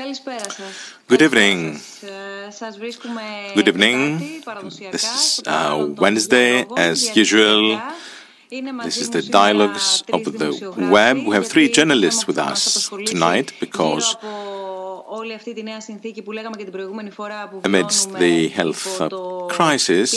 [0.00, 1.78] Good evening.
[3.54, 4.42] Good evening.
[4.90, 7.78] This is uh, Wednesday, as usual.
[8.50, 10.50] This is the dialogues of the
[10.90, 11.18] web.
[11.18, 14.16] We have three journalists with us tonight because
[17.64, 18.82] amidst the health
[19.50, 20.14] crisis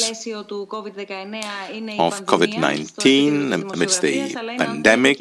[1.97, 5.20] of COVID 19, amidst the pandemic,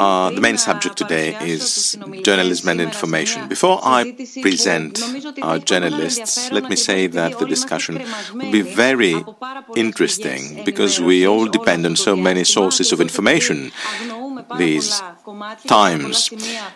[0.00, 3.48] uh, the main subject today is journalism and information.
[3.48, 5.00] Before I present
[5.40, 8.02] our journalists, let me say that the discussion
[8.34, 9.24] will be very
[9.76, 13.72] interesting because we all depend on so many sources of information
[14.56, 15.02] these
[15.66, 16.30] times.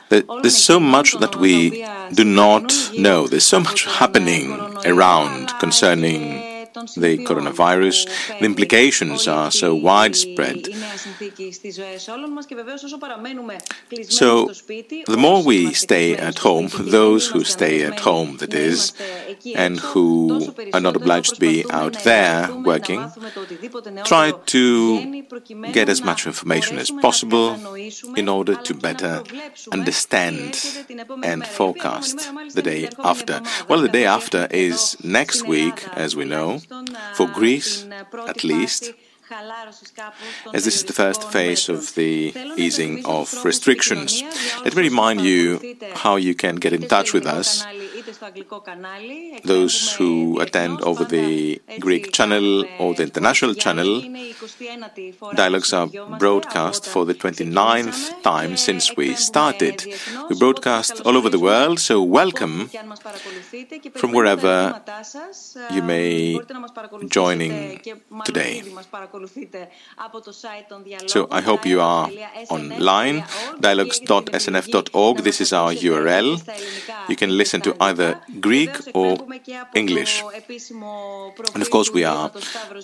[0.09, 3.27] There's so much that we do not know.
[3.27, 4.53] There's so much happening
[4.85, 8.07] around concerning the coronavirus.
[8.39, 10.67] The implications are so widespread.
[14.09, 18.93] So, the more we stay at home, those who stay at home, that is,
[19.55, 23.11] and who are not obliged to be out there working,
[24.05, 25.23] try to
[25.73, 27.77] get as much information as possible
[28.17, 29.23] in order to better
[29.73, 30.59] understand
[31.23, 33.41] and forecast the day after.
[33.69, 36.62] Well, the day after is next week, as we know
[37.15, 37.87] for Greece
[38.29, 38.93] at least,
[40.53, 44.23] as this is the first phase of the easing of restrictions.
[44.65, 45.61] Let me remind you
[45.95, 47.65] how you can get in touch with us.
[49.45, 54.03] Those who attend over the Greek channel or the international channel,
[55.35, 59.85] dialogues are broadcast for the 29th time since we started.
[60.29, 62.71] We broadcast all over the world, so welcome
[63.95, 64.81] from wherever
[65.71, 66.39] you may
[67.09, 67.81] joining
[68.25, 68.63] today.
[71.07, 72.11] So I hope you are
[72.49, 73.25] online.
[73.61, 75.19] Dialogues.snf.org.
[75.19, 76.29] This is our URL.
[77.09, 79.17] You can listen to either Greek or
[79.75, 80.23] English.
[81.55, 82.31] And of course, we are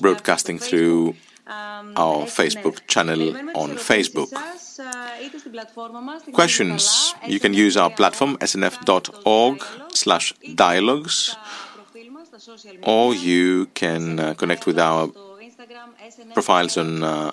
[0.00, 1.14] broadcasting through
[1.48, 4.30] our Facebook channel on Facebook.
[6.32, 9.64] Questions, you can use our platform snf.org
[9.94, 11.36] slash dialogues
[12.82, 15.08] or you can uh, connect with our
[16.34, 17.32] profiles on uh,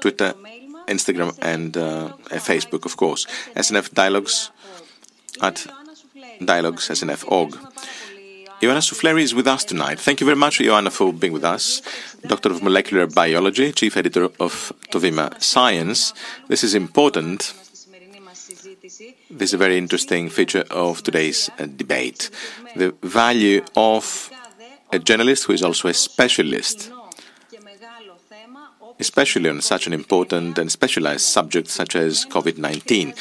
[0.00, 0.34] Twitter,
[0.88, 3.26] Instagram, and uh, Facebook, of course.
[3.54, 4.50] SNF Dialogues
[5.40, 5.66] at
[6.44, 7.52] dialogues snf.org.
[8.62, 10.00] Ioanna Soufleri is with us tonight.
[10.00, 11.82] Thank you very much, Ioanna, for being with us.
[12.26, 16.14] Doctor of Molecular Biology, Chief Editor of To Vima Science.
[16.48, 17.52] This is important.
[19.30, 22.30] This is a very interesting feature of today's uh, debate.
[22.76, 24.30] The value of
[24.90, 26.90] a journalist who is also a specialist,
[28.98, 33.12] especially on such an important and specialized subject such as COVID 19.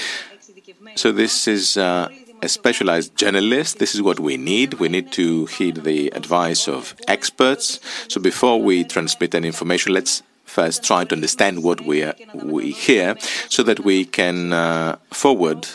[0.96, 2.08] So, this is uh,
[2.45, 3.79] a specialized journalist.
[3.79, 4.75] This is what we need.
[4.75, 7.79] We need to heed the advice of experts.
[8.07, 12.72] So, before we transmit any information, let's first try to understand what we, are, we
[12.72, 13.16] hear
[13.50, 15.67] so that we can uh, forward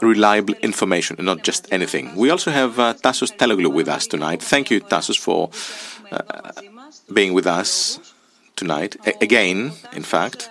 [0.00, 2.14] reliable information and not just anything.
[2.16, 4.42] We also have uh, Tassos Teloglou with us tonight.
[4.42, 5.50] Thank you, Tassos, for
[6.10, 6.52] uh,
[7.12, 7.98] being with us
[8.56, 8.96] tonight.
[9.06, 10.48] A again, in fact,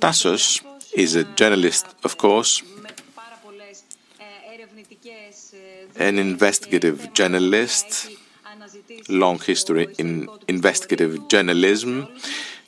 [0.00, 0.60] Tassos
[0.94, 2.62] is a journalist, of course,
[5.96, 8.10] an investigative journalist,
[9.08, 12.08] long history in investigative journalism.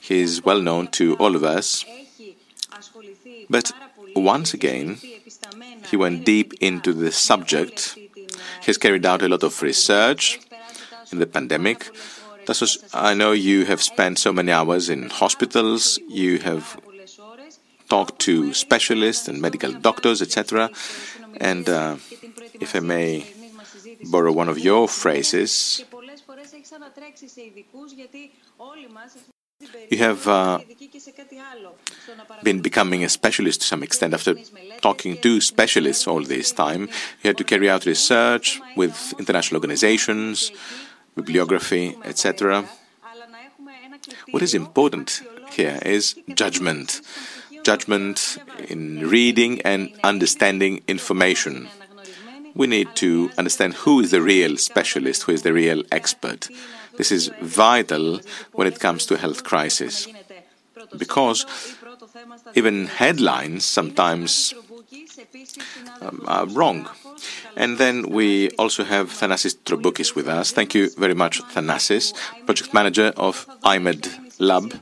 [0.00, 1.84] He is well known to all of us.
[3.48, 3.72] But
[4.15, 4.98] once again,
[5.91, 7.94] he went deep into the subject.
[7.94, 10.41] He has carried out a lot of research
[11.12, 11.91] in the pandemic.
[12.44, 16.78] Tassos, I know you have spent so many hours in hospitals, you have
[17.88, 20.70] talked to specialists and medical doctors, etc.
[21.41, 21.97] And uh,
[22.61, 23.27] if I may
[24.11, 25.84] borrow one of your phrases,
[29.91, 30.59] you have uh,
[32.42, 34.34] been becoming a specialist to some extent after
[34.80, 36.83] talking to specialists all this time.
[37.22, 40.53] You had to carry out research with international organizations,
[41.15, 42.69] bibliography, etc.
[44.30, 47.01] What is important here is judgment.
[47.65, 48.39] Judgment
[48.69, 51.69] in reading and understanding information.
[52.56, 56.48] We need to understand who is the real specialist, who is the real expert.
[56.97, 58.20] This is vital
[58.53, 60.08] when it comes to health crisis
[60.97, 61.44] because
[62.54, 64.54] even headlines sometimes
[66.00, 66.88] um, are wrong.
[67.56, 70.53] And then we also have Thanasis Troboukis with us.
[70.53, 72.14] Thank you very much, Thanasis,
[72.47, 74.72] project manager of iMEdD Lab.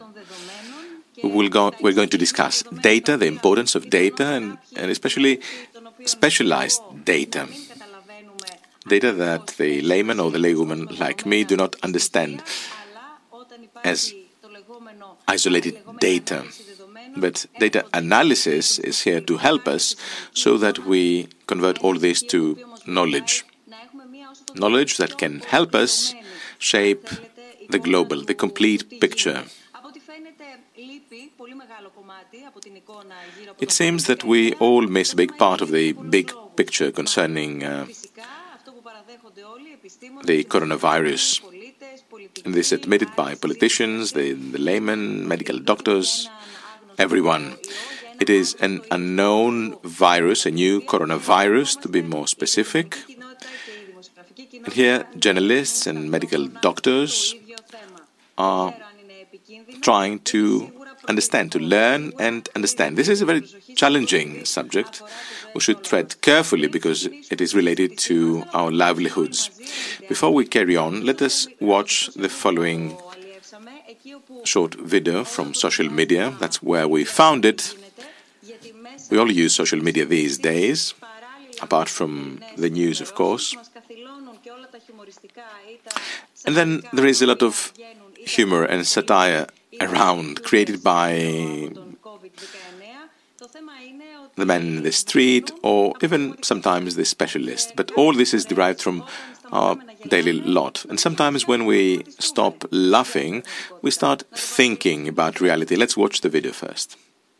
[1.22, 5.40] we'll go, we're going to discuss data, the importance of data, and, and especially
[6.06, 7.48] specialized data.
[8.86, 12.42] Data that the layman or the laywoman like me do not understand
[13.82, 14.12] as
[15.28, 16.44] isolated data.
[17.16, 19.96] But data analysis is here to help us
[20.32, 23.44] so that we convert all this to knowledge.
[24.54, 26.14] Knowledge that can help us
[26.58, 27.08] shape
[27.70, 29.44] the global, the complete picture.
[33.60, 37.86] It seems that we all miss a big part of the big picture concerning uh,
[40.24, 41.42] the coronavirus.
[42.44, 46.28] And this is admitted by politicians, the, the laymen, medical doctors,
[46.98, 47.56] everyone.
[48.20, 52.98] It is an unknown virus, a new coronavirus, to be more specific.
[54.64, 57.34] And here, journalists and medical doctors
[58.38, 58.74] are
[59.82, 60.72] trying to
[61.08, 62.96] understand, to learn and understand.
[62.96, 63.42] This is a very
[63.76, 65.02] challenging subject.
[65.54, 69.50] We should tread carefully because it is related to our livelihoods.
[70.08, 72.96] Before we carry on, let us watch the following
[74.44, 76.34] short video from social media.
[76.40, 77.74] That's where we found it.
[79.10, 80.94] We all use social media these days,
[81.60, 83.56] apart from the news, of course.
[86.46, 87.72] And then there is a lot of
[88.16, 89.46] humor and satire
[89.80, 91.70] around, created by
[94.36, 97.74] the man in the street or even sometimes the specialist.
[97.76, 99.04] But all this is derived from
[99.52, 99.76] our
[100.08, 100.84] daily lot.
[100.88, 103.44] And sometimes when we stop laughing,
[103.82, 105.76] we start thinking about reality.
[105.76, 106.96] Let's watch the video first.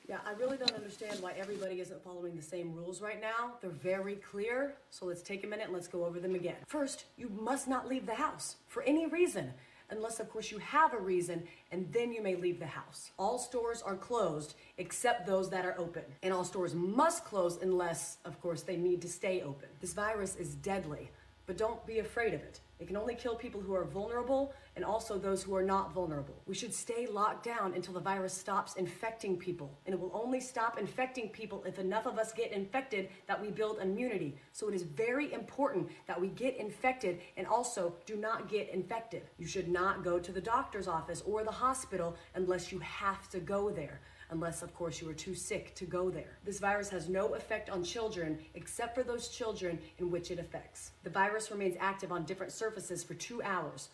[0.08, 3.54] Yeah, I really don't understand why everybody isn't following the same rules right now.
[3.60, 4.75] They're very clear.
[4.90, 6.56] So let's take a minute and let's go over them again.
[6.66, 9.54] First, you must not leave the house for any reason
[9.94, 13.11] unless, of course, you have a reason, and then you may leave the house.
[13.19, 16.02] All stores are closed except those that are open.
[16.23, 19.69] And all stores must close unless, of course, they need to stay open.
[19.81, 21.11] This virus is deadly,
[21.46, 22.61] but don't be afraid of it.
[22.84, 26.34] It can only kill people who are vulnerable and also those who are not vulnerable.
[26.46, 29.75] We should stay locked down until the virus stops infecting people.
[29.86, 33.48] And it will only stop infecting people if enough of us get infected that we
[33.48, 34.36] build immunity.
[34.52, 39.22] So it is very important that we get infected and also do not get infected.
[39.38, 43.40] You should not go to the doctor's office or the hospital unless you have to
[43.40, 44.02] go there
[44.34, 46.38] unless, of course, you are too sick to go there.
[46.44, 50.90] This virus has no effect on children except for those children in which it affects.
[51.04, 53.88] The virus remains active on different surfaces for two hours,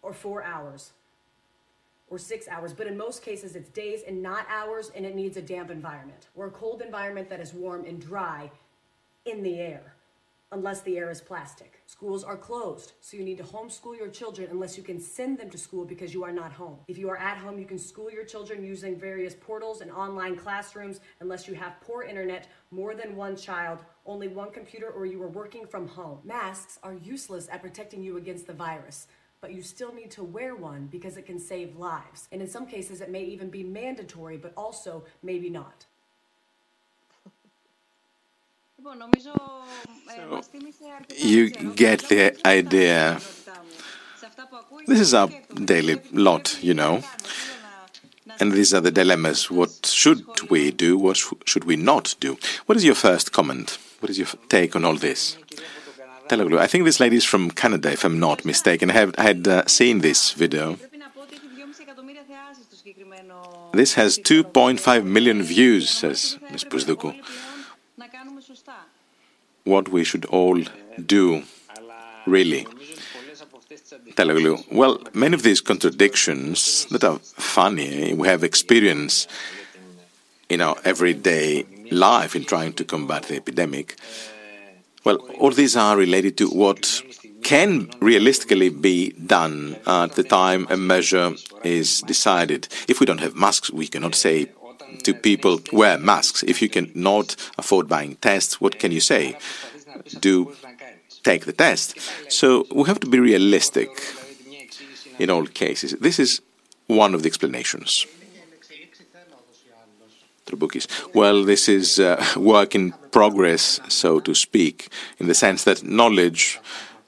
[0.00, 0.92] or four hours,
[2.08, 5.36] or six hours, but in most cases it's days and not hours, and it needs
[5.36, 8.50] a damp environment, or a cold environment that is warm and dry
[9.26, 9.93] in the air
[10.54, 11.82] unless the air is plastic.
[11.86, 15.50] Schools are closed, so you need to homeschool your children unless you can send them
[15.50, 16.78] to school because you are not home.
[16.86, 20.36] If you are at home, you can school your children using various portals and online
[20.36, 25.20] classrooms unless you have poor internet, more than one child, only one computer, or you
[25.22, 26.20] are working from home.
[26.24, 29.08] Masks are useless at protecting you against the virus
[29.40, 32.28] but you still need to wear one because it can save lives.
[32.32, 35.84] And in some cases, it may even be mandatory, but also maybe not.
[41.16, 43.20] You get the idea.
[44.86, 45.28] This is our
[45.64, 47.02] daily lot, you know.
[48.40, 49.50] And these are the dilemmas.
[49.50, 50.98] What should we do?
[50.98, 52.36] What should we not do?
[52.66, 53.78] What is your first comment?
[54.00, 55.38] What is your take on all this?
[56.30, 58.90] I think this lady is from Canada, if I'm not mistaken.
[58.90, 60.78] I, have, I had uh, seen this video.
[63.72, 66.64] This has 2.5 million views, says Ms.
[66.64, 67.14] Pusduku
[69.64, 70.62] what we should all
[71.06, 71.42] do,
[72.26, 72.66] really.
[74.70, 79.26] Well, many of these contradictions that are funny, we have experience
[80.48, 83.96] in our everyday life in trying to combat the epidemic.
[85.04, 87.02] Well, all these are related to what
[87.42, 92.68] can realistically be done at the time a measure is decided.
[92.88, 94.46] If we don't have masks, we cannot say
[95.02, 96.42] to people wear masks.
[96.42, 99.36] If you cannot afford buying tests, what can you say?
[100.20, 100.54] Do
[101.22, 101.98] take the test.
[102.30, 103.88] So we have to be realistic
[105.18, 105.92] in all cases.
[106.00, 106.40] This is
[106.86, 108.06] one of the explanations.
[111.14, 116.60] Well, this is uh, work in progress, so to speak, in the sense that knowledge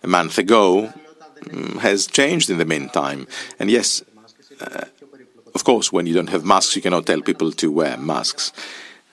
[0.02, 0.92] a month ago
[1.52, 3.28] um, has changed in the meantime.
[3.58, 4.02] And yes,
[4.60, 4.86] uh,
[5.56, 8.52] of course, when you don't have masks, you cannot tell people to wear masks.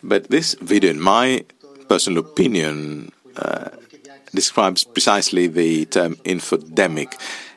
[0.03, 1.45] But this video, in my
[1.87, 3.69] personal opinion, uh,
[4.35, 7.09] describes precisely the term infodemic,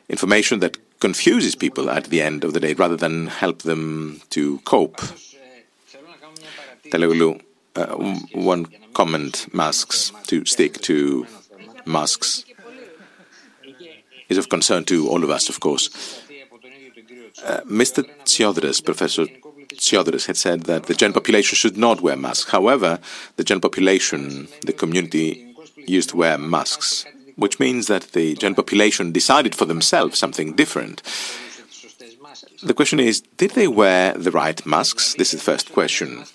[0.07, 4.59] information that confuses people at the end of the day rather than help them to
[4.59, 5.01] cope.
[7.75, 7.95] Uh,
[8.33, 11.27] one comment masks, to stick to
[11.85, 12.45] masks,
[14.29, 15.89] is of concern to all of us, of course.
[17.43, 18.03] Uh, Mr.
[18.25, 19.25] Tsiodras, Professor
[19.75, 22.51] Tsiodras, had said that the general population should not wear masks.
[22.51, 22.99] However,
[23.35, 25.53] the general population, the community,
[25.85, 31.03] used to wear masks, which means that the general population decided for themselves something different.
[32.63, 35.13] The question is, did they wear the right masks?
[35.13, 36.25] This is the first question.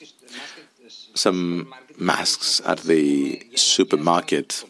[1.15, 4.65] Some masks at the supermarket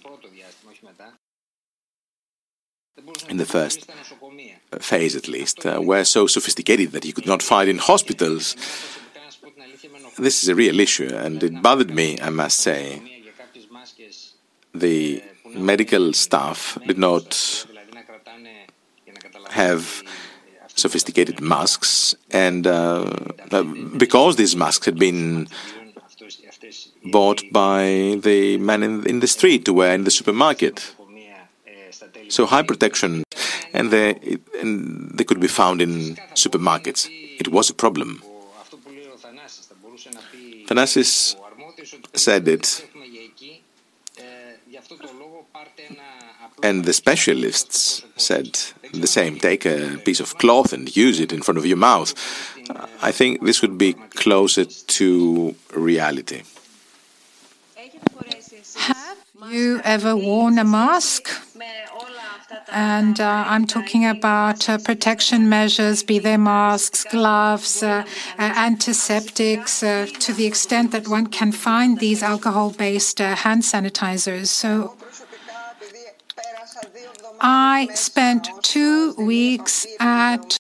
[3.28, 3.90] in the first
[4.80, 8.56] phase at least, uh, were so sophisticated that you could not find in hospitals.
[10.18, 13.02] This is a real issue, and it bothered me, I must say.
[14.74, 15.22] The
[15.54, 17.66] medical staff did not
[19.50, 20.02] have
[20.74, 23.04] sophisticated masks, and uh,
[23.96, 25.48] because these masks had been
[27.10, 30.94] bought by the man in, in the street to wear in the supermarket.
[32.36, 33.24] So high protection,
[33.74, 34.72] and they, and
[35.16, 37.00] they could be found in supermarkets.
[37.42, 38.22] It was a problem.
[40.66, 41.36] Thanasis
[42.14, 42.86] said it,
[46.62, 48.48] and the specialists said
[48.94, 49.38] the same.
[49.38, 52.14] Take a piece of cloth and use it in front of your mouth.
[53.02, 53.92] I think this would be
[54.24, 56.42] closer to reality.
[58.76, 59.18] Have
[59.50, 61.28] you ever worn a mask?
[62.70, 68.04] And uh, I'm talking about uh, protection measures, be they masks, gloves, uh,
[68.38, 74.46] antiseptics, uh, to the extent that one can find these alcohol based uh, hand sanitizers.
[74.46, 74.96] So
[77.40, 80.58] I spent two weeks at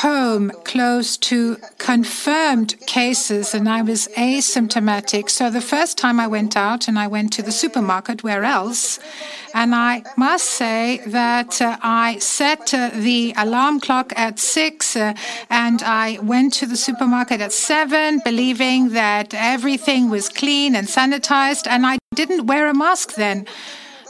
[0.00, 5.28] home close to confirmed cases and I was asymptomatic.
[5.28, 8.98] So the first time I went out and I went to the supermarket, where else?
[9.52, 15.12] And I must say that uh, I set uh, the alarm clock at six uh,
[15.50, 21.66] and I went to the supermarket at seven, believing that everything was clean and sanitized.
[21.66, 23.46] And I didn't wear a mask then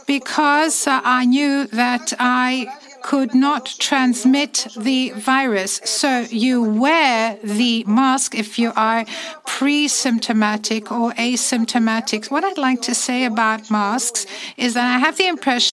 [0.07, 2.67] because uh, I knew that I
[3.03, 5.81] could not transmit the virus.
[5.83, 9.05] So you wear the mask if you are
[9.45, 12.31] pre-symptomatic or asymptomatic.
[12.31, 14.25] What I'd like to say about masks
[14.57, 15.71] is that I have the impression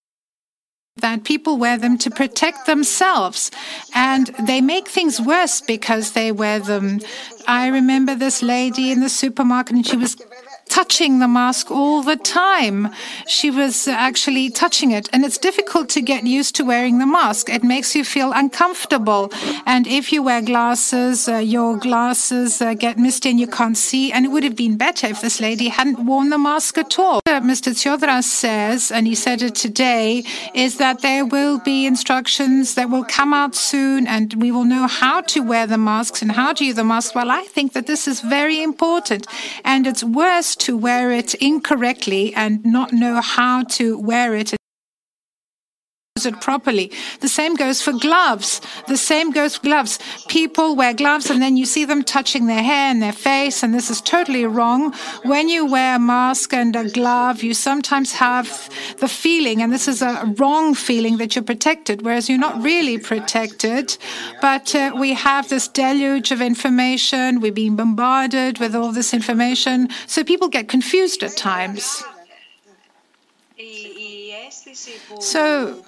[1.00, 3.50] that people wear them to protect themselves
[3.94, 7.00] and they make things worse because they wear them.
[7.46, 10.16] I remember this lady in the supermarket and she was
[10.68, 12.88] touching the mask all the time.
[13.26, 15.08] She was actually touching it.
[15.12, 17.48] And it's difficult to get used to wearing the mask.
[17.48, 19.32] It makes you feel uncomfortable.
[19.66, 24.12] And if you wear glasses, uh, your glasses uh, get misty and you can't see.
[24.12, 27.20] And it would have been better if this lady hadn't worn the mask at all.
[27.26, 27.72] Mr.
[27.72, 33.04] Tsiodras says, and he said it today, is that there will be instructions that will
[33.04, 36.64] come out soon and we will know how to wear the masks and how to
[36.64, 37.14] use the mask.
[37.14, 39.26] Well, I think that this is very important.
[39.64, 44.57] And it's worse to wear it incorrectly and not know how to wear it
[46.26, 46.92] it properly.
[47.20, 48.60] The same goes for gloves.
[48.86, 49.98] The same goes for gloves.
[50.28, 53.74] People wear gloves and then you see them touching their hair and their face, and
[53.74, 54.94] this is totally wrong.
[55.24, 59.88] When you wear a mask and a glove, you sometimes have the feeling, and this
[59.88, 63.96] is a wrong feeling, that you're protected, whereas you're not really protected.
[64.40, 67.40] But uh, we have this deluge of information.
[67.40, 69.88] We're being bombarded with all this information.
[70.06, 72.02] So people get confused at times.
[75.20, 75.84] So,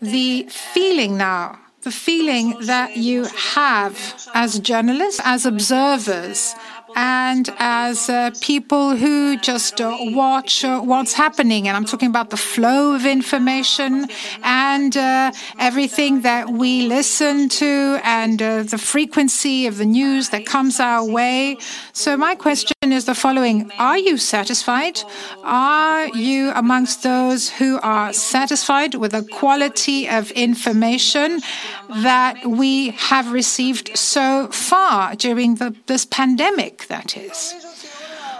[0.00, 6.54] the feeling now, the feeling that you have as journalists, as observers,
[6.94, 11.66] and as uh, people who just uh, watch uh, what's happening.
[11.68, 14.06] And I'm talking about the flow of information
[14.42, 20.46] and uh, everything that we listen to and uh, the frequency of the news that
[20.46, 21.56] comes our way.
[21.92, 25.00] So, my question is the following Are you satisfied?
[25.42, 31.40] Are you amongst those who are satisfied with the quality of information
[31.88, 36.83] that we have received so far during the, this pandemic?
[36.88, 37.54] That is?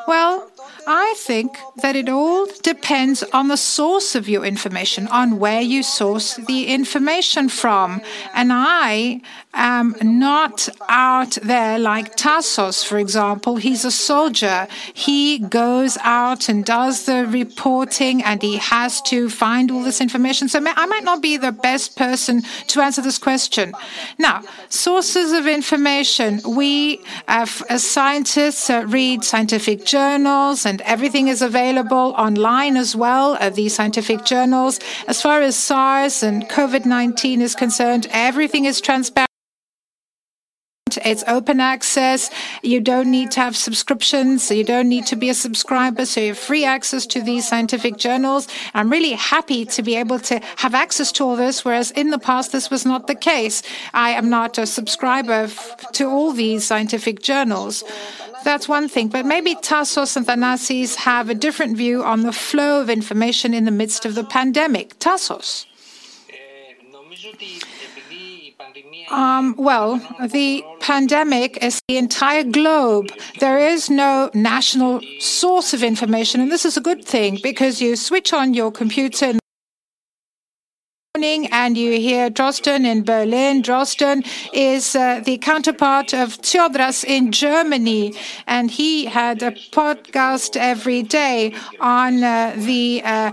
[0.06, 0.50] Well,
[0.86, 5.82] I think that it all depends on the source of your information, on where you
[5.82, 8.00] source the information from.
[8.34, 9.20] And I
[9.54, 13.56] am not out there like Tassos, for example.
[13.56, 14.66] He's a soldier.
[14.92, 20.48] He goes out and does the reporting and he has to find all this information.
[20.48, 23.72] So I might not be the best person to answer this question.
[24.18, 26.40] Now, sources of information.
[26.46, 33.36] We, uh, as scientists, uh, read scientific journals and everything is available online as well,
[33.40, 34.80] uh, these scientific journals.
[35.06, 39.28] As far as SARS and COVID 19 is concerned, everything is transparent.
[41.04, 42.30] It's open access.
[42.62, 44.50] You don't need to have subscriptions.
[44.50, 46.06] You don't need to be a subscriber.
[46.06, 48.48] So you have free access to these scientific journals.
[48.74, 52.18] I'm really happy to be able to have access to all this, whereas in the
[52.18, 53.62] past, this was not the case.
[53.92, 55.48] I am not a subscriber
[55.92, 57.82] to all these scientific journals.
[58.44, 59.08] That's one thing.
[59.08, 63.64] But maybe Tassos and Thanasis have a different view on the flow of information in
[63.64, 64.98] the midst of the pandemic.
[64.98, 65.66] Tassos.
[69.10, 73.08] Um, well, the pandemic is the entire globe.
[73.40, 77.96] There is no national source of information, and this is a good thing because you
[77.96, 79.34] switch on your computer
[81.16, 83.62] and you hear Drosten in Berlin.
[83.62, 88.14] Drosten is uh, the counterpart of Tsiodras in Germany,
[88.48, 93.32] and he had a podcast every day on uh, the uh,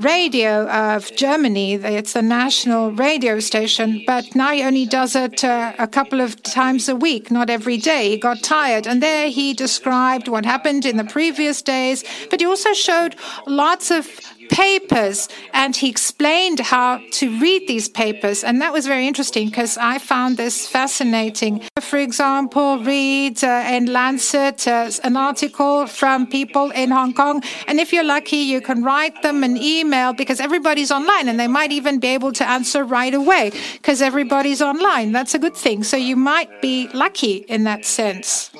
[0.00, 1.76] radio of Germany.
[1.76, 6.42] It's the national radio station, but now he only does it uh, a couple of
[6.42, 8.10] times a week, not every day.
[8.10, 8.86] He got tired.
[8.86, 13.90] And there he described what happened in the previous days, but he also showed lots
[13.90, 14.06] of
[14.50, 18.44] papers and he explained how to read these papers.
[18.44, 21.62] And that was very interesting because I found this fascinating.
[21.80, 27.42] For example, read uh, in Lancet uh, an article from people in Hong Kong.
[27.66, 31.48] And if you're lucky, you can write them an email because everybody's online and they
[31.48, 35.12] might even be able to answer right away because everybody's online.
[35.12, 35.84] That's a good thing.
[35.84, 38.50] So you might be lucky in that sense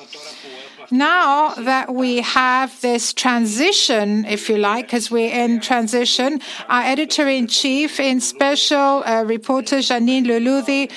[0.91, 7.27] now that we have this transition, if you like, because we're in transition, our editor
[7.27, 10.91] in chief in special uh, reporter Janine Luludi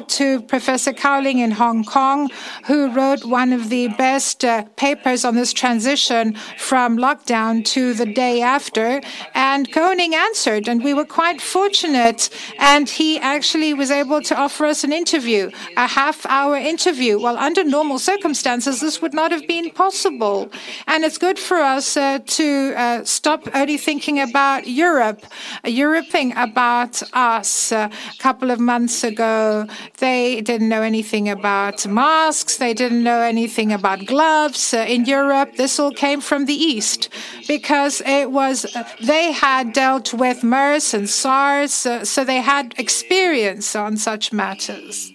[0.00, 2.30] to Professor Cowling in Hong Kong,
[2.64, 8.06] who wrote one of the best uh, papers on this transition from lockdown to the
[8.06, 9.02] day after.
[9.34, 12.30] And Cowling answered, and we were quite fortunate.
[12.58, 17.20] And he actually was able to offer us an interview, a half hour interview.
[17.20, 20.50] Well, under normal circumstances, this would not have been possible.
[20.86, 25.26] And it's good for us uh, to uh, stop only thinking about Europe,
[25.66, 27.72] Europe thinking about us.
[27.72, 29.66] a couple of months ago,
[29.98, 32.56] they didn't know anything about masks.
[32.56, 34.74] They didn't know anything about gloves.
[34.74, 37.08] Uh, in Europe, this all came from the East
[37.48, 42.74] because it was, uh, they had dealt with MERS and SARS, uh, so they had
[42.78, 45.11] experience on such matters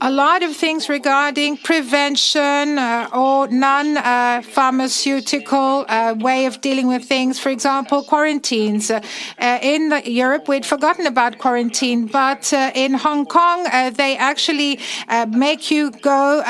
[0.00, 6.86] a lot of things regarding prevention uh, or non uh, pharmaceutical uh, way of dealing
[6.86, 7.38] with things.
[7.38, 8.90] For example, quarantines.
[8.90, 9.00] Uh,
[9.62, 14.78] in Europe, we'd forgotten about quarantine, but uh, in Hong Kong, uh, they actually
[15.28, 16.42] make you go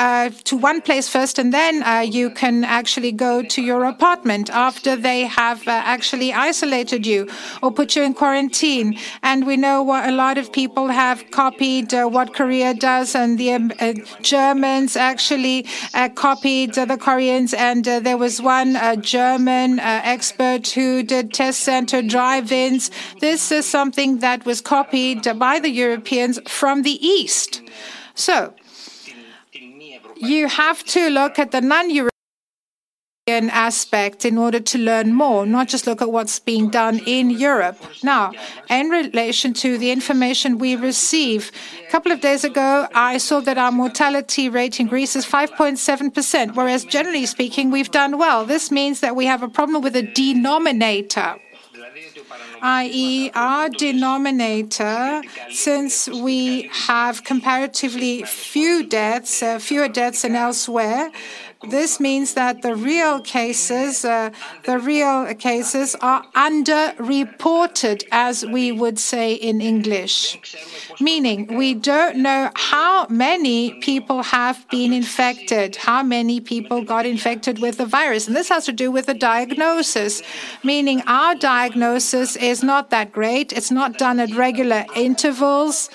[0.43, 1.75] to one place first and then
[2.11, 7.27] you can actually go to your apartment after they have actually isolated you
[7.61, 8.97] or put you in quarantine.
[9.23, 13.53] And we know what a lot of people have copied what Korea does and the
[13.53, 20.67] um, uh, Germans actually uh, copied the Koreans, and uh, there was one German expert
[20.69, 22.91] who did test center drive-ins.
[23.19, 27.61] This is something that was copied by the Europeans from the East.
[28.15, 28.53] So
[30.17, 32.10] you have to look at the non-European
[33.27, 37.77] aspect in order to learn more, not just look at what's being done in Europe.
[38.03, 38.31] Now,
[38.67, 41.51] in relation to the information we receive,
[41.87, 46.55] a couple of days ago, I saw that our mortality rate in Greece is 5.7%,
[46.55, 48.43] whereas generally speaking, we've done well.
[48.43, 51.35] This means that we have a problem with the denominator
[52.63, 61.11] i.e., our denominator, since we have comparatively few deaths, uh, fewer deaths than elsewhere,
[61.69, 64.31] this means that the real cases, uh,
[64.63, 70.39] the real cases are underreported, as we would say in English.
[70.99, 77.59] Meaning, we don't know how many people have been infected, how many people got infected
[77.59, 78.27] with the virus.
[78.27, 80.23] And this has to do with the diagnosis,
[80.63, 83.53] meaning our diagnosis is not that great.
[83.53, 85.89] It's not done at regular intervals.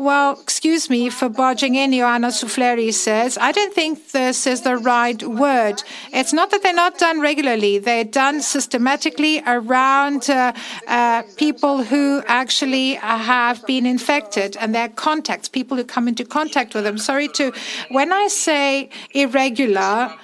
[0.00, 3.36] Well, excuse me for barging in, Ioanna Soufleri says.
[3.36, 5.82] I don't think this is the right word.
[6.10, 10.54] It's not that they're not done regularly, they're done systematically around uh,
[10.88, 16.74] uh, people who actually have been infected and their contacts, people who come into contact
[16.74, 16.96] with them.
[16.96, 17.52] Sorry to,
[17.90, 20.14] when I say irregular,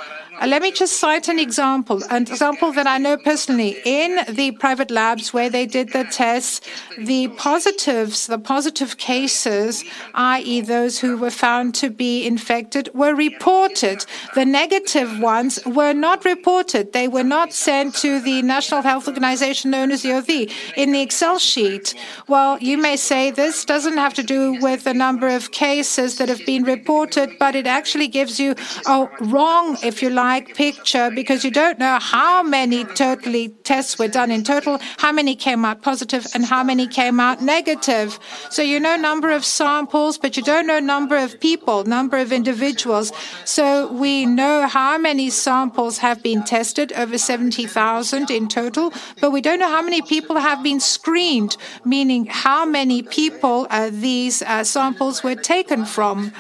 [0.45, 3.77] let me just cite an example, an example that I know personally.
[3.85, 6.61] In the private labs where they did the tests,
[6.99, 14.05] the positives, the positive cases, i.e., those who were found to be infected, were reported.
[14.35, 16.93] The negative ones were not reported.
[16.93, 20.31] They were not sent to the National Health Organization known as the OV
[20.77, 21.95] in the Excel sheet.
[22.29, 26.29] Well, you may say this doesn't have to do with the number of cases that
[26.29, 28.55] have been reported, but it actually gives you
[28.87, 34.09] a wrong, if you like, picture because you don't know how many totally tests were
[34.09, 38.19] done in total, how many came out positive and how many came out negative.
[38.51, 42.33] So you know number of samples, but you don't know number of people, number of
[42.33, 43.13] individuals.
[43.45, 49.41] So we know how many samples have been tested, over 70,000 in total, but we
[49.41, 54.65] don't know how many people have been screened, meaning how many people uh, these uh,
[54.65, 56.33] samples were taken from.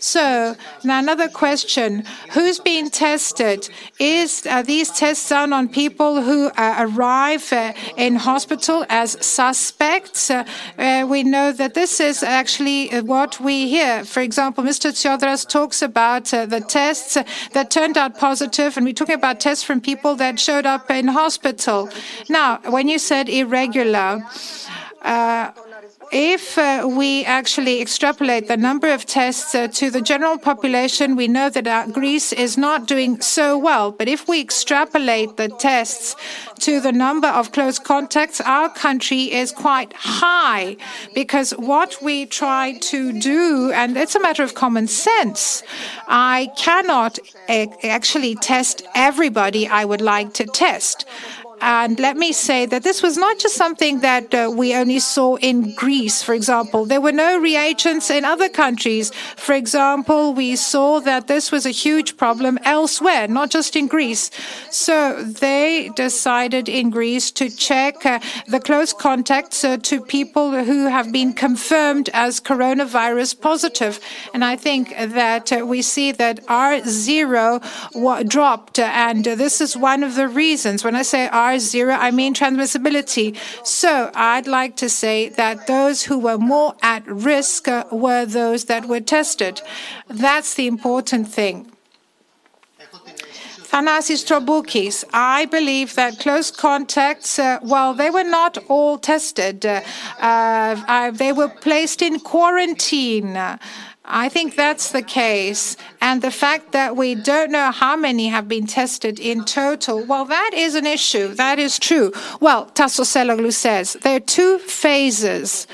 [0.00, 3.68] So now another question: Who's being tested?
[3.98, 10.30] Is uh, these tests done on people who uh, arrive uh, in hospital as suspects?
[10.78, 14.04] we know that this is actually what we hear.
[14.04, 14.90] For example, Mr.
[14.90, 17.18] Tsiodras talks about the tests
[17.52, 21.08] that turned out positive, and we're talking about tests from people that showed up in
[21.08, 21.90] hospital.
[22.28, 24.22] Now, when you said irregular
[26.12, 31.28] if uh, we actually extrapolate the number of tests uh, to the general population, we
[31.28, 33.92] know that uh, Greece is not doing so well.
[33.92, 36.16] But if we extrapolate the tests
[36.60, 40.76] to the number of close contacts, our country is quite high
[41.14, 45.62] because what we try to do, and it's a matter of common sense,
[46.08, 47.18] I cannot
[47.48, 51.06] actually test everybody I would like to test.
[51.60, 55.36] And let me say that this was not just something that uh, we only saw
[55.36, 56.86] in Greece, for example.
[56.86, 59.10] There were no reagents in other countries.
[59.36, 64.30] For example, we saw that this was a huge problem elsewhere, not just in Greece.
[64.70, 70.86] So they decided in Greece to check uh, the close contacts uh, to people who
[70.86, 74.00] have been confirmed as coronavirus positive.
[74.32, 78.78] And I think that uh, we see that R0 dropped.
[78.78, 80.84] And this is one of the reasons.
[80.84, 83.36] When I say R R0, I mean transmissibility.
[83.66, 88.86] So I'd like to say that those who were more at risk were those that
[88.86, 89.62] were tested.
[90.08, 91.70] That's the important thing.
[93.70, 99.64] Thanasis Troboukis, I believe that close contacts, uh, well, they were not all tested.
[99.64, 99.82] Uh,
[100.18, 103.38] uh, they were placed in quarantine.
[104.04, 105.76] I think that's the case.
[106.00, 110.24] And the fact that we don't know how many have been tested in total, well,
[110.24, 111.28] that is an issue.
[111.28, 112.12] That is true.
[112.40, 115.66] Well, Tasso Teloglou says there are two phases.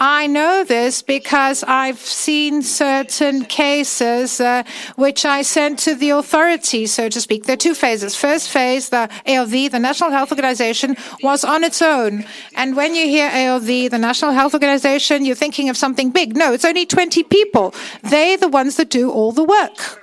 [0.00, 4.64] I know this because I've seen certain cases uh,
[4.96, 7.44] which I sent to the authorities, so to speak.
[7.44, 8.16] There are two phases.
[8.16, 12.24] First phase, the AOD, the National Health Organization, was on its own.
[12.56, 16.36] And when you hear AOD, the National Health Organization, you're thinking of something big.
[16.36, 17.74] No, it's only 20 people.
[18.02, 20.02] They're the ones that do all the work.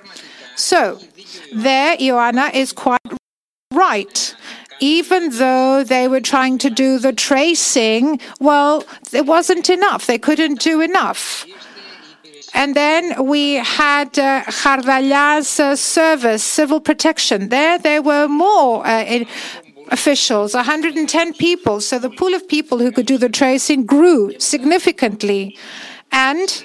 [0.56, 0.98] So,
[1.54, 3.00] there, Ioanna is quite
[3.72, 4.34] right
[4.82, 10.06] even though they were trying to do the tracing, well, it wasn't enough.
[10.08, 11.46] They couldn't do enough.
[12.52, 14.42] And then we had uh,
[15.60, 17.48] uh, service, civil protection.
[17.48, 19.24] There, there were more uh,
[19.92, 21.80] officials, 110 people.
[21.80, 25.56] So the pool of people who could do the tracing grew significantly.
[26.10, 26.64] And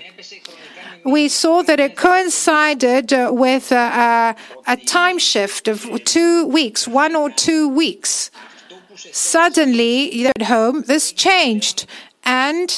[1.08, 4.34] we saw that it coincided uh, with uh,
[4.68, 8.30] a time shift of two weeks, one or two weeks.
[8.96, 11.86] Suddenly, at home, this changed.
[12.24, 12.70] And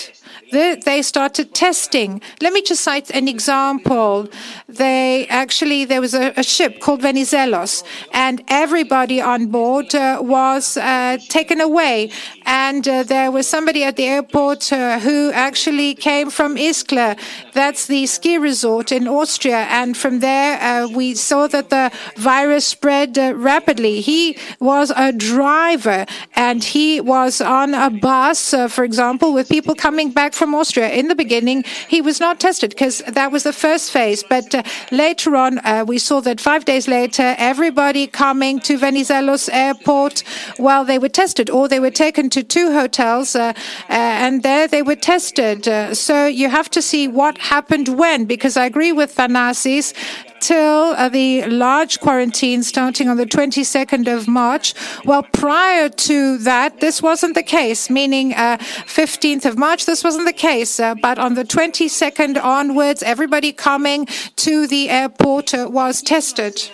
[0.51, 2.21] they started testing.
[2.41, 4.27] Let me just cite an example.
[4.67, 7.83] They actually, there was a, a ship called Venizelos,
[8.13, 12.11] and everybody on board uh, was uh, taken away.
[12.45, 17.19] And uh, there was somebody at the airport uh, who actually came from Ischgl.
[17.53, 19.67] That's the ski resort in Austria.
[19.69, 24.01] And from there, uh, we saw that the virus spread uh, rapidly.
[24.01, 30.11] He was a driver, and he was on a bus, for example, with people coming
[30.11, 30.89] back from Austria.
[30.89, 34.23] In the beginning, he was not tested because that was the first phase.
[34.23, 39.49] But uh, later on, uh, we saw that five days later, everybody coming to Venizelos
[39.51, 40.23] airport,
[40.57, 43.53] well, they were tested or they were taken to two hotels uh,
[43.89, 43.93] uh
[44.25, 45.67] and there they were tested.
[45.67, 49.93] Uh, so you have to see what happened when, because I agree with Thanasis
[50.39, 54.73] till uh, the large quarantine starting on the 22nd of March.
[55.05, 60.25] Well, prior to that, this wasn't the case, meaning uh, 15th of March, this wasn't
[60.25, 60.79] the case.
[60.79, 64.05] Uh, but on the 22nd onwards, everybody coming
[64.37, 66.69] to the airport uh, was tested.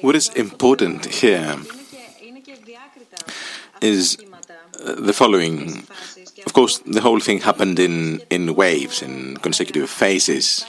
[0.00, 1.56] What is important here
[3.80, 4.16] is
[4.82, 5.86] uh, the following.
[6.46, 10.64] Of course, the whole thing happened in, in waves, in consecutive phases.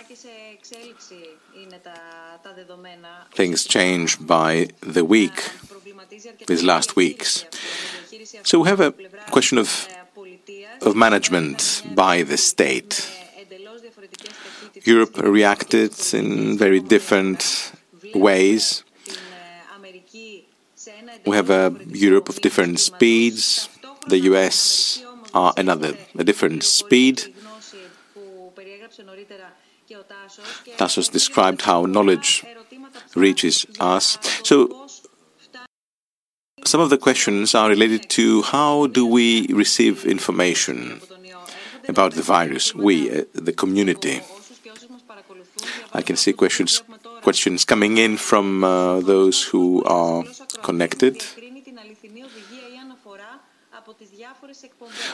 [3.34, 5.52] Things change by the week,
[6.48, 7.46] these last weeks.
[8.44, 8.92] So we have a
[9.32, 9.88] question of,
[10.82, 13.10] of management by the state.
[14.84, 17.72] Europe reacted in very different
[18.14, 18.84] ways.
[21.26, 23.70] We have a Europe of different speeds.
[24.08, 27.34] The US are another, a different speed.
[30.78, 32.44] Tassos described how knowledge
[33.16, 34.18] reaches us.
[34.44, 34.88] So,
[36.66, 41.02] some of the questions are related to how do we receive information
[41.88, 44.22] about the virus, we, uh, the community.
[45.94, 46.84] I can see questions
[47.22, 50.24] questions coming in from uh, those who are
[50.64, 51.24] connected.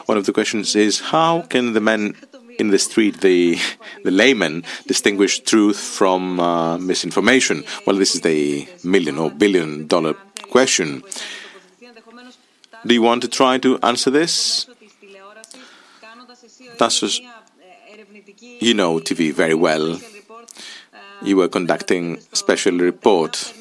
[0.06, 2.16] One of the questions is how can the men
[2.60, 3.58] in the street, the,
[4.04, 7.64] the layman, distinguish truth from uh, misinformation?
[7.86, 10.14] Well, this is the million or billion dollar
[10.50, 11.04] question.
[12.86, 14.68] Do you want to try to answer this?
[16.78, 17.20] Tassos,
[18.40, 20.00] you know TV very well.
[21.22, 23.54] You were conducting special report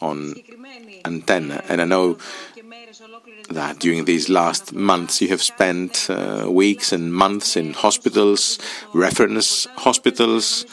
[0.00, 0.34] on
[1.04, 2.18] antenna, and I know
[3.50, 8.58] that during these last months you have spent uh, weeks and months in hospitals,
[8.92, 10.66] reference hospitals.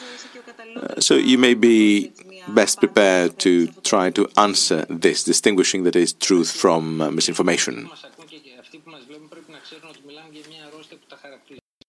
[0.76, 2.12] Uh, so you may be
[2.48, 7.88] best prepared to try to answer this, distinguishing that is truth from uh, misinformation.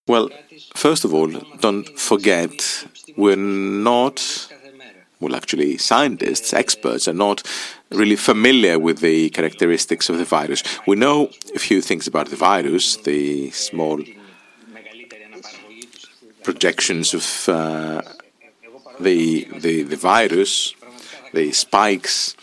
[0.06, 0.30] Well,
[0.74, 1.28] first of all,
[1.60, 4.48] don't forget we're not
[5.20, 7.42] well, actually, scientists, experts, are not
[7.90, 10.62] really familiar with the characteristics of the virus.
[10.86, 14.02] We know a few things about the virus, the small
[16.42, 18.02] projections of uh,
[19.00, 20.74] the, the, the virus,
[21.32, 22.36] the spikes.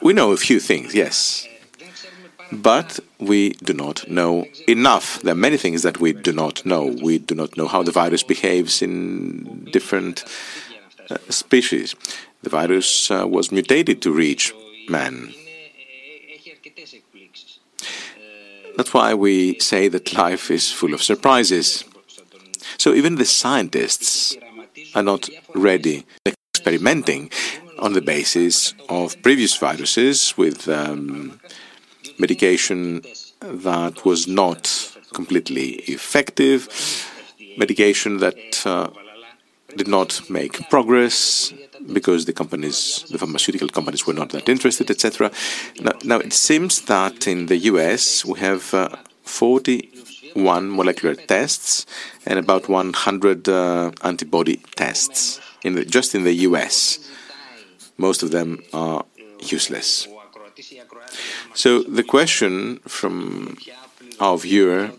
[0.00, 1.46] We know a few things, yes.
[2.52, 5.20] But we do not know enough.
[5.22, 6.96] There are many things that we do not know.
[7.02, 10.24] We do not know how the virus behaves in different
[11.28, 11.94] species.
[12.42, 14.52] The virus uh, was mutated to reach
[14.88, 15.34] man.
[18.76, 21.84] That's why we say that life is full of surprises.
[22.78, 24.36] So even the scientists
[24.94, 27.30] are not ready experimenting
[27.78, 31.40] on the basis of previous viruses with um,
[32.18, 33.02] medication
[33.40, 36.68] that was not completely effective,
[37.56, 38.90] medication that uh,
[39.76, 41.52] did not make progress
[41.92, 45.30] because the companies, the pharmaceutical companies, were not that interested, etc.
[45.80, 48.88] Now, now, it seems that in the US we have uh,
[49.22, 51.86] 41 molecular tests
[52.26, 56.98] and about 100 uh, antibody tests in the, just in the US.
[57.98, 59.04] Most of them are
[59.40, 60.08] useless.
[61.54, 63.56] So the question from
[64.20, 64.90] our viewer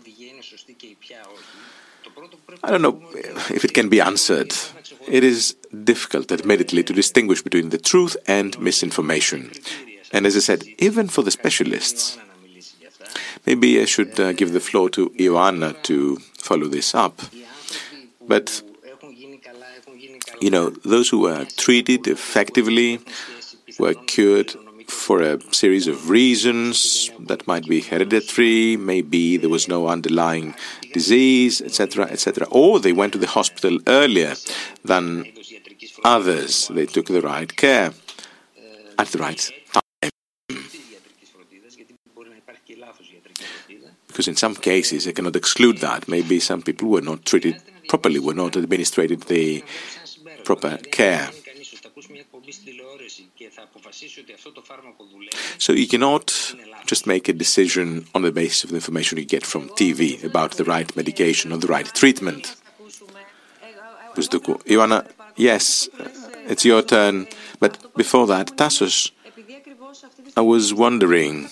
[2.62, 3.00] I don't know
[3.50, 4.52] if it can be answered.
[5.06, 9.52] It is difficult, admittedly, to distinguish between the truth and misinformation.
[10.12, 12.18] And as I said, even for the specialists,
[13.46, 17.20] maybe I should uh, give the floor to Ioanna to follow this up.
[18.26, 18.62] But,
[20.40, 23.00] you know, those who were treated effectively
[23.78, 24.54] were cured
[24.88, 30.54] for a series of reasons that might be hereditary, maybe there was no underlying
[30.92, 32.46] disease, etc., etc.
[32.50, 34.34] Or they went to the hospital earlier
[34.84, 35.30] than
[36.04, 36.68] others.
[36.68, 37.92] They took the right care
[38.98, 40.10] at the right time.
[44.08, 46.08] Because in some cases, I cannot exclude that.
[46.08, 49.62] Maybe some people were not treated properly, were not administered the
[50.44, 51.30] proper care.
[55.58, 56.54] So you cannot
[56.86, 60.52] just make a decision on the basis of the information you get from TV about
[60.52, 62.56] the right medication or the right treatment.
[64.16, 65.88] Ioanna, yes,
[66.46, 67.26] it's your turn.
[67.60, 69.10] But before that, Tassos,
[70.36, 71.48] I was wondering,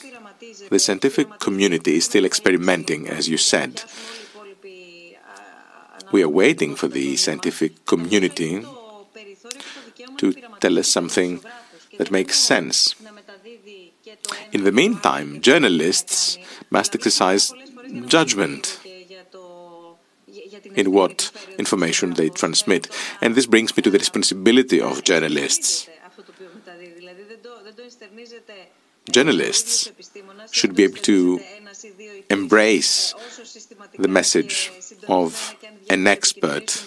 [0.71, 3.83] the scientific community is still experimenting, as you said.
[6.13, 8.65] We are waiting for the scientific community
[10.19, 11.41] to tell us something
[11.99, 12.95] that makes sense.
[14.53, 16.39] In the meantime, journalists
[16.71, 17.53] must exercise
[18.07, 18.81] judgment
[20.75, 22.89] in what information they transmit.
[23.21, 25.89] And this brings me to the responsibility of journalists.
[29.11, 29.91] Journalists
[30.51, 31.41] should be able to
[32.29, 33.15] embrace
[33.99, 34.73] the message
[35.09, 35.57] of
[35.91, 36.85] an expert.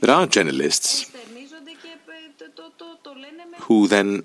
[0.00, 1.10] There are journalists
[3.60, 4.24] who then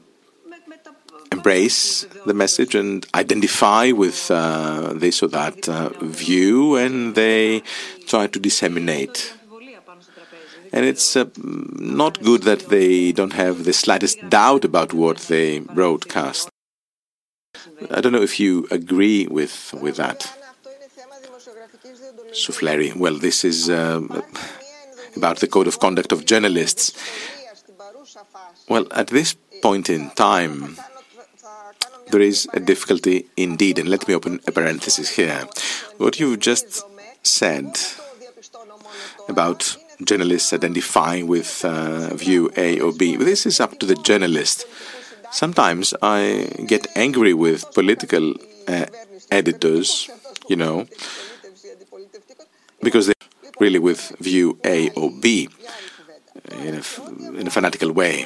[1.32, 7.62] embrace the message and identify with uh, this or that uh, view, and they
[8.08, 9.34] try to disseminate.
[10.74, 15.60] And it's uh, not good that they don't have the slightest doubt about what they
[15.60, 16.50] broadcast.
[17.90, 20.41] I don't know if you agree with with that.
[22.34, 26.94] Soufleri, well, this is about the code of conduct of journalists.
[28.70, 30.78] Well, at this point in time,
[32.12, 35.48] there is a difficulty indeed, and let me open a parenthesis here.
[35.98, 36.86] What you've just
[37.24, 37.78] said
[39.30, 44.66] about journalists identifying with uh, view A or B, this is up to the journalist.
[45.32, 48.36] Sometimes I get angry with political
[48.68, 48.88] uh,
[49.30, 50.10] editors,
[50.50, 50.88] you know,
[52.84, 53.16] because they're
[53.60, 55.50] really with view A or B
[56.52, 58.26] uh, in a, in a fanatical way.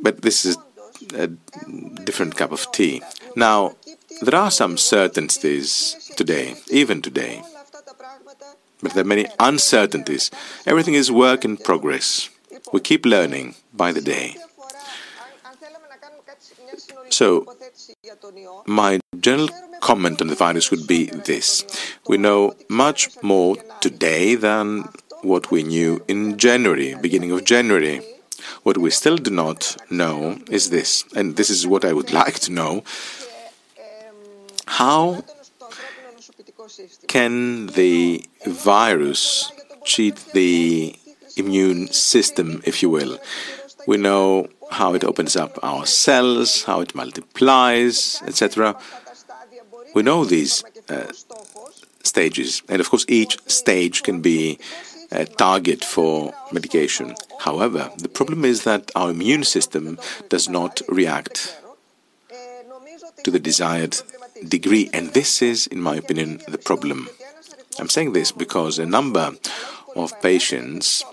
[0.00, 0.56] But this is
[1.14, 1.28] a
[2.04, 3.02] different cup of tea.
[3.36, 3.76] Now,
[4.20, 7.42] there are some certainties today, even today,
[8.82, 10.30] but there are many uncertainties.
[10.66, 12.28] Everything is work in progress.
[12.72, 14.36] We keep learning by the day.
[17.10, 17.46] So,
[18.66, 19.48] my general
[19.80, 21.64] comment on the virus would be this.
[22.08, 24.88] We know much more today than
[25.22, 28.00] what we knew in January, beginning of January.
[28.64, 32.40] What we still do not know is this, and this is what I would like
[32.40, 32.82] to know.
[34.66, 35.22] How
[37.06, 39.52] can the virus
[39.84, 40.96] cheat the
[41.36, 43.18] immune system, if you will?
[43.86, 48.76] We know how it opens up our cells, how it multiplies, etc.
[49.94, 51.12] We know these uh,
[52.02, 54.58] stages, and of course, each stage can be
[55.10, 57.14] a target for medication.
[57.40, 61.58] However, the problem is that our immune system does not react
[63.24, 64.00] to the desired
[64.48, 67.08] degree, and this is, in my opinion, the problem.
[67.78, 69.32] I'm saying this because a number
[69.94, 71.04] of patients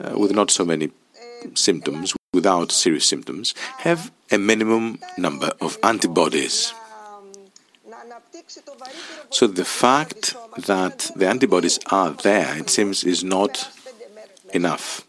[0.00, 0.90] uh, with not so many
[1.54, 6.74] symptoms, without serious symptoms, have a minimum number of antibodies.
[9.30, 10.36] So the fact
[10.66, 13.70] that the antibodies are there, it seems, is not
[14.52, 15.04] enough.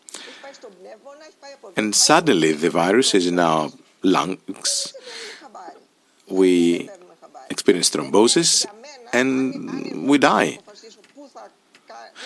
[1.76, 3.70] And suddenly the virus is in our
[4.02, 4.94] lungs.
[6.30, 6.90] We
[7.50, 8.66] experience thrombosis
[9.12, 10.60] and we die.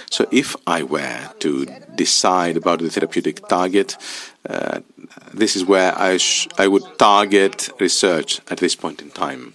[0.10, 3.98] So if I were to decide about the therapeutic target,
[4.48, 4.80] uh,
[5.34, 6.20] this is where I,
[6.58, 9.54] I would target research at this point in time.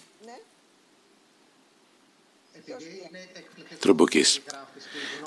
[3.81, 4.40] Troboukis.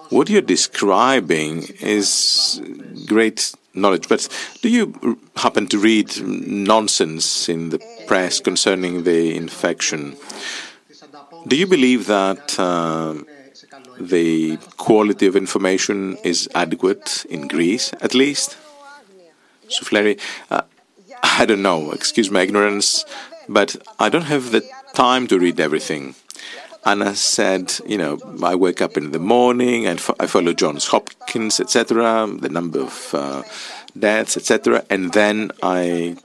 [0.10, 2.62] What you're describing is
[3.08, 4.28] great knowledge, but
[4.62, 10.18] do you happen to read nonsense in the press concerning the infection?
[11.48, 13.16] Do you believe that uh,
[14.02, 18.58] the quality of information is adequate in Greece, at least?
[19.70, 20.64] Soufleri, uh,
[21.24, 23.06] I don't know, excuse my ignorance,
[23.48, 26.16] but I don't have the time to read everything.
[26.84, 31.60] Anna said, you know, I wake up in the morning and I follow Johns Hopkins,
[31.60, 33.44] etc., the number of uh,
[33.98, 36.18] deaths, etc., and then I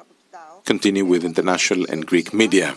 [0.65, 2.75] continue with international and Greek media.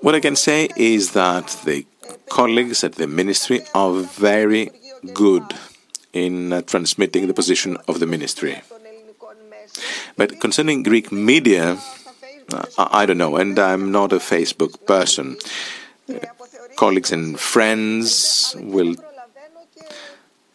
[0.00, 1.84] What I can say is that the
[2.28, 4.70] colleagues at the ministry are very
[5.14, 5.44] good
[6.12, 8.62] in uh, transmitting the position of the ministry.
[10.16, 11.78] But concerning Greek media,
[12.76, 15.36] I don't know, and I'm not a Facebook person.
[16.78, 18.94] colleagues and friends will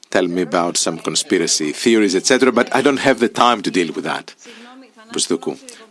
[0.09, 3.91] tell me about some conspiracy theories, etc., but I don't have the time to deal
[3.93, 4.33] with that.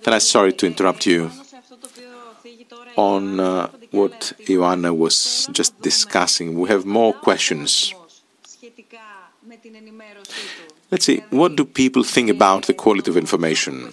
[0.04, 1.30] Then I'm sorry to interrupt you
[2.96, 6.58] on uh, what Ioanna was just discussing.
[6.58, 7.94] We have more questions.
[10.90, 13.92] Let's see, what do people think about the quality of information?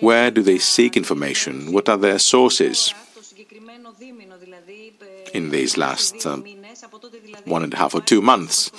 [0.00, 1.72] Where do they seek information?
[1.72, 2.94] What are their sources?
[5.32, 6.38] In these last uh,
[7.44, 8.70] one and a half or two months,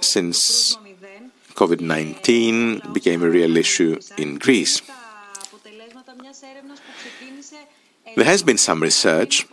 [0.00, 0.76] since
[1.62, 4.82] COVID 19 became a real issue in Greece.
[8.16, 9.46] There has been some research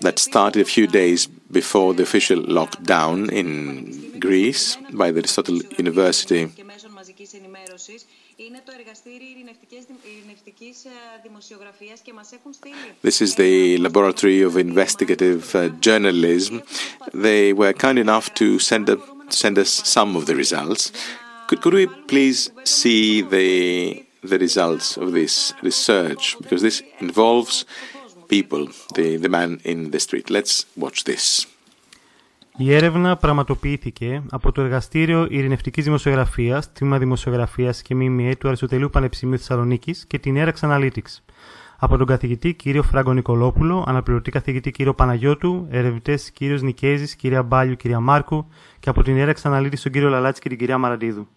[0.00, 6.50] that started a few days before the official lockdown in Greece by the Aristotle University.
[13.02, 16.62] This is the Laboratory of Investigative uh, Journalism.
[17.12, 18.88] They were kind enough to send,
[19.28, 20.92] send us some of the results.
[21.52, 26.22] Could, could we please see the, the results of this research?
[26.40, 27.66] Because this involves
[28.34, 28.62] people,
[28.94, 30.30] the, the man in the street.
[30.30, 31.46] Let's watch this.
[32.56, 39.38] Η έρευνα πραγματοποιήθηκε από το Εργαστήριο Ειρηνευτικής Δημοσιογραφίας, Τμήμα Δημοσιογραφίας και ΜΜΕ του Αριστοτελείου Πανεπιστημίου
[39.38, 41.18] Θεσσαλονίκης και την Erax Analytics.
[41.78, 47.76] Από τον καθηγητή κύριο Φράγκο Νικολόπουλο, αναπληρωτή καθηγητή κύριο Παναγιώτου, ερευνητές κύριος Νικέζης, κυρία Μπάλιου,
[47.76, 48.46] κυρία Μάρκου
[48.80, 51.28] και από την Erax Analytics τον κύριο Λαλάτση και την κυρία Μαραντίδου.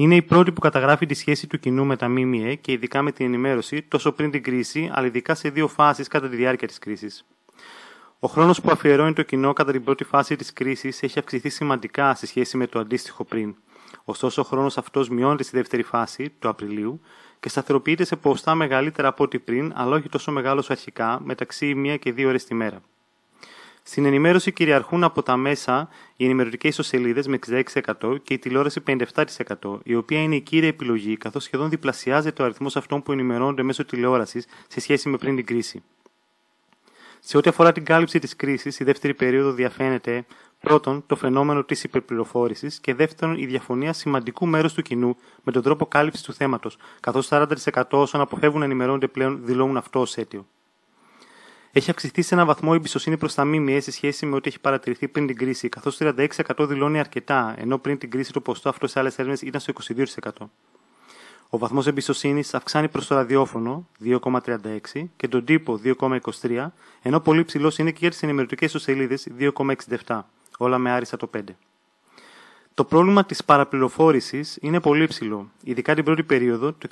[0.00, 3.12] Είναι η πρώτη που καταγράφει τη σχέση του κοινού με τα ΜΜΕ και ειδικά με
[3.12, 6.78] την ενημέρωση τόσο πριν την κρίση, αλλά ειδικά σε δύο φάσεις κατά τη διάρκεια της
[6.78, 7.24] κρίσης.
[8.18, 12.14] Ο χρόνος που αφιερώνει το κοινό κατά την πρώτη φάση της κρίσης έχει αυξηθεί σημαντικά
[12.14, 13.54] σε σχέση με το αντίστοιχο πριν.
[14.04, 17.00] Ωστόσο, ο χρόνος αυτός μειώνεται στη δεύτερη φάση, του Απριλίου,
[17.40, 21.96] και σταθεροποιείται σε ποστά μεγαλύτερα από ό,τι πριν, αλλά όχι τόσο μεγάλος αρχικά, μεταξύ μία
[21.96, 22.80] και δύο ώρες τη μέρα.
[23.90, 27.38] Στην ενημέρωση κυριαρχούν από τα μέσα οι ενημερωτικές ισοσελίδε με
[28.02, 32.44] 66% και η τηλεόραση 57%, η οποία είναι η κύρια επιλογή, καθώς σχεδόν διπλασιάζεται ο
[32.44, 35.82] αριθμός αυτών που ενημερώνονται μέσω τηλεόρασης σε σχέση με πριν την κρίση.
[37.20, 40.26] Σε ό,τι αφορά την κάλυψη της κρίσης, η δεύτερη περίοδο διαφαίνεται
[40.60, 45.62] πρώτον το φαινόμενο της υπερπληροφόρησης και δεύτερον η διαφωνία σημαντικού μέρους του κοινού με τον
[45.62, 50.46] τρόπο κάλυψης του θέματος, καθώς 40% όσων αποφεύγουν να ενημερώνονται πλέον δηλώνουν αυτό ως αίτιο.
[51.72, 54.60] Έχει αυξηθεί σε έναν βαθμό η εμπιστοσύνη προς τα ΜΜΕ σε σχέση με ό,τι έχει
[54.60, 56.26] παρατηρηθεί πριν την κρίση, καθώς 36%
[56.58, 59.72] δηλώνει αρκετά, ενώ πριν την κρίση το ποστό αυτό σε άλλες έρευνες ήταν στο
[60.40, 60.46] 22%.
[61.50, 66.66] Ο βαθμός εμπιστοσύνης αυξάνει προς το ραδιόφωνο 2,36 και τον τύπο 2,23,
[67.02, 70.20] ενώ πολύ ψηλός είναι και για τις ενημερωτικές ιστοσελίδες 2,67,
[70.58, 71.40] όλα με άριστα το 5.
[72.78, 75.50] Το πρόβλημα της παραπληροφόρησης είναι πολύ ψηλό.
[75.62, 76.88] Ειδικά την πρώτη περίοδο, το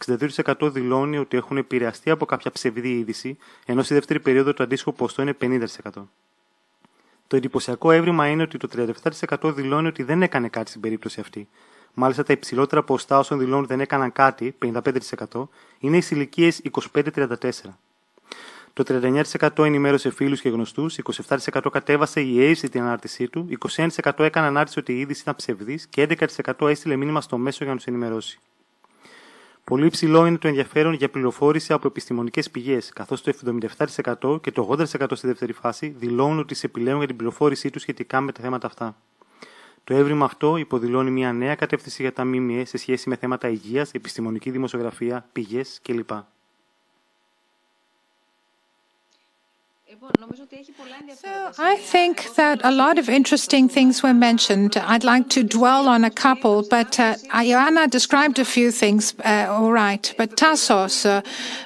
[0.61, 4.93] 62% δηλώνει ότι έχουν επηρεαστεί από κάποια ψευδή είδηση, ενώ στη δεύτερη περίοδο το αντίστοιχο
[4.93, 5.65] ποστό είναι 50%.
[7.27, 8.69] Το εντυπωσιακό έβριμα είναι ότι το
[9.41, 11.49] 37% δηλώνει ότι δεν έκανε κάτι στην περίπτωση αυτή,
[11.95, 14.57] Μάλιστα, τα υψηλότερα ποστά όσων δηλώνουν δεν έκαναν κάτι,
[15.33, 16.63] 55%, είναι οι ηλικίες
[16.93, 17.35] 25-34.
[18.77, 24.47] Το 39% ενημέρωσε φίλους και γνωστούς, 27% κατέβασε η AIDS την ανάρτησή του, 21% έκανε
[24.47, 26.07] ανάρτηση ότι η είδηση ήταν ψευδής και
[26.57, 28.39] 11% έστειλε μήνυμα στο μέσο για να τους ενημερώσει.
[29.65, 33.33] Πολύ υψηλό είναι το ενδιαφέρον για πληροφόρηση από επιστημονικές πηγές, καθώς το
[34.21, 37.83] 77% και το 80% στη δεύτερη φάση δηλώνουν ότι σε επιλέγουν για την πληροφόρησή τους
[37.83, 38.97] σχετικά με τα θέματα αυτά.
[39.85, 43.93] Το έβριμα αυτό υποδηλώνει μια νέα κατεύθυνση για τα ΜΜΕ σε σχέση με θέματα υγείας,
[43.93, 46.11] επιστημονική δημοσιογραφία, πηγές κλπ.
[51.15, 54.77] So I think that a lot of interesting things were mentioned.
[54.77, 59.47] I'd like to dwell on a couple, but uh, Ioanna described a few things, uh,
[59.49, 60.13] all right.
[60.19, 61.23] But Tassos, uh,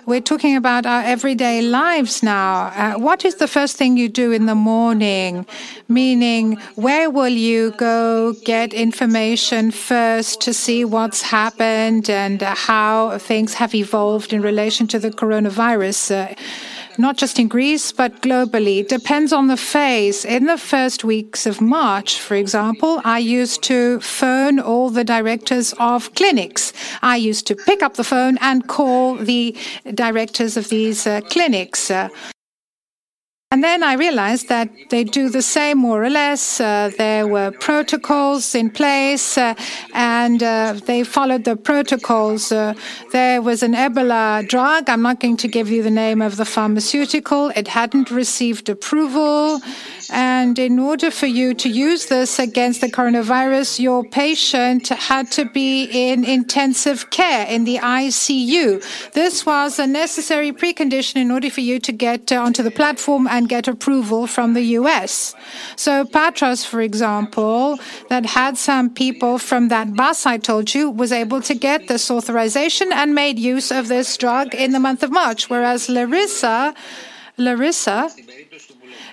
[0.07, 2.73] we're talking about our everyday lives now.
[2.75, 5.47] Uh, what is the first thing you do in the morning?
[5.89, 13.55] Meaning, where will you go get information first to see what's happened and how things
[13.55, 16.37] have evolved in relation to the coronavirus?
[16.99, 18.87] Not just in Greece, but globally.
[18.87, 20.25] Depends on the phase.
[20.25, 25.73] In the first weeks of March, for example, I used to phone all the directors
[25.79, 26.73] of clinics.
[27.03, 29.57] I used to pick up the phone and call the
[29.95, 31.91] directors of these uh, clinics.
[31.91, 32.09] Uh,
[33.53, 36.61] and then I realized that they do the same more or less.
[36.61, 39.55] Uh, there were protocols in place uh,
[39.93, 42.53] and uh, they followed the protocols.
[42.53, 42.75] Uh,
[43.11, 44.89] there was an Ebola drug.
[44.89, 47.49] I'm not going to give you the name of the pharmaceutical.
[47.57, 49.61] It hadn't received approval.
[50.11, 55.45] And in order for you to use this against the coronavirus, your patient had to
[55.45, 59.13] be in intensive care in the ICU.
[59.13, 63.29] This was a necessary precondition in order for you to get uh, onto the platform
[63.29, 65.35] and get approval from the US.
[65.77, 71.13] So Patras, for example, that had some people from that bus I told you, was
[71.13, 75.11] able to get this authorization and made use of this drug in the month of
[75.11, 76.75] March, whereas Larissa,
[77.41, 78.11] Larissa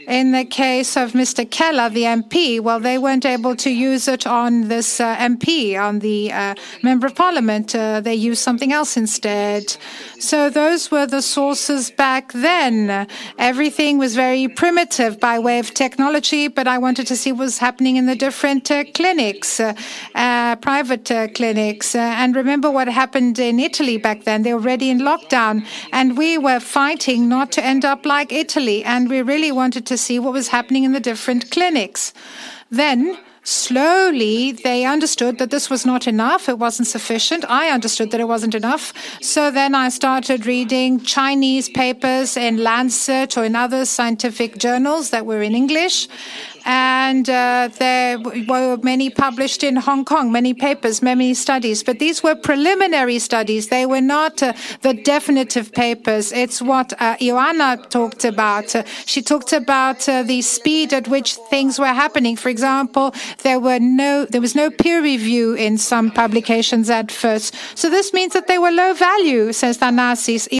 [0.07, 1.45] in the case of Mr.
[1.45, 5.99] Kellas, the MP, well, they weren't able to use it on this uh, MP, on
[5.99, 7.75] the uh, Member of Parliament.
[7.75, 9.75] Uh, they used something else instead.
[10.19, 13.07] So those were the sources back then.
[13.37, 17.57] Everything was very primitive by way of technology, but I wanted to see what was
[17.57, 19.73] happening in the different uh, clinics, uh,
[20.15, 21.95] uh, private clinics.
[21.95, 24.43] and remember what happened in Italy back then.
[24.43, 28.83] They were already in lockdown, and we were fighting not to end up like Italy.
[28.83, 32.13] And we really wanted to see what was happening in the different clinics.
[32.71, 36.49] Then, slowly they understood that this was not enough.
[36.49, 37.45] It wasn't sufficient.
[37.47, 38.93] I understood that it wasn't enough.
[39.21, 45.25] So then I started reading Chinese papers in Lancet or in other scientific journals that
[45.25, 46.09] were in English
[46.67, 51.81] and uh, there were many published in Hong Kong, many papers, many studies.
[51.81, 53.69] But these were preliminary studies.
[53.69, 54.51] They were not uh,
[54.81, 56.33] the definitive papers.
[56.33, 58.75] It's what uh, Ioanna talked about.
[59.05, 62.35] She talked about uh, the speed at which things were happening.
[62.35, 67.55] For example, there were no, there was no peer review in some publications at first.
[67.75, 70.59] So this means that they were low value, says Thanasis.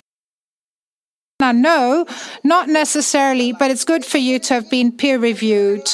[1.40, 2.08] No,
[2.44, 5.88] not necessarily, but it's good for you to have been peer reviewed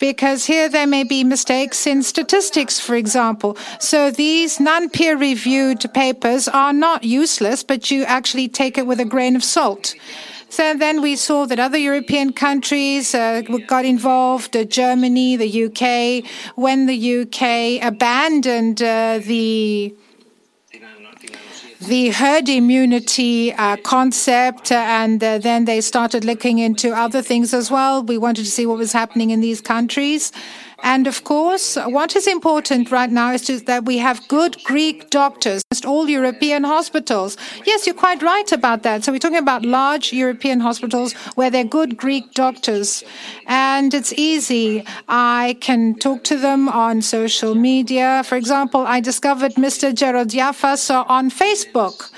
[0.00, 3.56] because here there may be mistakes in statistics, for example.
[3.78, 8.98] So these non peer reviewed papers are not useless, but you actually take it with
[8.98, 9.94] a grain of salt.
[10.48, 16.28] So then we saw that other European countries uh, got involved, uh, Germany, the UK,
[16.56, 19.94] when the UK abandoned uh, the
[21.80, 27.70] the herd immunity uh, concept, and uh, then they started looking into other things as
[27.70, 28.02] well.
[28.02, 30.30] We wanted to see what was happening in these countries.
[30.82, 35.10] And of course, what is important right now is just that we have good Greek
[35.10, 37.36] doctors, all European hospitals.
[37.66, 39.04] Yes, you're quite right about that.
[39.04, 43.04] So we're talking about large European hospitals where they're good Greek doctors.
[43.46, 44.84] And it's easy.
[45.08, 48.22] I can talk to them on social media.
[48.24, 49.92] For example, I discovered Mr.
[49.92, 52.10] Gerotziafas on Facebook.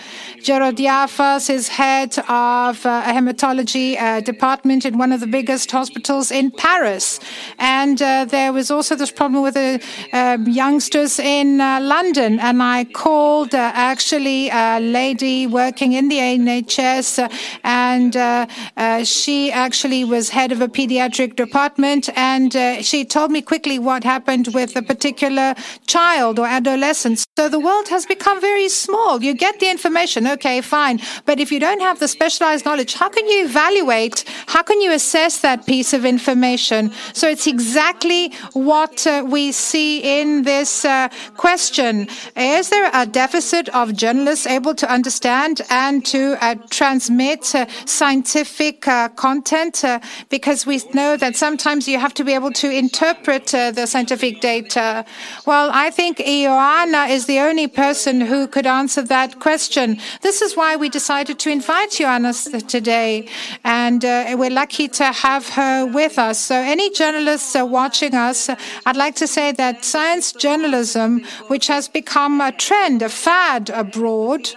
[0.43, 6.33] Gerotziafas is head of uh, a hematology uh, department in one of the biggest hospitals
[6.33, 7.21] in Paris.
[7.61, 9.81] And uh, there was also this problem with the
[10.13, 12.41] um, youngsters in London.
[12.41, 17.31] And I called actually a lady working in the NHS,
[17.63, 22.09] and she actually was head of a pediatric department.
[22.17, 22.53] And
[22.85, 25.55] she told me quickly what happened with a particular
[25.87, 27.25] child or adolescent.
[27.39, 29.23] So the world has become very small.
[29.23, 31.01] You get the information okay, fine.
[31.25, 34.25] But if you don't have the specialized knowledge, how can you evaluate?
[34.47, 36.93] How can you assess that piece of information?
[37.13, 42.09] So it's exactly what uh, we see in this uh, question.
[42.37, 48.89] Is there a deficit of journalists able to understand and to uh, transmit uh, scientific
[48.89, 49.85] uh, content?
[49.85, 54.41] Uh, because we know that sometimes you have to be able to interpret the scientific
[54.41, 55.05] data.
[55.47, 59.99] Well, I think Ioanna is the only person who could answer that question.
[60.23, 62.33] This is why we decided to invite Ioanna
[62.69, 63.27] today,
[63.65, 66.39] and uh, we're lucky to have her with us.
[66.39, 68.49] So, any journalists watching us,
[68.87, 74.51] I'd like to say that science journalism, which has become a trend, a fad abroad,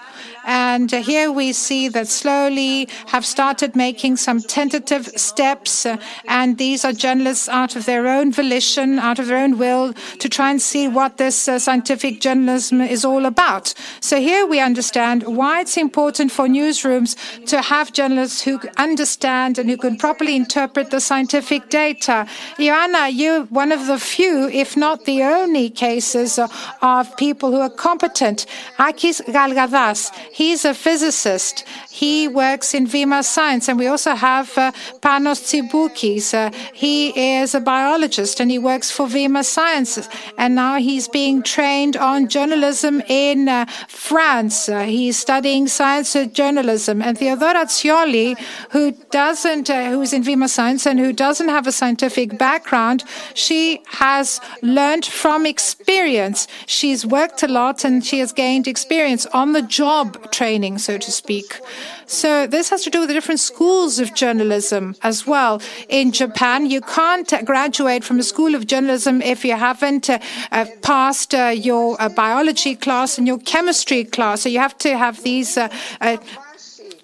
[0.45, 5.87] and here we see that slowly have started making some tentative steps.
[6.27, 10.29] And these are journalists out of their own volition, out of their own will, to
[10.29, 13.73] try and see what this uh, scientific journalism is all about.
[14.01, 17.15] So here we understand why it's important for newsrooms
[17.47, 22.27] to have journalists who understand and who can properly interpret the scientific data.
[22.57, 26.39] Ioanna, you're one of the few, if not the only cases
[26.81, 28.45] of people who are competent.
[28.77, 31.63] Akis Galgadas, He's a physicist.
[31.89, 33.69] He works in Vima Science.
[33.69, 36.33] And we also have uh, Panos Tsiboukis.
[36.33, 36.97] Uh, he
[37.37, 40.09] is a biologist and he works for Vima Sciences.
[40.37, 44.67] And now he's being trained on journalism in uh, France.
[44.67, 47.01] Uh, he's studying science journalism.
[47.01, 48.37] And Theodora Tsioli,
[48.71, 53.05] who doesn't, uh, who's in Vima Science and who doesn't have a scientific background,
[53.35, 56.45] she has learned from experience.
[56.65, 61.11] She's worked a lot and she has gained experience on the job training, so to
[61.11, 61.59] speak.
[62.07, 65.61] So this has to do with the different schools of journalism as well.
[65.89, 70.19] In Japan, you can't graduate from a school of journalism if you haven't uh,
[70.51, 74.41] uh, passed uh, your uh, biology class and your chemistry class.
[74.41, 75.69] So you have to have these uh,
[76.01, 76.17] uh,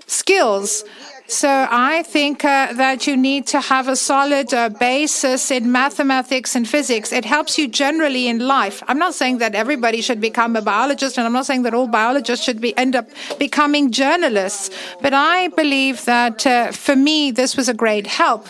[0.06, 0.84] skills.
[1.32, 6.58] So I think uh, that you need to have a solid uh, basis in mathematics
[6.58, 7.14] and physics.
[7.14, 8.84] It helps you generally in life.
[8.90, 11.88] I'm not saying that everybody should become a biologist, and I'm not saying that all
[11.88, 13.08] biologists should be end up
[13.40, 14.72] becoming journalists.
[15.02, 18.46] But I believe that uh, for me, this was a great help.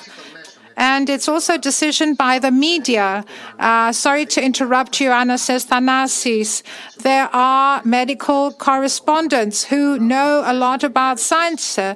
[0.78, 3.26] And it's also a decision by the media.
[3.59, 6.63] Uh, sorry to interrupt you, Anna says Thanasis.
[6.97, 11.78] There are medical correspondents who know a lot about science.
[11.78, 11.95] Uh,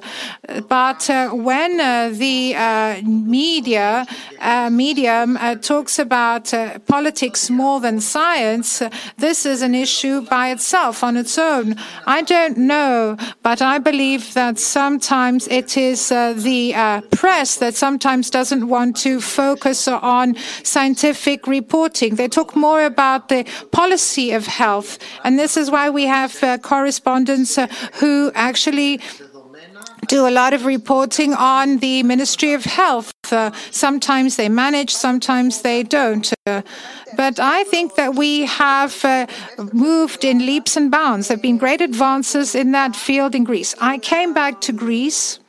[0.68, 4.06] but uh, when uh, the uh, media
[4.40, 6.52] uh, medium talks about
[6.86, 8.82] politics more than science,
[9.16, 11.76] this is an issue by itself, on its own.
[12.06, 18.65] I don't know, but I believe that sometimes it is the press that sometimes doesn't
[18.66, 22.16] want to focus on scientific reporting.
[22.16, 24.98] They talk more about the policy of health.
[25.24, 29.00] And this is why we have uh, correspondents uh, who actually
[30.06, 33.12] do a lot of reporting on the Ministry of Health.
[33.30, 36.32] Uh, sometimes they manage, sometimes they don't.
[36.46, 36.62] Uh,
[37.16, 39.26] but I think that we have uh,
[39.72, 41.28] moved in leaps and bounds.
[41.28, 43.74] There have been great advances in that field in Greece.
[43.80, 45.40] I came back to Greece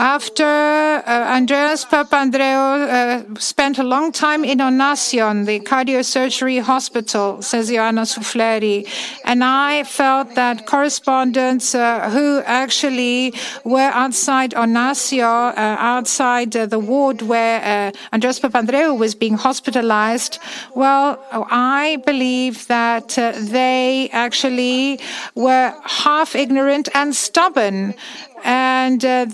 [0.00, 7.70] after uh, Andreas Papandreou uh, spent a long time in Onasion, the cardiosurgery hospital, says
[7.70, 8.88] Ioanna Soufleri,
[9.26, 13.34] and I felt that correspondents uh, who actually
[13.64, 20.38] were outside Onasio, outside the ward where Andreas Papandreou was being hospitalized,
[20.74, 24.98] well, I believe that they actually
[25.34, 27.94] were half ignorant and stubborn.
[28.42, 29.26] And uh,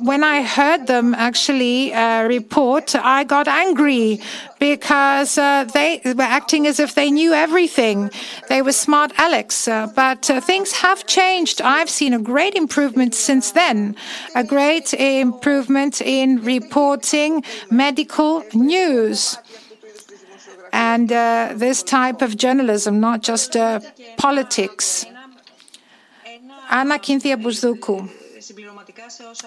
[0.00, 4.20] when I heard them actually uh, report, I got angry
[4.58, 8.10] because uh, they were acting as if they knew everything.
[8.48, 9.66] They were smart Alex.
[9.66, 11.60] Uh, but uh, things have changed.
[11.60, 13.96] I've seen a great improvement since then,
[14.34, 19.38] a great improvement in reporting medical news.
[20.72, 23.56] And uh, this type of journalism, not just
[24.16, 25.04] politics.
[26.70, 28.21] Anna Kynthia Bousdoukou.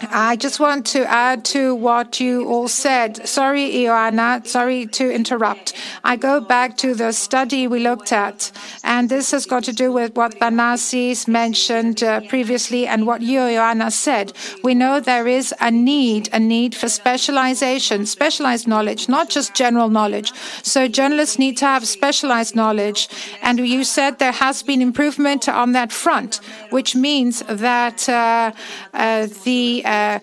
[0.10, 3.28] I just want to add to what you all said.
[3.28, 5.74] Sorry, Ioanna, sorry to interrupt.
[6.04, 8.52] I go back to the study we looked at,
[8.84, 13.40] and this has got to do with what Thanasis mentioned uh, previously and what you,
[13.40, 14.34] Ioanna, said.
[14.64, 19.90] We know there is a need, a need for specialization, specialized knowledge, not just general
[19.90, 20.32] knowledge.
[20.64, 23.10] So journalists need to have specialized knowledge.
[23.42, 26.40] And you said there has been improvement on that front,
[26.72, 28.52] which means that uh,
[28.94, 30.20] uh, the uh,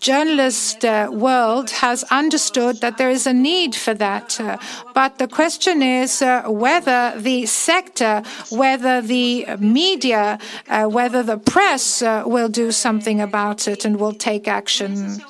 [0.00, 4.40] journalist uh, world has understood that there is a need for that.
[4.40, 4.58] Uh,
[4.94, 10.38] but the question is uh, whether the sector, whether the media,
[10.68, 15.20] uh, whether the press will do something about it and will take action.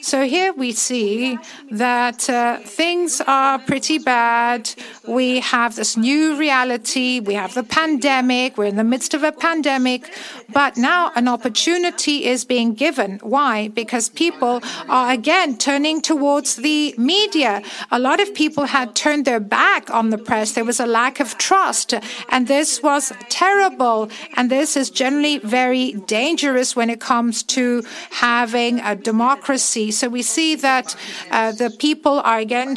[0.00, 1.38] So here we see
[1.70, 4.72] that uh, things are pretty bad.
[5.06, 7.20] We have this new reality.
[7.20, 8.56] We have the pandemic.
[8.56, 10.10] We're in the midst of a pandemic.
[10.52, 13.18] But now an opportunity is being given.
[13.22, 13.68] Why?
[13.68, 17.62] Because people are again turning towards the media.
[17.90, 20.52] A lot of people had turned their back on the press.
[20.52, 21.92] There was a lack of trust.
[22.30, 24.10] And this was terrible.
[24.36, 29.90] And this is generally very dangerous when it comes to having a democracy.
[29.98, 30.94] So we see that
[31.32, 32.74] uh, the people are again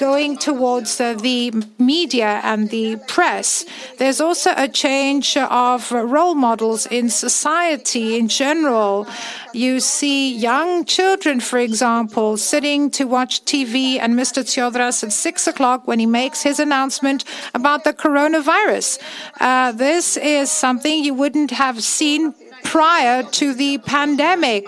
[0.00, 3.64] going towards uh, the media and the press.
[3.98, 9.06] There's also a change of role models in society in general.
[9.52, 14.42] You see young children, for example, sitting to watch TV and Mr.
[14.42, 18.98] Tsiodras at six o'clock when he makes his announcement about the coronavirus.
[19.38, 22.34] Uh, this is something you wouldn't have seen
[22.64, 24.66] prior to the pandemic.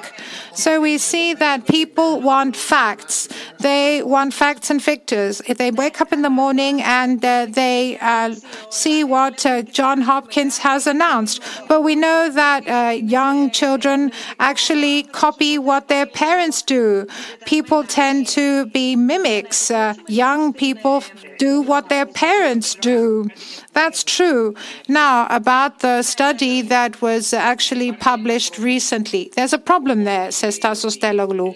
[0.54, 3.28] So we see that people want facts.
[3.58, 5.42] They want facts and figures.
[5.46, 8.34] They wake up in the morning and uh, they uh,
[8.70, 11.42] see what uh, John Hopkins has announced.
[11.68, 17.06] But we know that uh, young children actually copy what their parents do.
[17.44, 19.70] People tend to be mimics.
[19.70, 21.02] Uh, young people
[21.38, 23.28] do what their parents do.
[23.74, 24.54] That's true.
[24.88, 30.96] Now, about the study that was actually published recently, there's a problem there, says Tassos
[30.98, 31.54] Teloglou.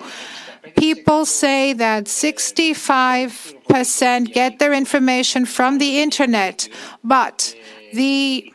[0.76, 6.68] People say that 65% get their information from the internet,
[7.03, 7.55] but
[7.95, 8.53] the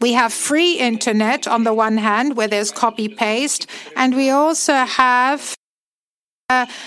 [0.00, 3.66] we have free internet on the one hand, where there's copy paste,
[3.96, 5.55] and we also have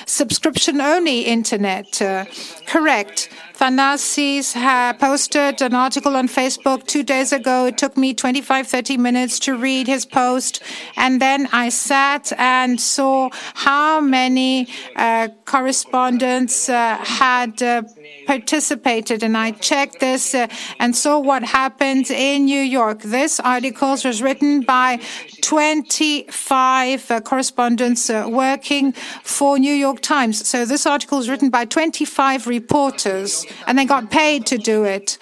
[0.05, 2.01] subscription only internet.
[2.01, 2.23] Uh,
[2.65, 3.29] correct.
[3.55, 4.55] Thanasis
[4.99, 7.65] posted an article on Facebook two days ago.
[7.65, 10.63] It took me 25, 30 minutes to read his post.
[10.95, 17.83] And then I sat and saw how many uh, correspondents uh, had uh,
[18.25, 19.23] participated.
[19.23, 20.47] And I checked this uh,
[20.79, 23.01] and saw what happened in New York.
[23.01, 24.99] This article was written by
[25.41, 28.93] 25 uh, correspondents uh, working
[29.23, 30.47] for New York Times.
[30.47, 35.17] So this article was written by 25 reporters and they got paid to do it.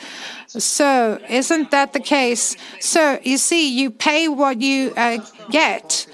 [0.47, 2.55] So, isn't that the case?
[2.79, 5.17] So, you see, you pay what you uh,
[5.51, 6.07] get.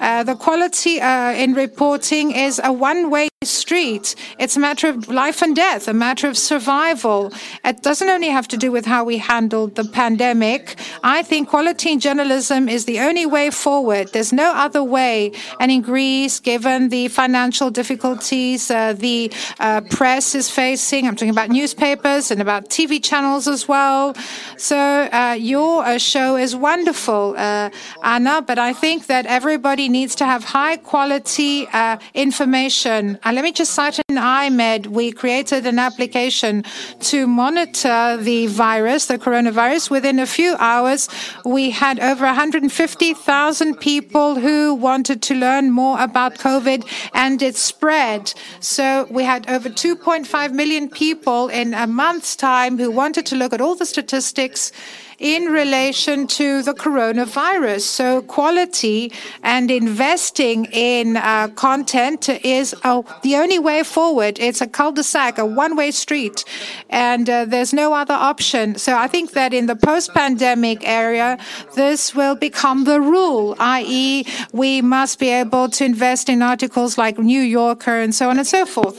[0.00, 4.14] Uh, the quality uh, in reporting is a one way street.
[4.38, 7.32] It's a matter of life and death, a matter of survival.
[7.64, 10.78] It doesn't only have to do with how we handled the pandemic.
[11.02, 14.08] I think quality journalism is the only way forward.
[14.12, 15.32] There's no other way.
[15.58, 21.30] And in Greece, given the financial difficulties uh, the uh, press is facing, I'm talking
[21.30, 24.14] about newspapers and about TV channels as well.
[24.58, 30.26] So uh, your uh, show is wonderful, Anna, but I think that everybody needs to
[30.26, 31.66] have high quality
[32.12, 33.18] information.
[33.30, 36.64] And let me just cite in iMEdD, we created an application
[37.02, 39.88] to monitor the virus, the coronavirus.
[39.88, 41.08] Within a few hours,
[41.44, 48.34] we had over 150,000 people who wanted to learn more about COVID and its spread.
[48.58, 53.52] So we had over 2.5 million people in a month's time who wanted to look
[53.52, 54.72] at all the statistics
[55.20, 57.82] in relation to the coronavirus.
[57.82, 59.12] So quality
[59.42, 64.38] and investing in uh, content is uh, the only way forward.
[64.40, 66.44] It's a cul-de-sac, a one-way street,
[66.88, 68.76] and uh, there's no other option.
[68.76, 71.38] So I think that in the post-pandemic area,
[71.76, 77.18] this will become the rule, i.e., we must be able to invest in articles like
[77.18, 78.96] New Yorker and so on and so forth.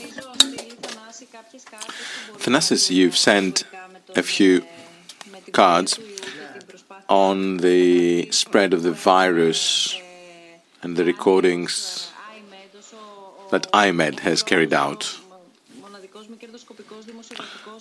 [2.38, 3.64] Thanasis, you've sent
[4.14, 4.64] a few
[5.52, 5.98] cards
[7.12, 9.94] on the spread of the virus
[10.82, 12.10] and the recordings
[13.50, 15.18] that iMEdD has carried out.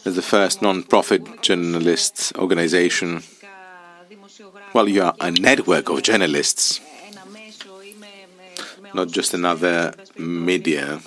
[0.03, 3.23] As the first non-profit journalist organization,
[4.73, 6.81] well, you are a network of journalists,
[8.93, 10.99] not just another media.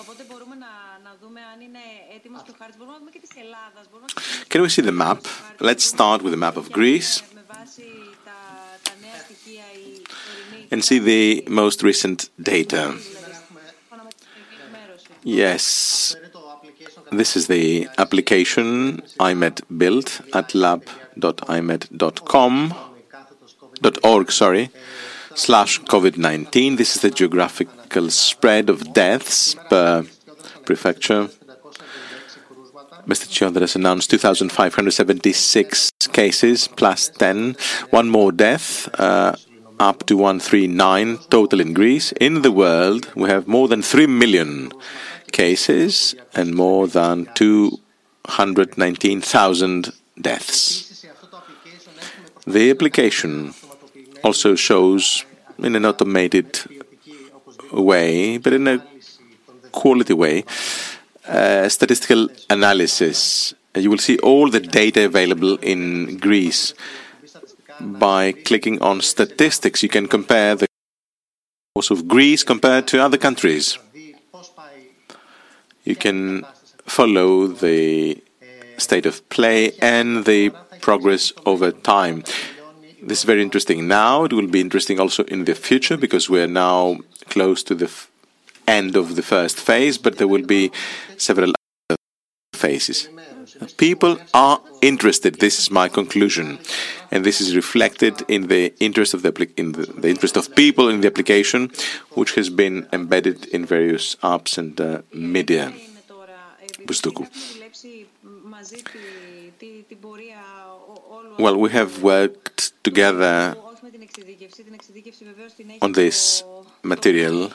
[4.48, 5.26] Can we see the map?
[5.60, 7.22] Let's start with the map of Greece.
[10.70, 12.96] And see the most recent data.
[15.22, 16.16] Yes,
[17.12, 20.94] this is the application iMEdD built at lab.imed.com
[24.02, 24.70] .org, sorry,
[25.34, 26.76] slash COVID-19.
[26.76, 30.04] This is the geographical spread of deaths per
[30.64, 31.28] prefecture.
[33.06, 33.28] Mr.
[33.28, 37.56] Chondras announced 2,576 cases plus 10,
[37.90, 38.88] one more death.
[38.98, 39.36] Uh,
[39.78, 42.10] up to 139 total in Greece.
[42.12, 44.72] In the world, we have more than 3 million
[45.32, 51.06] cases and more than 219,000 deaths.
[52.46, 53.54] The application
[54.22, 55.24] also shows
[55.58, 56.60] in an automated
[57.72, 58.86] way, but in a
[59.72, 60.44] quality way,
[61.26, 63.54] uh, statistical analysis.
[63.74, 66.74] You will see all the data available in Greece
[67.80, 70.66] by clicking on statistics, you can compare the
[71.74, 73.78] course of Greece compared to other countries.
[75.84, 76.46] You can
[76.86, 78.22] follow the
[78.78, 80.50] state of play and the
[80.80, 82.24] progress over time.
[83.02, 84.24] This is very interesting now.
[84.24, 86.98] It will be interesting also in the future because we're now
[87.28, 87.90] close to the
[88.66, 90.70] end of the first phase, but there will be
[91.16, 91.52] several
[91.90, 91.98] other
[92.54, 93.08] phases.
[93.76, 95.40] People are interested.
[95.40, 96.58] This is my conclusion,
[97.10, 100.88] and this is reflected in the interest of the in the, the interest of people
[100.88, 101.70] in the application,
[102.14, 105.72] which has been embedded in various apps and uh, media.
[111.38, 113.56] Well, we have worked together
[115.82, 116.44] on this
[116.82, 117.50] material.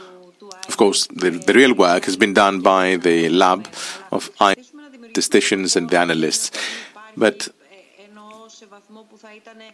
[0.68, 3.68] Of course, the, the real work has been done by the lab
[4.12, 4.56] of I
[5.10, 6.52] statisticians and the analysts.
[7.18, 7.50] But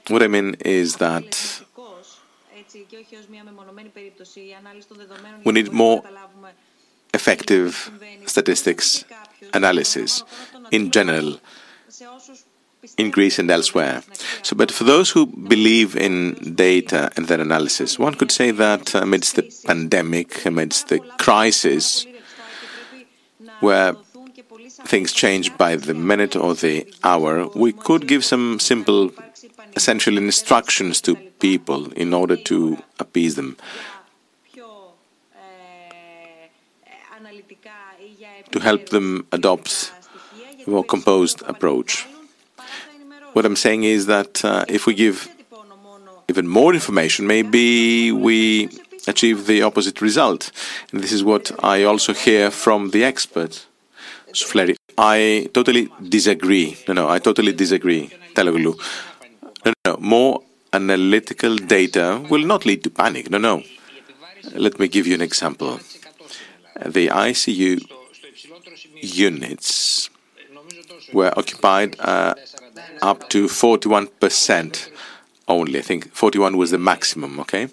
[0.07, 1.61] what I mean is that
[5.45, 6.03] we need more
[7.13, 7.91] effective
[8.25, 9.05] statistics
[9.53, 10.23] analysis
[10.71, 11.39] in general.
[12.97, 14.03] in Greece and elsewhere.
[14.43, 18.93] So, but for those who believe in data and their analysis, one could say that
[18.93, 22.05] amidst the pandemic, amidst the crisis,
[23.59, 23.95] where
[24.85, 29.11] things change by the minute or the hour, we could give some simple,
[29.75, 33.57] essential instructions to people in order to appease them.
[38.51, 39.91] To help them adopt
[40.65, 42.07] a more composed approach.
[43.33, 45.27] What I'm saying is that uh, if we give
[46.29, 48.69] even more information, maybe we
[49.07, 50.51] achieve the opposite result.
[50.91, 53.65] And this is what I also hear from the expert.
[54.35, 56.77] Soufleri, I totally disagree.
[56.87, 58.09] No, no, I totally disagree.
[58.35, 58.75] Teloglou.
[59.65, 60.41] No, no, more
[60.73, 63.29] analytical data will not lead to panic.
[63.29, 63.63] No, no.
[64.53, 65.79] Let me give you an example.
[66.85, 67.81] The ICU
[69.01, 70.09] units
[71.13, 72.33] were occupied uh,
[73.01, 74.89] up to 41%
[75.47, 75.79] only.
[75.79, 77.69] I think 41 was the maximum, okay?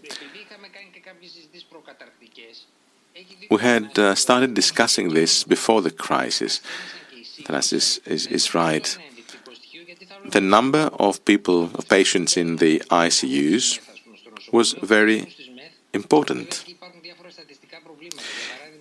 [3.53, 6.62] We had uh, started discussing this before the crisis.
[7.44, 8.96] Thanasis is, is right.
[10.24, 13.78] The number of people, of patients in the ICUs
[14.53, 15.34] was very
[15.92, 16.64] important.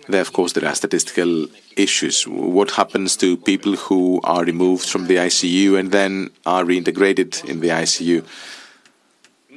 [0.08, 2.26] There, of course, there are statistical issues.
[2.26, 7.60] What happens to people who are removed from the ICU and then are reintegrated in
[7.60, 8.24] the ICU?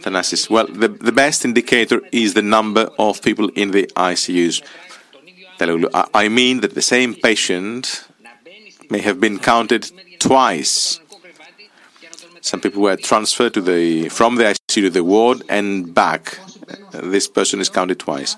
[0.02, 0.50] Thanasis.
[0.50, 4.62] Well, the, the best indicator is the number of people in the ICUs.
[5.60, 8.08] I mean that the same patient
[8.90, 11.00] may have been counted twice.
[12.42, 16.38] Some people were transferred to the from the ICU to the ward and back.
[16.92, 18.36] This person is counted twice.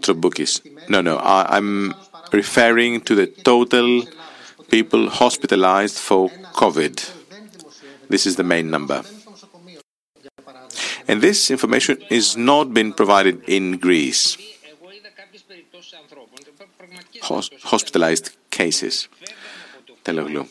[0.00, 0.62] Troboukis.
[0.88, 1.94] No, no, I, am
[2.32, 4.04] referring to the total
[4.70, 7.10] people hospitalized for COVID.
[8.08, 9.02] This is the main number.
[11.06, 14.38] And this information is not been provided in Greece.
[17.22, 19.08] Hos hospitalized cases.
[20.04, 20.48] Teloglou.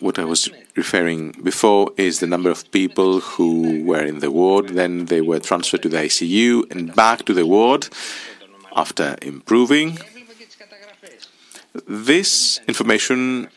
[0.00, 4.70] What I was referring before is the number of people who were in the ward,
[4.70, 7.88] then they were transferred to the ICU and back to the ward
[8.74, 9.98] after improving.
[11.86, 13.48] This information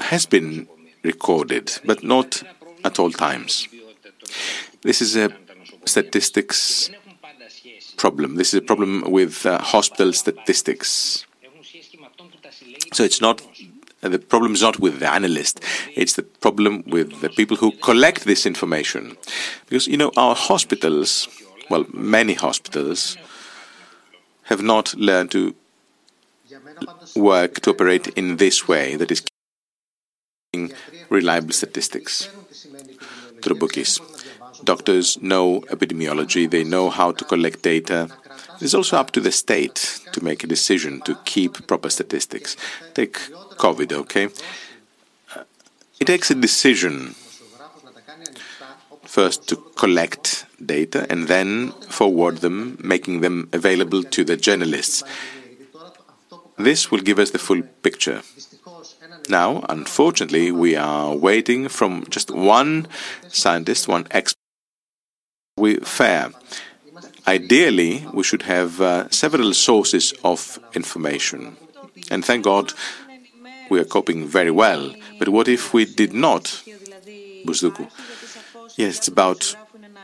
[0.00, 0.68] has been
[1.02, 2.42] recorded, but not
[2.84, 3.68] at all times.
[4.82, 5.30] This is a
[5.84, 6.90] statistics
[7.96, 8.36] problem.
[8.36, 11.26] This is a problem with uh, hospital statistics.
[12.92, 13.42] So it's not
[14.00, 15.60] the problem is not with the analyst,
[15.94, 19.16] it's the problem with the people who collect this information.
[19.68, 21.28] Because, you know, our hospitals,
[21.70, 23.16] well, many hospitals,
[24.44, 25.54] have not learned to
[27.16, 29.24] work to operate in this way, that is,
[31.08, 32.28] reliable statistics.
[33.40, 34.00] Troboukis.
[34.64, 38.08] Doctors know epidemiology, they know how to collect data.
[38.60, 42.56] It's also up to the state to make a decision to keep proper statistics.
[42.94, 43.14] Take
[43.58, 44.28] COVID, okay?
[45.34, 45.42] Uh,
[46.00, 47.14] it takes a decision
[49.04, 55.02] first to collect data and then forward them, making them available to the journalists.
[56.58, 58.22] This will give us the full picture.
[59.28, 62.86] Now, unfortunately, we are waiting from just one
[63.28, 64.45] scientist, one expert.
[65.56, 66.30] We fair.
[67.26, 71.56] Ideally, we should have uh, several sources of information.
[72.10, 72.72] And thank God
[73.70, 74.94] we are coping very well.
[75.18, 76.62] But what if we did not?
[77.44, 77.90] Bousdoukou.
[78.76, 79.56] Yes, it's about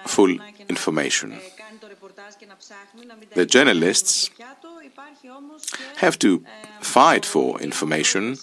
[0.06, 0.38] full
[0.68, 1.38] information.
[3.34, 4.30] The journalists
[5.96, 6.44] have to
[6.80, 8.38] fight for information,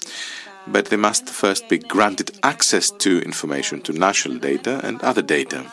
[0.67, 5.65] but they must first be granted access to information, to national data and other data.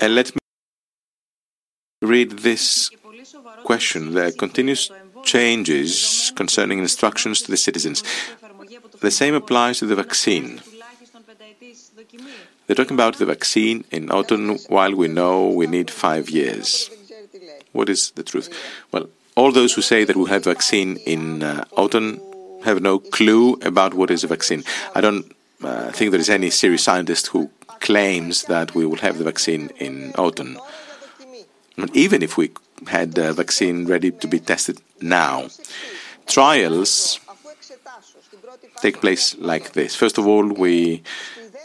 [0.00, 0.40] And let me
[2.02, 2.90] read this
[3.64, 4.14] question.
[4.14, 4.90] There are continuous
[5.24, 8.02] changes concerning instructions to the citizens.
[9.00, 10.60] The same applies to the vaccine.
[12.66, 16.90] They're talking about the vaccine in autumn while we know we need five years.
[17.72, 18.48] What is the truth?
[18.92, 22.20] Well, all those who say that we'll have vaccine in uh, autumn
[22.64, 24.64] have no clue about what is a vaccine.
[24.94, 27.50] I don't uh, think there is any serious scientist who
[27.80, 30.58] claims that we will have the vaccine in autumn.
[31.94, 32.50] even if we
[32.86, 35.48] had a vaccine ready to be tested now,
[36.26, 37.18] trials
[38.82, 39.96] take place like this.
[39.96, 41.02] First of all, we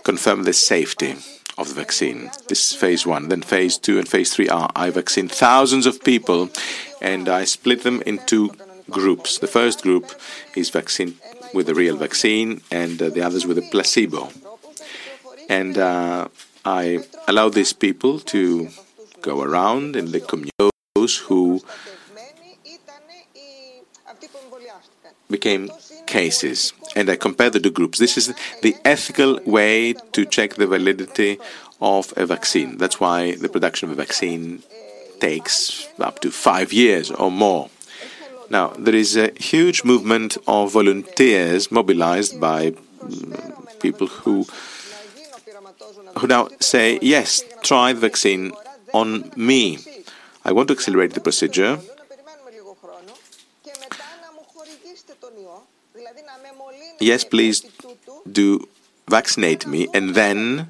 [0.04, 1.16] confirm the safety
[1.58, 2.32] of the vaccine.
[2.48, 3.30] This is phase one.
[3.30, 6.50] Then phase two and phase three are I vaccine thousands of people
[7.02, 8.52] and I split them into
[8.90, 9.40] groups.
[9.40, 10.12] The first group
[10.56, 11.18] is vaccine
[11.54, 14.30] with the real vaccine, and uh, the others with a placebo.
[15.50, 16.28] And uh,
[16.64, 18.70] I allow these people to
[19.22, 21.62] go around and the communicate those who
[25.30, 25.72] became
[26.06, 28.00] cases and I compare the two groups.
[28.00, 31.40] This is the ethical way to check the validity
[31.82, 32.78] of a vaccine.
[32.78, 34.64] That's why the production of a vaccine
[35.20, 37.70] takes up to five years or more.
[38.50, 42.74] Now, there is a huge movement of volunteers mobilized by
[43.80, 44.46] people who
[46.18, 48.52] who now say, yes, try the vaccine
[48.94, 49.80] on me.
[50.44, 51.80] I want to accelerate the procedure.
[57.00, 57.66] Yes, please
[58.32, 58.68] do
[59.10, 60.70] vaccinate me, and then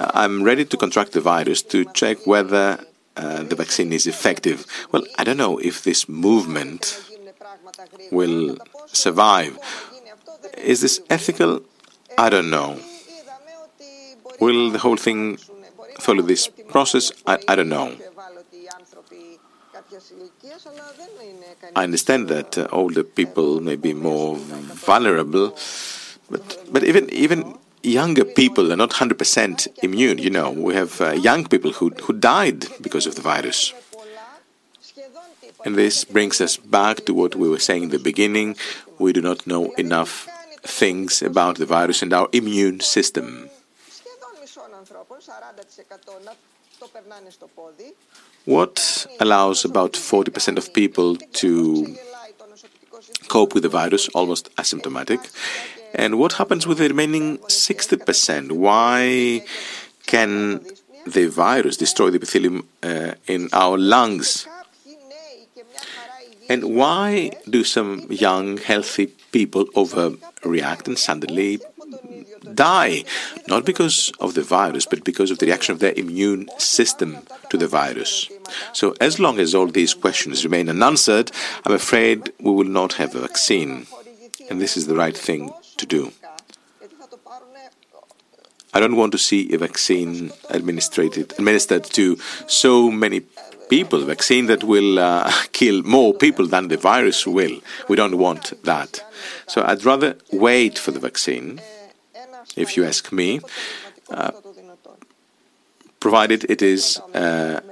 [0.00, 2.84] I'm ready to contract the virus to check whether
[3.16, 4.66] uh, the vaccine is effective.
[4.92, 7.02] Well, I don't know if this movement
[8.10, 9.58] will survive.
[10.58, 11.62] Is this ethical?
[12.18, 12.78] I don't know.
[14.40, 15.38] Will the whole thing
[16.00, 17.12] follow this process?
[17.26, 17.96] I, I don't know.
[21.74, 25.56] I understand that uh, older people may be more vulnerable,
[26.30, 30.18] but but even even younger people are not 100% immune.
[30.18, 33.72] You know, we have uh, young people who who died because of the virus.
[35.64, 38.56] And this brings us back to what we were saying in the beginning.
[38.98, 40.28] We do not know enough
[40.62, 43.50] things about the virus and our immune system.
[48.44, 51.96] What allows about 40% of people to
[53.28, 55.20] cope with the virus, almost asymptomatic?
[55.94, 58.52] And what happens with the remaining 60%?
[58.52, 59.42] Why
[60.06, 60.64] can
[61.06, 64.46] the virus destroy the epithelium uh, in our lungs?
[66.48, 71.58] And why do some young, healthy people overreact and suddenly
[72.54, 73.04] die,
[73.48, 77.18] not because of the virus, but because of the reaction of their immune system
[77.50, 78.28] to the virus.
[78.72, 81.30] So, as long as all these questions remain unanswered,
[81.64, 83.86] I'm afraid we will not have a vaccine.
[84.48, 86.12] And this is the right thing to do.
[88.74, 93.22] I don't want to see a vaccine administered, administered to so many
[93.68, 97.60] people, a vaccine that will uh, kill more people than the virus will.
[97.88, 99.02] We don't want that.
[99.46, 101.60] So I'd rather wait for the vaccine
[102.56, 103.40] if you ask me,
[104.10, 104.32] uh,
[106.00, 107.62] provided it is a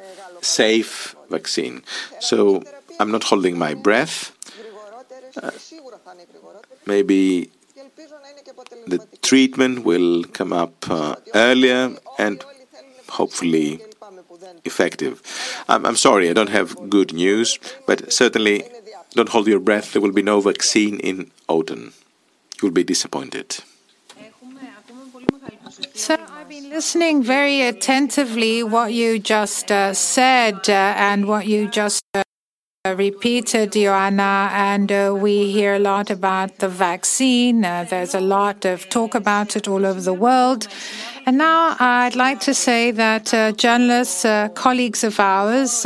[0.40, 1.82] safe vaccine.
[2.20, 2.62] So
[3.00, 4.32] I'm not holding my breath.
[5.42, 5.50] Uh,
[6.86, 7.50] maybe
[8.86, 12.44] the treatment will come up uh, earlier and
[13.08, 13.80] hopefully
[14.64, 15.22] effective.
[15.68, 18.64] I'm, I'm, sorry, I don't have good news, but certainly
[19.14, 19.92] don't hold your breath.
[19.92, 21.94] There will be no vaccine in autumn.
[22.60, 23.58] You will be disappointed.
[25.94, 31.68] So I've been listening very attentively what you just uh, said uh, and what you
[31.68, 32.22] just uh,
[32.86, 37.64] repeated, Ioanna, and uh, we hear a lot about the vaccine.
[37.64, 40.68] Uh, there's a lot of talk about it all over the world.
[41.26, 45.84] And now I'd like to say that uh, journalists, colleagues of ours,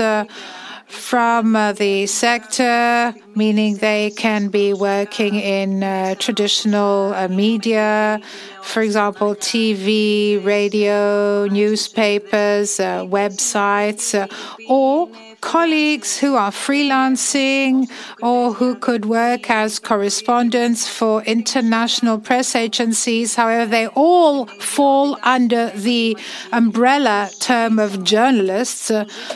[0.89, 8.21] from uh, the sector, meaning they can be working in uh, traditional uh, media,
[8.63, 14.27] for example, TV, radio, newspapers, uh, websites, uh,
[14.69, 15.09] or
[15.41, 17.89] colleagues who are freelancing
[18.23, 23.35] or who could work as correspondents for international press agencies.
[23.37, 26.17] However, they all fall under the
[26.53, 28.91] umbrella term of journalists.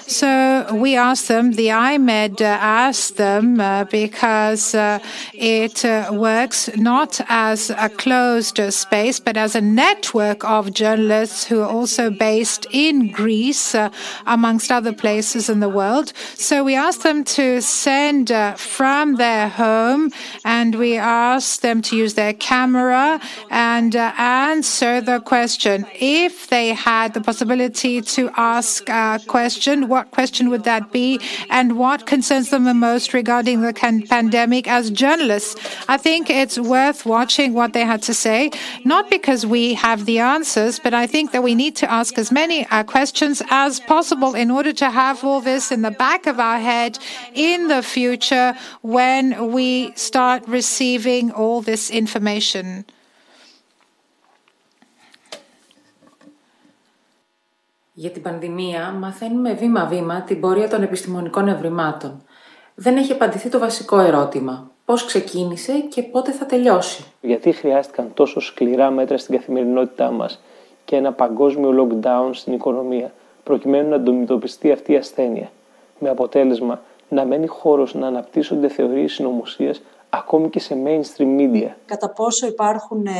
[0.06, 4.98] So we asked them, the iMEdD asked them, uh, because uh,
[5.34, 11.60] it uh, works not as a closed space, but as a network of journalists who
[11.60, 13.90] are also based in Greece, uh,
[14.26, 16.12] amongst other places in the world world.
[16.34, 20.10] So we asked them to send uh, from their home
[20.44, 23.20] and we asked them to use their camera
[23.50, 25.86] and uh, answer the question.
[25.94, 31.20] If they had the possibility to ask a question, what question would that be?
[31.50, 33.72] And what concerns them the most regarding the
[34.08, 35.52] pandemic as journalists?
[35.88, 38.50] I think it's worth watching what they had to say,
[38.84, 42.30] not because we have the answers, but I think that we need to ask as
[42.32, 46.36] many uh, questions as possible in order to have all this in the back of
[46.38, 46.98] our head
[47.34, 48.54] in the future
[48.96, 49.24] when
[49.56, 52.84] we start receiving all this information.
[57.94, 62.22] Για την πανδημία μαθαίνουμε βήμα-βήμα την πορεία των επιστημονικών ευρημάτων.
[62.74, 64.70] δεν έχει απαντηθεί το βασικό ερώτημα.
[64.84, 70.42] Πώς ξεκίνησε και πότε θα τελειώσει; Γιατί χρειάστηκαν τόσο σκληρά μέτρα στην καθημερινότητά μας
[70.84, 73.12] και ένα παγκόσμιο lockdown στην οικονομία,
[73.44, 75.50] προκειμένου να αντιμετωπιστεί αυτή η ασθένεια,
[76.02, 81.68] με αποτέλεσμα να μένει χώρος να αναπτύσσονται θεωρίες συνωμοσίας ακόμη και σε mainstream media.
[81.86, 83.10] Κατά πόσο υπάρχουν ε,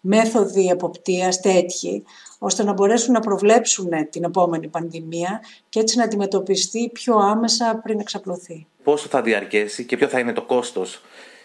[0.00, 2.04] μέθοδοι εποπτείας τέτοιοι,
[2.38, 7.80] ώστε να μπορέσουν να προβλέψουν ε, την επόμενη πανδημία και έτσι να αντιμετωπιστεί πιο άμεσα
[7.82, 11.02] πριν εξαπλωθεί; Πόσο θα διαρκέσει και ποιο θα είναι το κόστος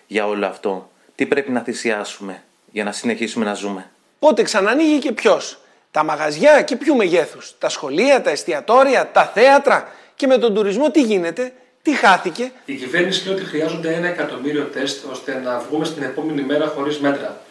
[0.07, 5.11] για όλο αυτό; Τι πρέπει να θυσιάσουμε για να συνεχίσουμε να ζούμε; Πότε ξανανοίγει και
[5.11, 5.59] ποιος;
[5.91, 10.91] Τα μαγαζιά και ποιου μεγέθους; Τα σχολεία, τα εστιατόρια, τα θέατρα; Και με τον τουρισμό
[10.91, 11.53] τι γίνεται.
[11.81, 12.51] Τι χάθηκε.
[12.65, 16.99] Η κυβέρνηση λέει ότι χρειάζονται ένα εκατομμύριο τεστ ώστε να βγούμε στην επόμενη μέρα χωρίς
[16.99, 17.41] μέτρα.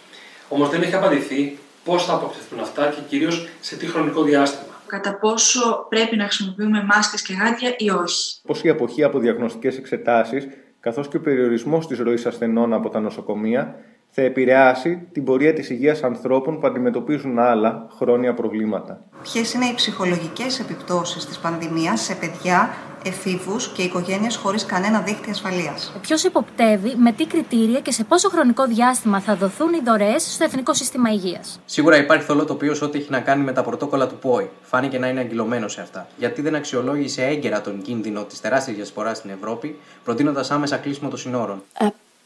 [0.48, 4.74] Όμως δεν έχει απαντηθεί πώς θα αποκτηθούν αυτά και κυρίως σε τι χρονικό διάστημα.
[4.86, 8.40] Κατά πόσο πρέπει να χρησιμοποιούμε μάσκες και γάντια ή όχι.
[8.46, 10.46] Πώς η αποχή από διαγνωστικές εξετάσεις
[10.80, 13.74] καθώς και ο περιορισμός της ροής ασθενών από τα νοσοκομεία
[14.18, 19.00] θα επηρεάσει την πορεία της υγείας ανθρώπων που αντιμετωπίζουν άλλα χρόνια προβλήματα.
[19.22, 22.70] Ποιες είναι οι ψυχολογικές επιπτώσεις της πανδημίας σε παιδιά,
[23.04, 28.28] εφήβους και οικογένειες χωρίς κανένα δίκτυο ασφαλείας; Ποιος υποπτεύει, με τι κριτήρια και σε πόσο
[28.28, 32.84] χρονικό διάστημα θα δοθούν οι δωρεές στο Εθνικό Σύστημα Υγείας; Σίγουρα υπάρχει θολό τοπίο σε
[32.84, 34.50] ό,τι έχει να κάνει με τα πρωτόκολλα του ΠΟΗ.
[34.62, 36.06] Φάνηκε να είναι αγκυλωμένο σε αυτά.
[36.18, 41.18] Γιατί δεν αξιολόγησε έγκαιρα τον κίνδυνο της τεράστιας διασποράς στην Ευρώπη, προτείνοντας άμεσα κλείσιμο των
[41.18, 41.62] συνόρων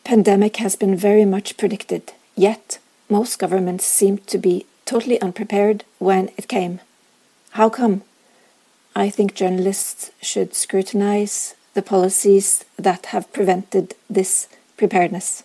[0.06, 2.04] pandemic has been very much predicted,
[2.36, 2.80] yet
[3.10, 6.80] most governments seemed to be totally unprepared when it came.
[7.60, 7.96] How come?
[8.96, 12.48] I think journalists should scrutinize the policies
[12.88, 13.86] that have prevented
[14.18, 15.43] this preparedness.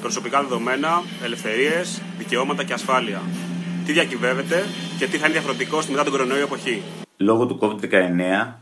[0.00, 3.22] Προσωπικά δεδομένα, ελευθερίες, δικαιώματα και ασφάλεια.
[3.86, 4.64] Τι διακυβεύεται
[4.98, 6.82] και τι θα είναι διαφορετικό στη μετά τον κορονοϊό εποχή.
[7.16, 8.52] Λόγω του COVID-19,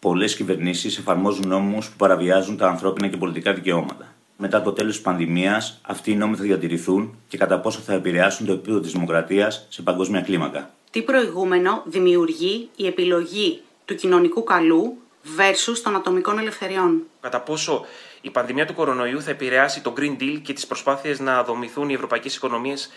[0.00, 5.01] πολλές κυβερνήσεις εφαρμόζουν νόμους που παραβιάζουν τα ανθρώπινα και πολιτικά δικαιώματα Μετά το τέλος της
[5.01, 9.65] πανδημίας αυτοί οι νόμοι θα διατηρηθούν και κατά πόσο θα επηρεάσουν το επίπεδο της δημοκρατίας
[9.69, 10.69] σε παγκόσμια κλίμακα.
[10.91, 14.97] Τι προηγούμενο δημιουργεί η επιλογή του κοινωνικού καλού
[15.37, 17.85] versus των ατομικών ελευθεριών; Κατά πόσο
[18.21, 21.93] η πανδημία του κορονοϊού θα επηρεάσει το Green Deal και τις προσπάθειες να δομηθούν οι
[21.93, 22.89] ευρωπαϊκές οικονομίες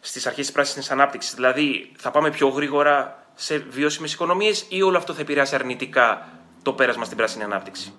[0.00, 4.96] στις αρχές της πράσινης ανάπτυξης; Δηλαδή, θα πάμε πιο γρήγορα σε βιώσιμες οικονομίες ή όλο
[4.96, 6.28] αυτό θα επηρεάσει αρνητικά
[6.62, 7.92] το πέρασμα στην πράσινη ανάπτυξη;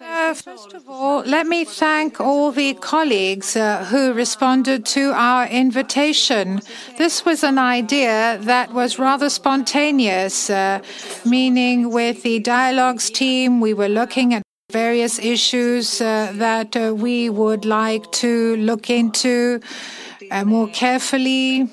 [0.00, 5.46] Uh, first of all, let me thank all the colleagues uh, who responded to our
[5.46, 6.60] invitation.
[6.98, 10.80] This was an idea that was rather spontaneous, uh,
[11.24, 14.42] meaning with the dialogues team, we were looking at
[14.72, 19.60] various issues uh, that uh, we would like to look into
[20.30, 21.68] uh, more carefully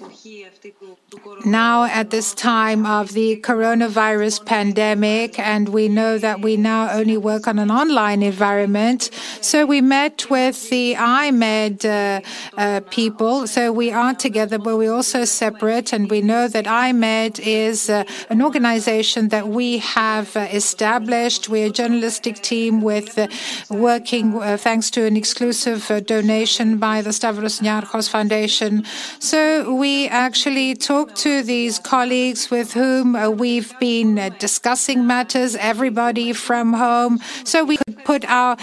[1.45, 7.17] now at this time of the coronavirus pandemic, and we know that we now only
[7.17, 9.09] work on an online environment.
[9.41, 12.21] So we met with the iMEdD uh,
[12.57, 13.47] uh, people.
[13.47, 18.03] So we are together, but we're also separate, and we know that iMEdD is uh,
[18.29, 21.49] an organization that we have uh, established.
[21.49, 23.27] We're a journalistic team with uh,
[23.69, 28.83] working uh, thanks to an exclusive donation by the Stavros Niarchos Foundation.
[29.19, 35.55] So we actually talked to these colleagues with whom uh, we've been uh, discussing matters,
[35.55, 38.57] everybody from home, so we could put our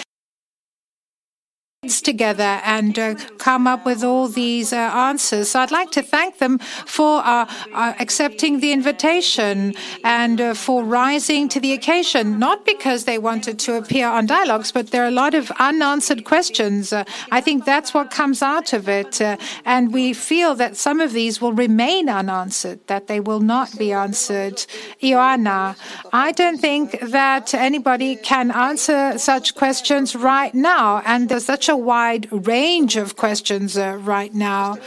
[1.86, 5.50] together and uh, come up with all these uh, answers.
[5.50, 10.82] So I'd like to thank them for uh, uh accepting the invitation and uh, for
[10.82, 15.06] rising to the occasion, not because they wanted to appear on dialogues, but there are
[15.06, 16.92] a lot of unanswered questions.
[16.92, 19.20] Uh, I think that's what comes out of it.
[19.64, 23.92] and we feel that some of these will remain unanswered, that they will not be
[23.92, 24.56] answered.
[25.00, 25.76] Ioanna,
[26.12, 31.02] I don't think that anybody can answer such questions right now.
[31.06, 34.78] And there's such a wide range of questions uh, right now.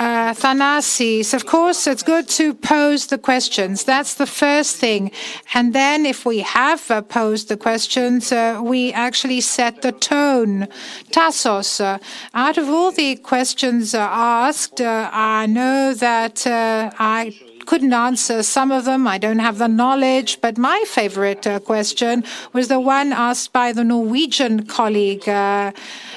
[0.00, 3.84] Uh, Thanasis, of course, it's good to pose the questions.
[3.84, 5.10] That's the first thing.
[5.52, 10.68] And then, if we have uh, posed the questions, uh, we actually set the tone.
[11.10, 11.98] Tassos, uh,
[12.32, 18.84] out of all the questions uh, asked, I know that I couldn't answer some of
[18.84, 19.06] them.
[19.06, 20.40] I don't have the knowledge.
[20.40, 25.28] But my favorite uh, question was the one asked by the Norwegian colleague.
[25.28, 25.70] Uh,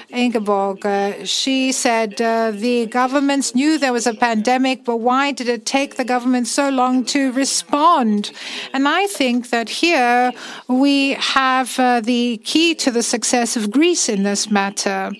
[0.10, 0.84] Ingeborg.
[0.86, 5.66] Uh, she said uh, the governments knew there was a pandemic, but why did it
[5.66, 8.32] take the government so long to respond?
[8.74, 10.32] And I think that here
[10.68, 15.12] we have uh, the key to the success of Greece in this matter.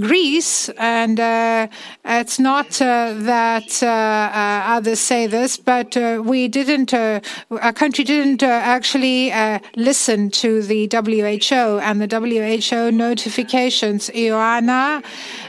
[0.00, 1.68] Greece, and uh,
[2.04, 5.94] it's not uh, that uh, uh, others say this, but
[6.24, 9.32] we didn't, our country didn't actually
[9.76, 14.10] listen to the WHO and the WHO notifications.
[14.10, 15.04] Ioanna,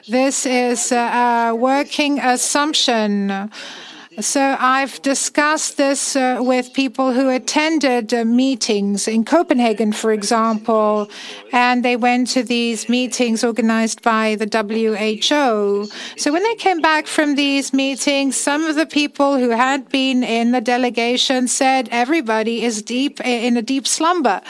[0.07, 3.49] this is a working assumption.
[4.21, 11.09] So I've discussed this uh, with people who attended uh, meetings in Copenhagen, for example,
[11.51, 15.89] and they went to these meetings organized by the WHO.
[16.17, 20.23] So when they came back from these meetings, some of the people who had been
[20.23, 24.41] in the delegation said everybody is deep in a deep slumber.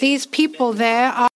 [0.00, 1.28] These people there are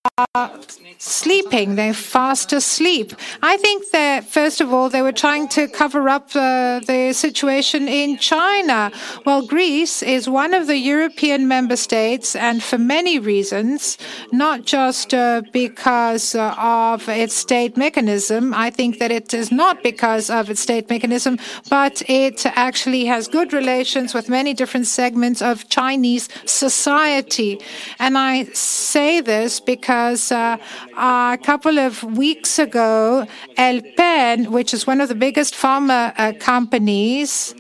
[0.98, 1.77] sleeping.
[1.77, 3.12] They're fast asleep.
[3.43, 7.86] I think that, first of all, they were trying to cover up uh, the situation
[7.86, 8.93] in China.
[9.27, 13.98] Well, Greece is one of the European member states, and for many reasons,
[14.32, 18.55] not just uh, because uh, of its state mechanism.
[18.55, 23.28] I think that it is not because of its state mechanism, but it actually has
[23.28, 27.60] good relations with many different segments of Chinese society.
[27.98, 30.57] And I say this because uh,
[30.97, 33.27] a couple of weeks ago,
[33.57, 37.55] ELPEN, which is one of the biggest pharma uh, companies,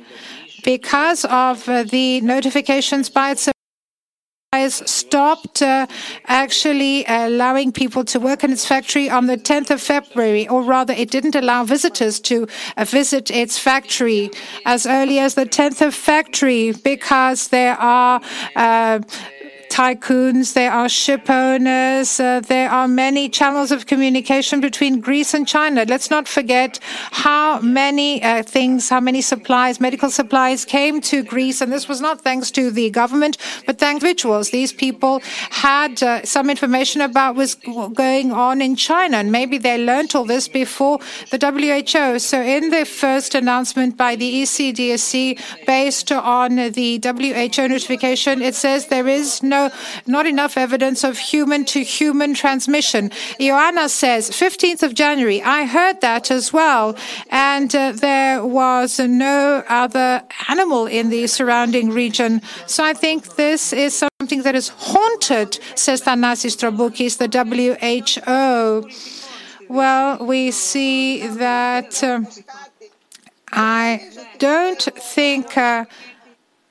[0.62, 3.48] because of uh, the notifications by its
[4.52, 5.86] has stopped uh,
[6.26, 10.92] actually allowing people to work in its factory on the 10th of February, or rather,
[10.92, 14.28] it didn't allow visitors to uh, visit its factory
[14.66, 18.20] as early as the 10th of February because there are.
[18.56, 19.00] Uh,
[19.70, 25.48] tycoons, there are ship owners, uh, there are many channels of communication between Greece and
[25.48, 25.86] China.
[25.88, 26.78] Let's not forget
[27.26, 32.00] how many uh, things, how many supplies, medical supplies came to Greece, and this was
[32.00, 34.50] not thanks to the government, but thanks to individuals.
[34.50, 35.20] These people
[35.50, 40.24] had uh, some information about what's going on in China, and maybe they learned all
[40.24, 40.98] this before
[41.30, 42.18] the WHO.
[42.18, 48.86] So, in the first announcement by the ECDC, based on the WHO notification, it says
[48.86, 49.59] there is no
[50.06, 53.10] not enough evidence of human to human transmission.
[53.38, 56.96] Ioanna says, 15th of January, I heard that as well.
[57.30, 62.40] And uh, there was no other animal in the surrounding region.
[62.66, 68.88] So I think this is something that is haunted, says Thanasis Troboukis, the WHO.
[69.68, 72.22] Well, we see that uh,
[73.52, 75.84] I don't think, uh,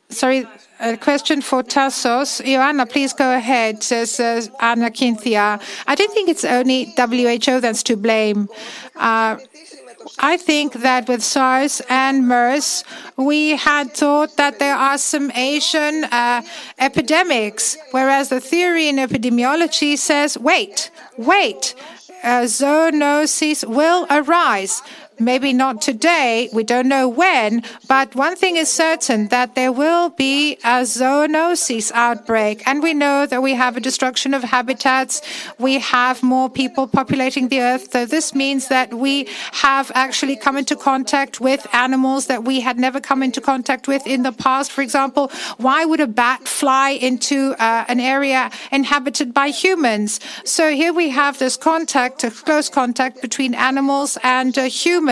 [0.09, 0.45] sorry,
[0.79, 2.41] a question for Tassos.
[2.45, 4.19] Ioanna, please go ahead, says
[4.59, 5.61] Anna Kynthia.
[5.87, 8.47] I don't think it's only WHO that's to blame.
[8.95, 9.37] Uh,
[10.19, 12.83] I think that with SARS and MERS,
[13.17, 16.41] we had thought that there are some Asian uh,
[16.79, 21.75] epidemics, whereas the theory in epidemiology says, wait, wait,
[22.23, 24.81] uh, zoonoses will arise.
[25.19, 30.11] Maybe not today, we don't know when, but one thing is certain that there will
[30.11, 32.63] be a zoonosis outbreak.
[32.65, 35.21] And we know that we have a destruction of habitats,
[35.57, 37.91] we have more people populating the earth.
[37.91, 42.79] So this means that we have actually come into contact with animals that we had
[42.79, 44.71] never come into contact with in the past.
[44.71, 50.21] For example, why would a bat fly into uh, an area inhabited by humans?
[50.45, 55.08] So here we have this contact, a close contact between animals and uh, humans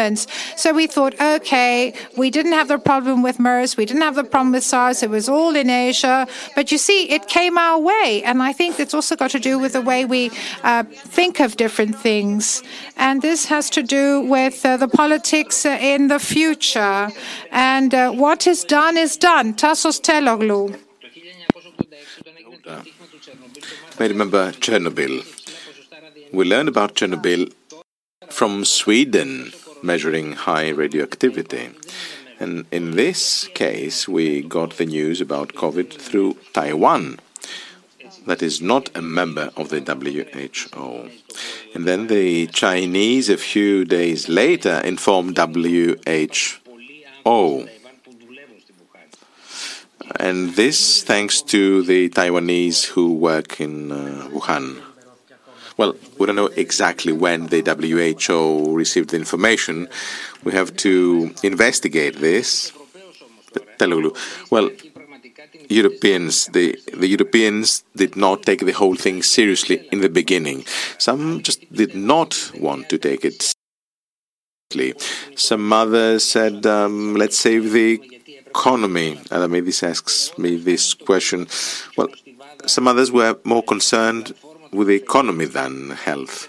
[0.56, 4.24] So we thought, okay, we didn't have the problem with MERS, we didn't have the
[4.24, 6.28] problem with SARS, it was all in Asia.
[6.56, 8.22] But you see, it came our way.
[8.24, 10.30] And I think it's also got to do with the way we
[10.64, 10.84] uh,
[11.18, 12.64] think of different things.
[12.96, 17.10] And this has to do with uh, the politics uh, in the future.
[17.52, 19.54] And uh, what is done is done.
[19.54, 20.78] Tassos Teloglou.
[24.00, 25.26] I remember Chernobyl.
[26.32, 27.52] We learned about Chernobyl
[28.30, 31.70] from Sweden measuring high radioactivity.
[32.40, 37.20] And in this case, we got the news about COVID through Taiwan,
[38.28, 41.10] that is not a member of the WHO.
[41.74, 46.10] And then the Chinese, a few days later, informed WHO.
[50.20, 54.82] And this thanks to the Taiwanese who work in uh, Wuhan.
[55.78, 59.88] Well, we don't know exactly when the WHO received the information.
[60.44, 62.72] We have to investigate this.
[64.50, 64.72] Well,
[65.70, 70.66] Europeans, the, the Europeans did not take the whole thing seriously in the beginning.
[70.98, 73.54] Some just did not want to take it
[74.72, 75.00] seriously.
[75.36, 78.02] Some others said, um, let's save the
[78.48, 79.20] economy.
[79.30, 81.48] This asks me this question.
[81.96, 82.08] Well,
[82.66, 84.34] some others were more concerned
[84.78, 86.48] with the economy than health.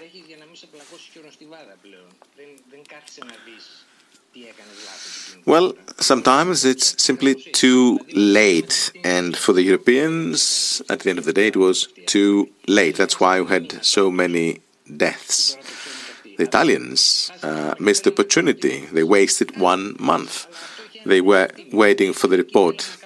[5.45, 8.91] Well, sometimes it's simply too late.
[9.03, 12.97] And for the Europeans, at the end of the day, it was too late.
[12.97, 14.61] That's why we had so many
[14.95, 15.57] deaths.
[16.37, 18.85] The Italians uh, missed the opportunity.
[18.91, 20.47] They wasted one month.
[21.05, 22.97] They were waiting for the report.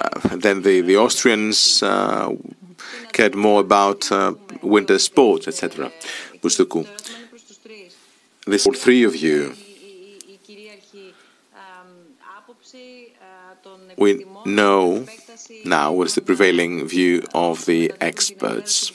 [0.00, 2.32] Uh, then the, the Austrians uh,
[3.16, 5.90] cared more about uh, winter sports, etc.
[6.42, 6.84] Bousdoukou.
[8.46, 9.54] This all three of you
[13.96, 15.06] we know
[15.64, 18.92] now what is the prevailing view of the experts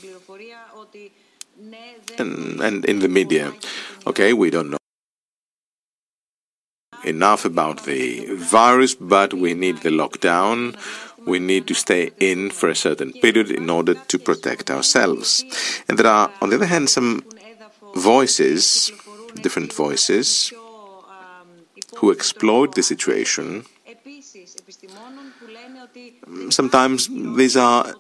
[2.18, 3.54] and, and in the media.
[4.08, 4.78] Okay, we don't know
[7.04, 10.76] enough about the virus, but we need the lockdown.
[11.26, 15.44] We need to stay in for a certain period in order to protect ourselves.
[15.88, 17.24] And there are, on the other hand, some
[17.96, 18.92] voices,
[19.42, 20.54] different voices,
[21.98, 23.66] who exploit the situation
[26.50, 27.94] Sometimes these are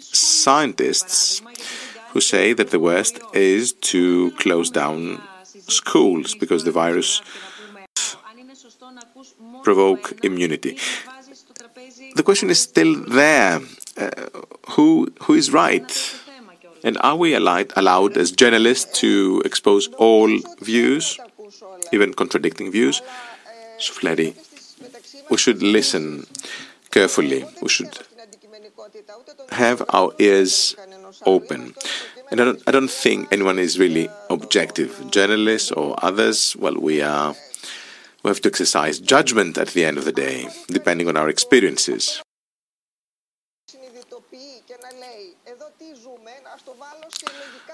[0.00, 1.42] scientists
[2.10, 5.20] who say that the worst is to close down
[5.68, 7.22] schools because the virus
[9.62, 10.78] provoke immunity.
[12.14, 13.60] The question is still there.
[13.96, 14.10] Uh,
[14.70, 15.90] who who is right?
[16.84, 20.28] And are we allowed, allowed as journalists to expose all
[20.60, 21.18] views,
[21.92, 23.00] even contradicting views?
[23.78, 24.34] Soufleri,
[25.30, 26.26] we should listen
[26.90, 27.46] carefully.
[27.62, 27.98] We should
[29.50, 30.76] have our ears
[31.24, 31.74] open.
[32.30, 35.10] And I don't, I don't think anyone is really objective.
[35.10, 37.34] Journalists or others, well, we are.
[38.24, 42.22] We have to exercise judgment at the end of the day, depending on our experiences.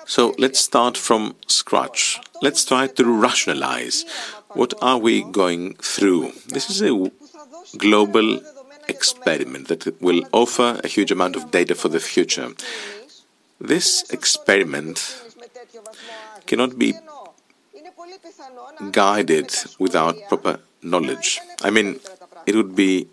[0.06, 2.18] So let's start from scratch.
[2.43, 4.05] Let's try to rationalize
[4.48, 6.32] what are we going through.
[6.48, 7.12] This is a
[7.78, 8.40] global
[8.89, 12.48] experiment that will offer a huge amount of data for the future.
[13.60, 15.22] This experiment
[16.47, 16.94] cannot be
[18.90, 21.40] guided without proper knowledge.
[21.62, 22.01] I mean,
[22.47, 23.09] it would be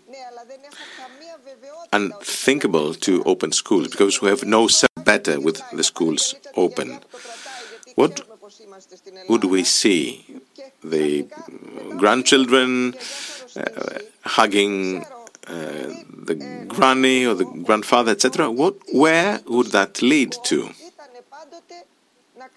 [1.92, 4.68] unthinkable to open schools because we have no
[5.04, 7.00] better with the schools open.
[7.94, 8.22] What
[9.28, 10.24] would we see?
[10.84, 11.26] The
[11.96, 12.94] grandchildren
[13.56, 15.04] uh, hugging
[15.46, 15.88] uh,
[16.28, 20.70] the granny or the grandfather, etc., what, where would that lead to?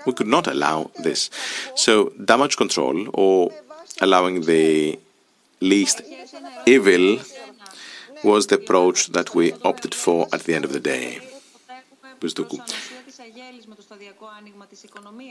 [0.06, 1.30] We could not allow this.
[1.76, 3.52] So, damage control or
[4.02, 4.99] allowing the
[5.60, 6.02] least
[6.65, 7.19] evil
[8.23, 11.19] was the approach that we opted for at the end of the day.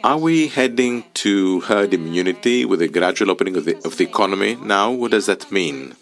[0.03, 4.57] Are we heading to herd immunity with a gradual opening of the, of the economy
[4.57, 4.91] now?
[4.91, 5.95] What does that mean?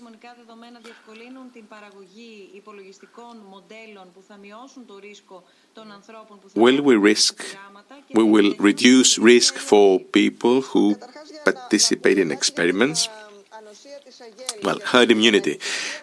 [6.55, 7.45] Will we risk,
[8.15, 10.97] we will reduce risk for people who
[11.45, 13.09] participate in experiments?
[14.62, 15.59] Well, herd immunity.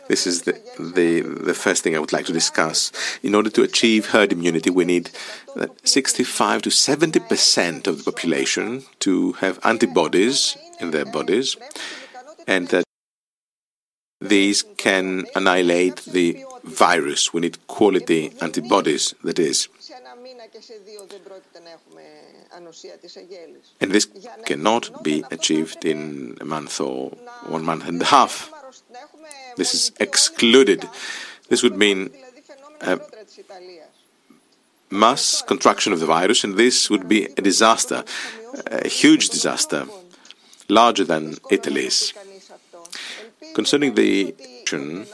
[0.08, 2.92] This is the, the, the first thing I would like to discuss.
[3.24, 5.10] In order to achieve herd immunity, we need
[5.84, 11.58] 65 to 70 percent of the population to have antibodies in their bodies,
[12.48, 12.85] and that
[14.22, 17.34] these can annihilate the virus.
[17.34, 19.68] We need quality antibodies, that is.
[23.82, 24.08] And this
[24.46, 27.10] cannot be achieved in a month or
[27.48, 28.52] one month and a half.
[29.58, 30.88] This is excluded.
[31.50, 32.12] This would mean
[32.82, 33.00] a
[34.90, 38.04] mass contraction of the virus, and this would be a disaster,
[38.68, 39.86] a huge disaster,
[40.70, 42.14] larger than Italy's.
[43.56, 45.08] Concerning the action,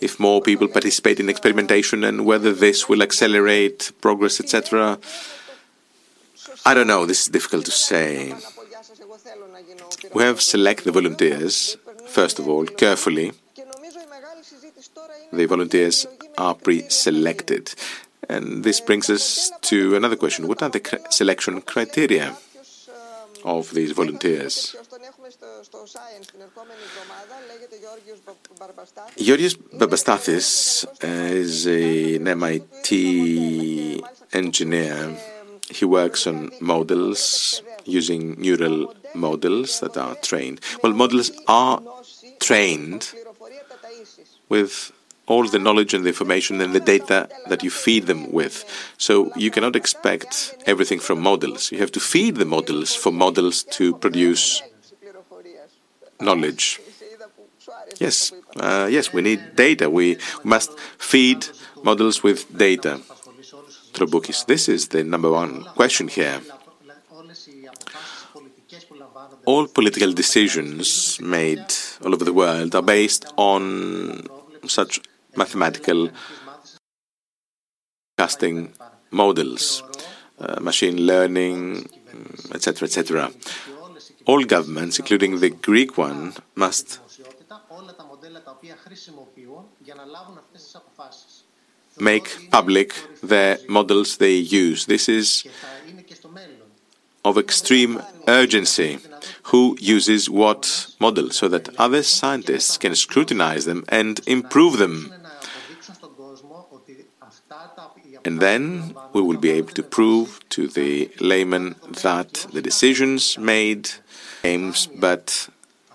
[0.00, 4.98] if more people participate in experimentation and whether this will accelerate progress, etc.
[6.64, 8.34] I don't know, this is difficult to say.
[10.12, 11.76] We have select the volunteers,
[12.08, 13.32] first of all, carefully.
[15.32, 16.06] The volunteers
[16.36, 17.74] are pre-selected.
[18.28, 20.48] And this brings us to another question.
[20.48, 22.36] What are the selection criteria
[23.44, 24.74] of these volunteers?
[29.18, 34.02] Georgios Barbastathis is an MIT
[34.32, 35.16] engineer.
[35.70, 40.60] He works on models using neural models that are trained.
[40.82, 41.82] Well, models are
[42.40, 43.12] trained
[44.48, 44.92] with
[45.26, 48.64] all the knowledge and the information and the data that you feed them with.
[48.96, 51.72] So you cannot expect everything from models.
[51.72, 54.62] You have to feed the models for models to produce
[56.20, 56.80] knowledge.
[57.98, 59.90] Yes, uh, yes, we need data.
[59.90, 61.46] We must feed
[61.82, 63.00] models with data.
[63.92, 66.40] Troboukis, this is the number one question here.
[69.44, 71.64] All political decisions made
[72.04, 74.22] all over the world are based on
[74.66, 75.00] such
[75.36, 76.10] mathematical
[78.18, 78.72] casting
[79.10, 79.82] models,
[80.38, 81.88] uh, machine learning,
[82.52, 83.30] etc., etc.
[84.26, 86.98] All governments, including the Greek one, must
[91.98, 94.86] make public the models they use.
[94.86, 95.46] This is
[97.24, 98.98] of extreme urgency.
[99.50, 105.12] Who uses what model so that other scientists can scrutinize them and improve them?
[108.24, 113.90] And then we will be able to prove to the layman that the decisions made
[115.00, 115.48] but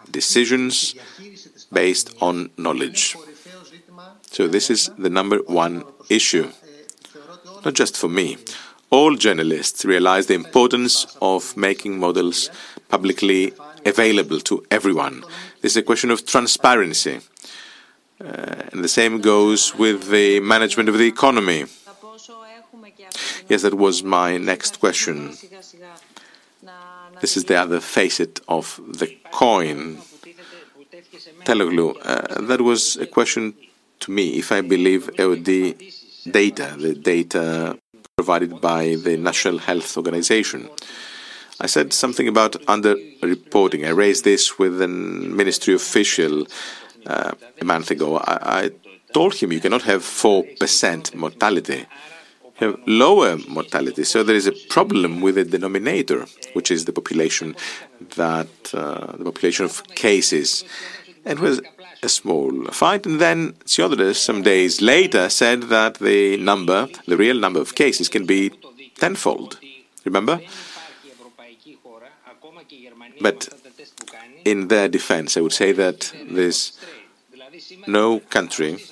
[0.10, 0.96] decisions
[1.72, 3.16] based on knowledge.
[4.32, 6.52] So this is the number one issue,
[7.66, 8.38] not just for me.
[8.90, 12.50] All journalists realize the importance of making models
[12.90, 13.54] publicly
[13.86, 15.24] available to everyone.
[15.62, 17.20] This is a question of transparency.
[18.20, 21.66] Uh, and the same goes with the management of the economy.
[23.50, 25.36] Yes, that was my next question.
[27.22, 29.98] This is the other facet of the coin.
[31.46, 33.54] Teloglou, uh, that was a question
[34.00, 37.78] to me if I believe EOD data, the data
[38.16, 40.70] provided by the National Health Organization.
[41.60, 43.86] I said something about underreporting.
[43.86, 46.48] I raised this with a ministry official
[47.06, 48.18] uh, a month ago.
[48.18, 48.72] I, I
[49.14, 51.86] told him you cannot have 4% mortality
[52.62, 54.04] have lower mortality.
[54.04, 57.56] So there is a problem with the denominator, which is the population
[58.16, 60.64] that uh, the population of cases.
[61.26, 61.62] It was
[62.02, 67.38] a small fight, and then Tsiodras, some days later, said that the number, the real
[67.38, 68.52] number of cases, can be
[68.98, 69.60] tenfold.
[70.06, 70.40] Remember?
[73.20, 73.50] But
[74.46, 76.80] in their defense, I would say that there's
[77.88, 78.84] no country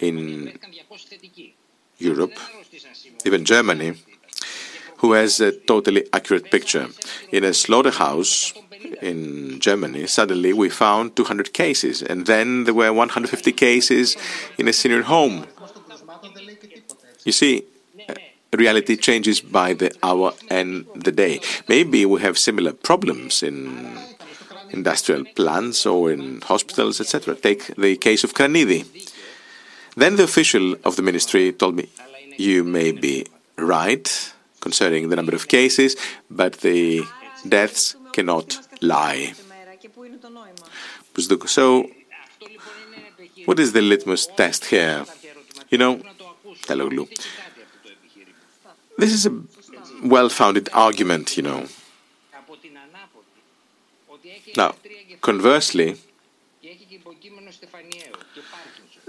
[0.00, 0.58] in
[1.98, 2.38] Europe,
[3.26, 3.94] even Germany,
[4.98, 6.88] who has a totally accurate picture.
[7.32, 8.52] In a slaughterhouse
[9.00, 14.16] in Germany, suddenly we found 200 cases, and then there were 150 cases
[14.58, 15.46] in a senior home.
[17.24, 17.64] You see,
[18.08, 18.14] uh,
[18.52, 21.40] reality changes by the hour and the day.
[21.68, 23.98] Maybe we have similar problems in
[24.70, 27.34] industrial plants or in hospitals, etc.
[27.34, 28.86] Take the case of Kranidi.
[29.96, 31.88] Then the official of the ministry told me,
[32.42, 34.06] You may be right
[34.58, 35.94] concerning the number of cases,
[36.28, 37.04] but the
[37.48, 39.34] deaths cannot lie.
[41.46, 41.88] So,
[43.44, 45.04] what is the litmus test here?
[45.70, 46.02] You know,
[48.98, 49.32] this is a
[50.02, 51.66] well founded argument, you know.
[54.56, 54.74] Now,
[55.20, 55.96] conversely,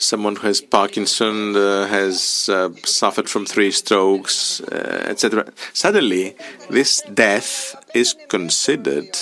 [0.04, 5.52] someone who has Parkinson uh, has uh, suffered from three strokes, uh, etc.
[5.74, 6.36] Suddenly,
[6.70, 9.18] this death is considered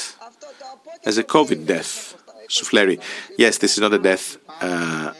[1.05, 2.15] as a COVID death.
[2.49, 2.99] Soufleri.
[3.37, 5.13] Yes, this is not a death uh,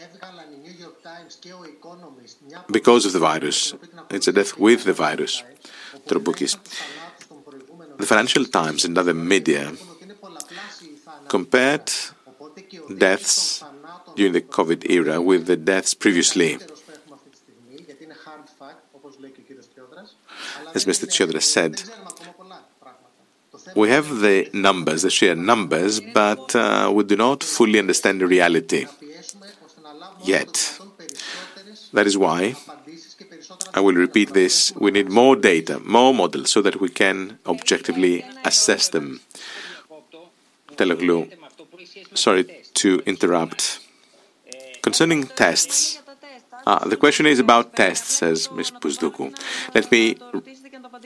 [2.70, 3.74] because of the virus.
[4.10, 5.42] It's a death with the virus.
[6.06, 6.58] Troboukis.
[7.96, 9.72] The Financial Times and other media
[11.28, 11.90] compared
[12.98, 13.64] deaths
[14.16, 16.58] during the COVID era with the deaths previously.
[20.74, 21.06] As Mr.
[21.06, 21.82] Tsiodras said,
[23.74, 28.26] we have the numbers, the sheer numbers, but uh, we do not fully understand the
[28.26, 28.86] reality
[30.24, 30.78] yet.
[31.92, 32.54] That is why
[33.74, 34.72] I will repeat this.
[34.76, 39.20] We need more data, more models, so that we can objectively assess them.
[42.14, 42.44] Sorry
[42.74, 43.81] to interrupt.
[44.82, 46.02] Concerning tests,
[46.66, 48.72] ah, the question is about tests, says Ms.
[48.72, 49.32] Bousdoukou.
[49.74, 50.16] Let me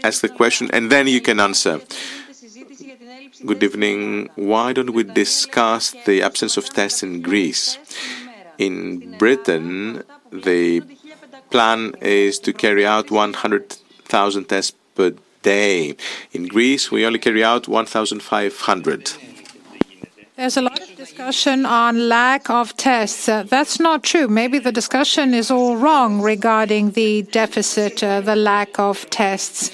[0.02, 1.80] ask the question and then you can answer.
[3.44, 4.30] Good evening.
[4.34, 7.78] Why don't we discuss the absence of tests in Greece?
[8.56, 10.82] In Britain, the
[11.50, 15.12] plan is to carry out 100,000 tests per
[15.42, 15.96] day.
[16.32, 19.12] In Greece, we only carry out 1,500.
[20.36, 23.26] There's a lot of discussion on lack of tests.
[23.26, 24.28] Uh, that's not true.
[24.28, 29.70] Maybe the discussion is all wrong regarding the deficit, uh, the lack of tests.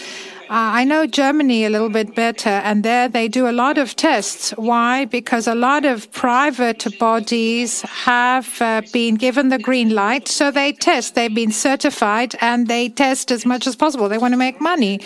[0.55, 4.51] I know Germany a little bit better, and there they do a lot of tests.
[4.51, 5.07] Why?
[5.07, 10.73] Because a lot of private bodies have uh, been given the green light, so they
[10.73, 11.15] test.
[11.15, 14.11] They've been certified and they test as much as possible.
[14.11, 15.01] They want to make money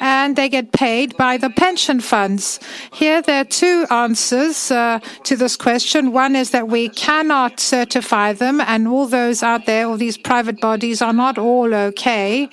[0.00, 2.60] and they get paid by the pension funds.
[2.92, 6.12] Here, there are two answers uh, to this question.
[6.12, 10.60] One is that we cannot certify them, and all those out there, all these private
[10.60, 12.48] bodies, are not all okay.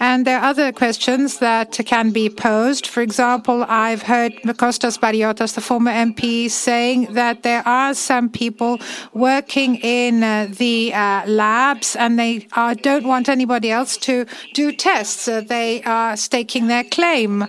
[0.00, 2.86] And there are other questions that can be posed.
[2.86, 4.32] For example, I've heard
[4.62, 8.78] Kostas Bargiotas, the former MP, saying that there are some people
[9.12, 14.72] working in uh, the uh, labs and they uh, don't want anybody else to do
[14.72, 15.26] tests.
[15.26, 17.46] they are staking their claim.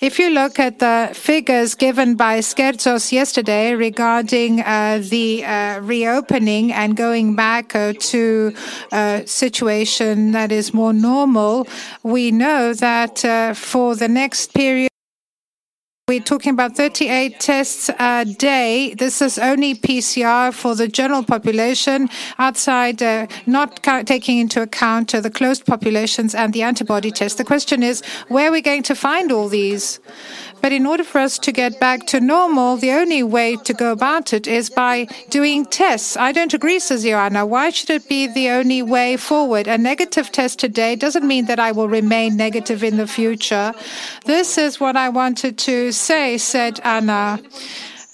[0.00, 6.72] If you look at the figures given by Skertsos yesterday regarding uh, the uh, reopening
[6.72, 8.54] and going back uh, to
[8.92, 11.66] a situation that is more normal,
[12.02, 14.90] we know that uh, for the next period,
[16.08, 18.94] we're talking about 38 tests a day.
[18.94, 22.08] This is only PCR for the general population,
[22.38, 27.38] outside, uh, not taking into account uh, the closed populations and the antibody test.
[27.38, 29.98] The question is, where are we going to find all these?
[30.66, 33.92] But in order for us to get back to normal, the only way to go
[33.92, 36.16] about it is by doing tests.
[36.16, 37.46] I don't agree, says Ioanna.
[37.46, 39.68] Why should it be the only way forward?
[39.68, 43.74] A negative test today doesn't mean that I will remain negative in the future.
[44.24, 47.40] This is what I wanted to say, said Anna.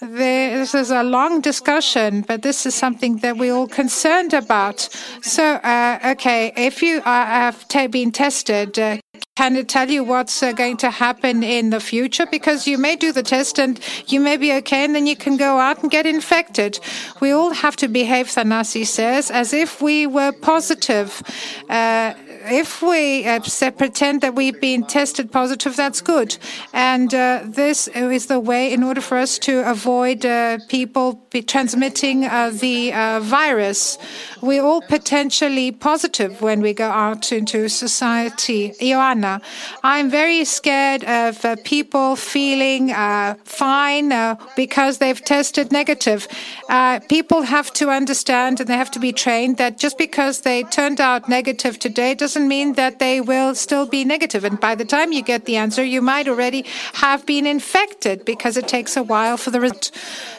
[0.02, 4.80] This is a long discussion, but this is something that we're all concerned about.
[5.22, 8.98] So, uh, okay, if you are, have been tested, uh,
[9.36, 12.26] can it tell you what's uh, going to happen in the future?
[12.26, 15.36] Because you may do the test and you may be okay, and then you can
[15.36, 16.80] go out and get infected.
[17.20, 21.22] We all have to behave, Thanasi says, as if we were positive.
[21.70, 23.40] Uh, if we uh,
[23.76, 26.36] pretend that we've been tested positive, that's good.
[26.72, 32.24] And uh, this is the way in order for us to avoid uh, people transmitting
[32.24, 33.98] uh, the uh, virus.
[34.40, 38.70] We're all potentially positive when we go out into society.
[38.80, 39.42] Ioanna,
[39.82, 42.88] I'm very scared of people feeling
[43.44, 44.12] fine
[44.56, 46.28] because they've tested negative.
[47.08, 51.00] people have to understand and they have to be trained that just because they turned
[51.00, 54.42] out negative today doesn't doesn't mean that they will still be negative.
[54.42, 56.64] And by the time you get the answer, you might already
[56.94, 59.90] have been infected because it takes a while for the result.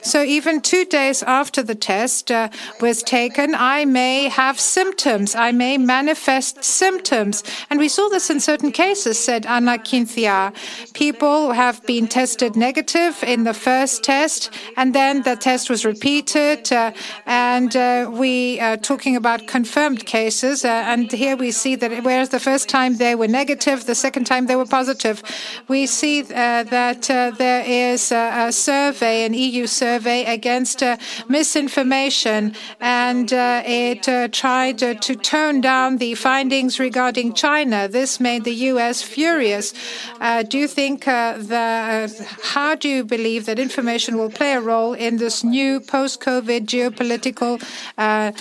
[0.02, 2.50] So even two days after the test uh,
[2.82, 5.36] was taken, I may have symptoms.
[5.36, 7.44] I may manifest symptoms.
[7.70, 10.52] And we saw this in certain cases, said Anna Kynthia.
[10.94, 16.72] People have been tested negative in the first test, and then the test was repeated.
[16.74, 16.92] Uh,
[17.28, 20.66] and uh, we are talking about confirmed cases.
[20.66, 24.26] Uh, and here we see that whereas the first time they were negative, the second
[24.26, 25.22] time they were positive.
[25.68, 30.98] We see uh, that uh, there is a, survey, an EU survey against uh,
[31.28, 37.88] misinformation, and uh, it uh, tried uh, to tone down the findings regarding China.
[37.88, 39.74] This made the US furious.
[40.52, 41.64] do you think the
[42.54, 47.54] how do you believe that information will play a role in this new post-COVID geopolitical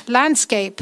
[0.09, 0.81] landscape?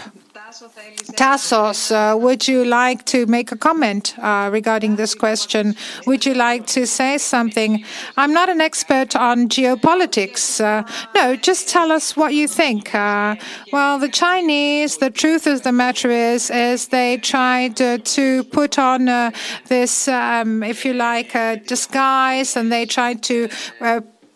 [0.61, 5.74] Tassos, uh, would you like to make a comment uh, regarding this question?
[6.07, 7.82] Would you like to say something?
[8.19, 10.61] I'm not an expert on geopolitics.
[10.61, 10.85] Uh,
[11.15, 12.93] no, just tell us what you think.
[12.93, 19.32] Well, the Chinese, the truth of the matter is, is they tried to put on
[19.69, 21.32] this, um, if you like,
[21.66, 23.49] disguise, and they tried to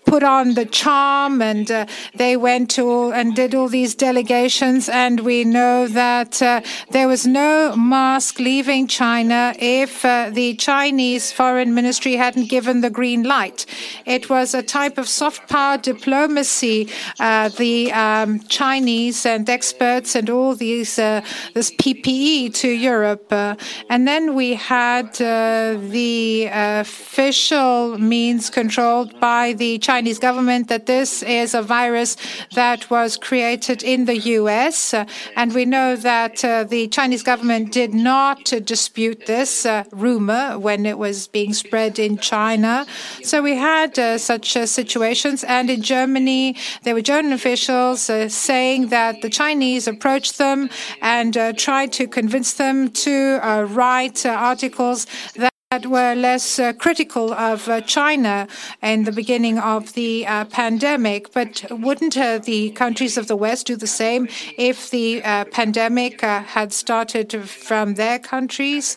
[0.05, 4.89] put on the charm and uh, they went to and did all these delegations.
[4.89, 6.61] And we know that uh,
[6.91, 12.91] there was no mask leaving China if uh, the Chinese foreign ministry hadn't given the
[12.91, 13.67] green light.
[14.05, 16.89] It was a type of soft power diplomacy.
[17.19, 21.25] Uh, the um, Chinese and experts and all these uh,
[21.55, 23.57] this PPE to Europe, uh,
[23.89, 31.23] and then we had the official means controlled by the Chinese Chinese government that this
[31.23, 32.17] is a virus
[32.57, 34.93] that was created in the US.
[35.37, 38.45] and we know that uh, the Chinese government did not
[38.75, 42.75] dispute this uh, rumor when it was being spread in China.
[43.23, 44.49] So we had uh, such
[44.81, 45.45] situations.
[45.45, 48.01] And in Germany, there were German officials
[48.49, 50.71] saying that the Chinese approached them
[51.03, 53.39] and tried to convince them to
[53.81, 55.07] write articles
[55.37, 58.47] that that were less uh, critical of uh, China
[58.81, 61.33] in the beginning of the uh, pandemic.
[61.33, 66.23] But wouldn't uh, the countries of the West do the same if the uh, pandemic
[66.23, 67.29] uh, had started
[67.71, 68.97] from their countries,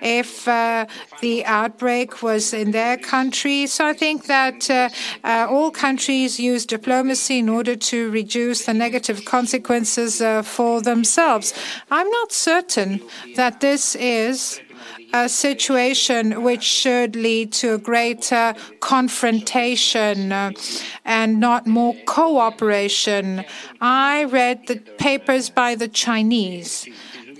[0.00, 0.46] if
[1.26, 3.66] the outbreak was in their country?
[3.66, 4.60] So I think that
[5.24, 10.22] all countries use diplomacy in order to reduce the negative consequences
[10.56, 11.52] for themselves.
[11.90, 13.02] I'm not certain
[13.36, 14.60] that this is
[15.14, 20.50] a situation which should lead to a greater confrontation uh,
[21.04, 23.44] and not more cooperation.
[23.80, 26.88] I read the papers by the Chinese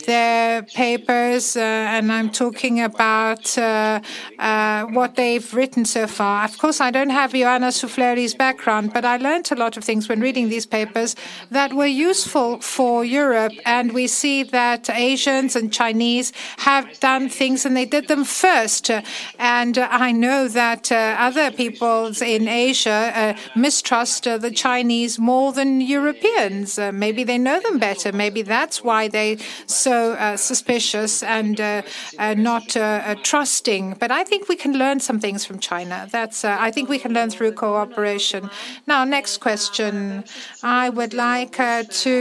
[0.06, 4.00] their papers, uh, and I'm talking about uh,
[4.38, 6.44] uh, what they've written so far.
[6.44, 10.08] Of course, I don't have Ioanna Soufleri's background, but I learned a lot of things
[10.08, 11.16] when reading these papers
[11.50, 13.52] that were useful for Europe.
[13.64, 18.90] And we see that Asians and Chinese have done things and they did them first.
[19.38, 26.78] And I know that other peoples in Asia mistrust the Chinese more than Europeans.
[26.92, 28.12] maybe they know them better.
[28.12, 31.82] Maybe that's why they so uh, suspicious and uh,
[32.18, 33.96] uh, not uh, uh, trusting.
[33.98, 36.08] But I think we can learn some things from China.
[36.10, 38.50] That's uh, I think we can learn through cooperation.
[38.86, 40.24] Now, next question.
[40.62, 41.56] I would like
[42.04, 42.16] to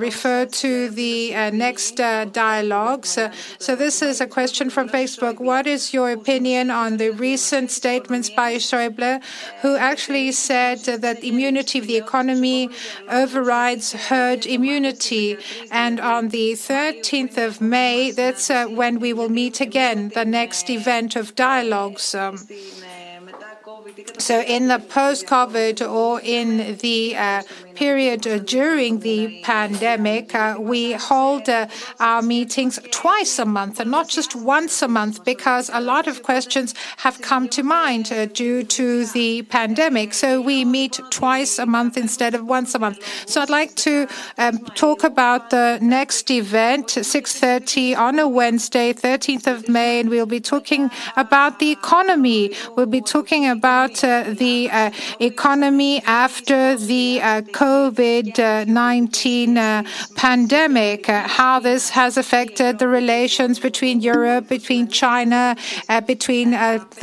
[0.00, 3.18] refer to the next dialogues.
[3.58, 5.40] so this is a question from Facebook.
[5.40, 9.22] What is your opinion on the recent statements by Schäuble,
[9.62, 12.70] who actually said that immunity of the economy
[13.08, 15.36] overrides herd immunity?
[15.70, 20.68] And on the 13th of May, that's uh, when we will meet again, the next
[20.68, 22.14] event of dialogues.
[22.14, 22.36] Um,
[24.18, 27.42] so in the post-COVID or in the uh,
[27.76, 31.68] period during the pandemic, uh, we hold uh,
[32.00, 36.22] our meetings twice a month and not just once a month because a lot of
[36.22, 40.14] questions have come to mind uh, due to the pandemic.
[40.14, 42.98] So we meet twice a month instead of once a month.
[43.28, 44.08] So I'd like to
[44.38, 50.26] um, talk about the next event, 6.30 on a Wednesday, 13th of May, and we'll
[50.26, 52.54] be talking about the economy.
[52.74, 54.90] We'll be talking about uh, the uh,
[55.20, 57.20] economy after the
[57.66, 59.82] COVID-19 uh,
[60.14, 65.56] pandemic, uh, how this has affected the relations between Europe, between China,
[65.88, 66.52] uh, between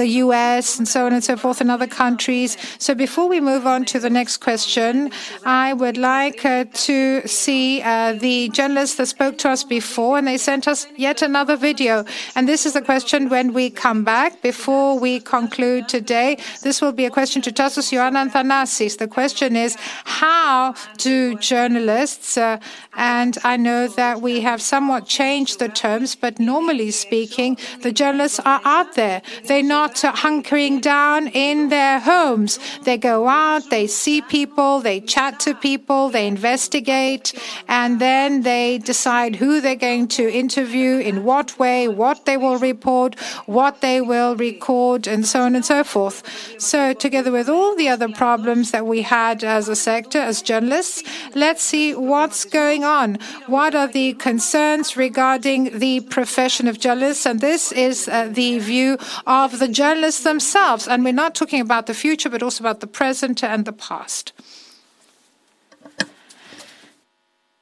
[0.01, 2.55] the US, and so on and so forth, and other countries.
[2.85, 5.11] So before we move on to the next question,
[5.43, 6.41] I would like
[6.87, 7.81] to see
[8.25, 12.05] the journalists that spoke to us before, and they sent us yet another video.
[12.35, 14.41] And this is the question when we come back.
[14.41, 16.29] Before we conclude today,
[16.61, 18.97] this will be a question to Tassos Ioanna Thanasis.
[18.97, 19.75] The question is,
[20.21, 20.52] how
[20.97, 22.59] do journalists, uh,
[22.95, 28.39] and I know that we have somewhat changed the terms, but normally speaking, the journalists
[28.39, 29.21] are out there.
[29.47, 32.59] They're not uh, hunkering down in their homes.
[32.83, 37.33] They go out, they see people, they chat to people, they investigate,
[37.67, 42.59] and then they decide who they're going to interview, in what way, what they will
[42.59, 46.21] report, what they will record, and so on and so forth.
[46.61, 51.02] So, together with all the other problems that we had as a sector, as journalists,
[51.34, 53.18] let's see what's going on.
[53.46, 57.24] What are the concerns regarding the profession of journalists?
[57.26, 58.90] And this is uh, the view
[59.26, 60.82] of the journalists themselves.
[60.90, 64.32] And we're not talking about the future, but also about the present and the past.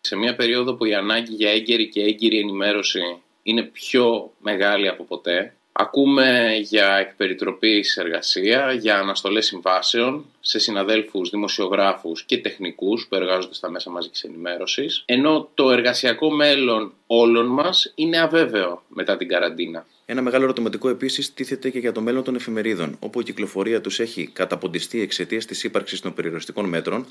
[0.00, 3.00] Σε μια περίοδο που η ανάγκη για έγκαιρη και έγκυρη ενημέρωση
[3.42, 12.23] είναι πιο μεγάλη από ποτέ, Ακούμε για εκπεριτροπής εργασία, για αναστολές συμβάσεων σε συναδέλφους δημοσιογράφους
[12.23, 18.19] και τεχνικούς που εργάζονται στα μέσα μαζικής ενημέρωσης, ενώ το εργασιακό μέλλον όλων μας είναι
[18.19, 19.85] αβέβαιο μετά την καραντίνα.
[20.05, 23.99] Ένα μεγάλο ερωτηματικό επίσης τίθεται και για το μέλλον των εφημερίδων, όπου η κυκλοφορία τους
[23.99, 27.05] έχει καταποντιστεί εξαιτίας της ύπαρξης των περιοριστικών μέτρων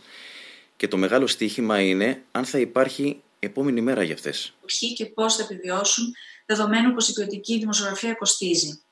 [0.77, 4.53] και το μεγάλο στίχημα είναι αν θα υπάρχει επόμενη μέρα για αυτές.
[4.67, 6.15] Ποιοι και πώς θα επιβιώσουν
[6.51, 8.83] δεδομένου πως η ποιοτική δημοσιογραφία κοστίζει.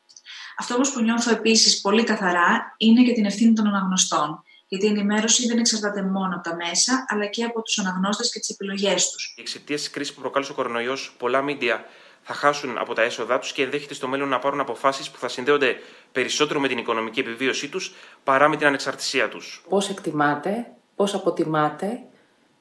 [0.59, 4.43] Αυτό όμως που νιώθω επίσης πολύ καθαρά είναι και την ευθύνη των αναγνωστών.
[4.68, 8.39] Γιατί η ενημέρωση δεν εξαρτάται μόνο από τα μέσα, αλλά και από τους αναγνώστες και
[8.39, 9.35] τις επιλογές τους.
[9.39, 11.85] Εξαιτίας της κρίσης που προκάλεσε ο κορονοϊός, πολλά μίντια
[12.22, 15.28] θα χάσουν από τα έσοδά τους και ενδέχεται στο μέλλον να πάρουν αποφάσεις που θα
[15.28, 15.76] συνδέονται
[16.12, 17.94] περισσότερο με την οικονομική επιβίωσή τους
[18.24, 19.64] παρά με την ανεξαρτησία τους.
[19.68, 22.01] Πώς εκτιμάτε, πώς αποτιμάτε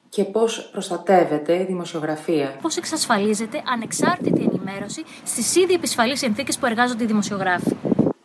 [0.08, 2.56] και πώς προστατεύεται η δημοσιογραφία.
[2.62, 7.76] Πώς εξασφαλίζεται ανεξάρτητη ενημέρωση στις ήδη επισφαλείς συνθήκες που εργάζονται οι δημοσιογράφοι.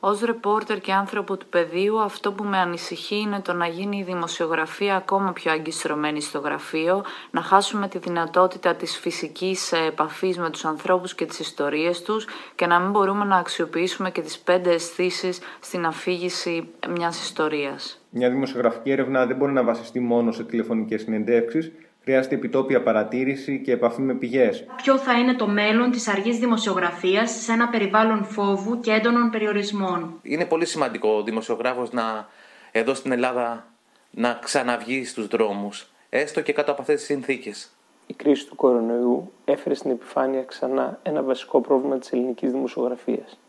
[0.06, 4.04] Ως ρεπόρτερ και άνθρωπο του πεδίου, αυτό που με ανησυχεί είναι το να γίνει η
[4.04, 10.66] δημοσιογραφία ακόμα πιο αγκιστρωμένη στο γραφείο, να χάσουμε τη δυνατότητα της φυσικής επαφής με τους
[10.66, 15.40] ανθρώπους και τις ιστορίες τους και να μην μπορούμε να αξιοποιήσουμε και τις πέντε αισθήσεις
[15.60, 18.02] στην αφήγηση μιας ιστορίας.
[18.10, 21.72] Μια δημοσιογραφική έρευνα δεν μπορεί να βασιστεί μόνο σε τηλεφωνικές συνεντεύξεις,
[22.04, 24.66] Χρειάζεται επιτόπια παρατήρηση και επαφή με πηγές.
[24.76, 30.20] Ποιο θα είναι το μέλλον της αργής δημοσιογραφίας σε ένα περιβάλλον φόβου και έντονων περιορισμών;
[30.22, 32.28] Είναι πολύ σημαντικό ο δημοσιογράφος να
[32.72, 33.68] εδώ στην Ελλάδα
[34.12, 37.72] να ξαναβγεί στους δρόμους, έστω και κάτω από αυτές τις συνθήκες.
[38.08, 43.40] Η κρίση του κορονοϊού έφερε στην επιφάνεια ξανά ένα βασικό πρόβλημα της ελληνικής δημοσιογραφίας.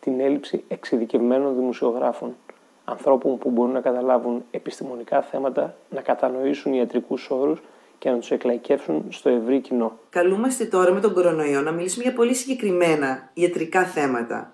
[0.00, 2.36] Την έλλειψη εξειδικευμένων δημοσιογράφων,
[2.84, 7.60] ανθρώπων που μπορούν να καταλάβουν επιστημονικά θέματα, να κατανοήσουν ιατρικούς όρους
[7.98, 9.98] και να τους εκλαϊκεύσουν στο ευρύ κοινό.
[10.10, 14.52] Καλούμαστε τώρα με τον κορονοϊό να μιλήσουμε για πολύ συγκεκριμένα ιατρικά θέματα.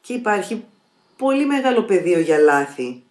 [0.00, 0.64] Και υπάρχει
[1.16, 3.02] πολύ μεγάλο πεδίο για λάθη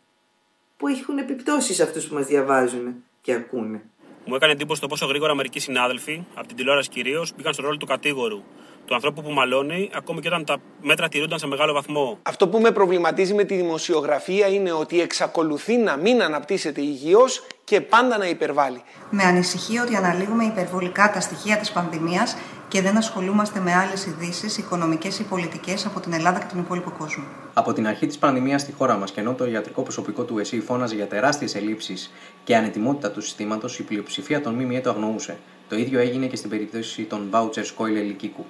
[0.77, 3.81] που έχουν επιπτώσεις σε αυτούς που μας διαβάζουν και ακούνε.
[4.25, 7.77] Μου έκανε εντύπωση το πόσο γρήγορα μερικοί συνάδελφοι, από την τηλεόραση κυρίως, μπήκαν στο ρόλο
[7.77, 8.41] του κατήγορου
[8.85, 12.19] του ανθρώπου που μαλώνει, ακόμη και όταν τα μέτρα τηρούνταν σε μεγάλο βαθμό.
[12.23, 17.81] Αυτό που με προβληματίζει με τη δημοσιογραφία είναι ότι εξακολουθεί να μην αναπτύσσεται υγιώς και
[17.81, 18.81] πάντα να υπερβάλλει.
[19.09, 22.35] Με ανησυχεί ότι αναλύουμε υπερβολικά τα στοιχεία της πανδημίας
[22.67, 26.91] και δεν ασχολούμαστε με άλλες ειδήσεις, οικονομικές ή πολιτικές από την Ελλάδα και τον υπόλοιπο
[26.97, 27.23] κόσμο.
[27.53, 30.59] Από την αρχή της πανδημίας στη χώρα μας και ενώ το ιατρικό προσωπικό του ΕΣΥ
[30.59, 32.11] φώναζε για τεράστιες ελλείψεις
[32.43, 35.37] και ανετοιμότητα του συστήματος, η πλειοψηφία των ΜΜΕ το αγνοούσε.
[35.69, 38.45] Το ίδιο έγινε και στην περίπτωση των vouchers Coil Ελικίκου.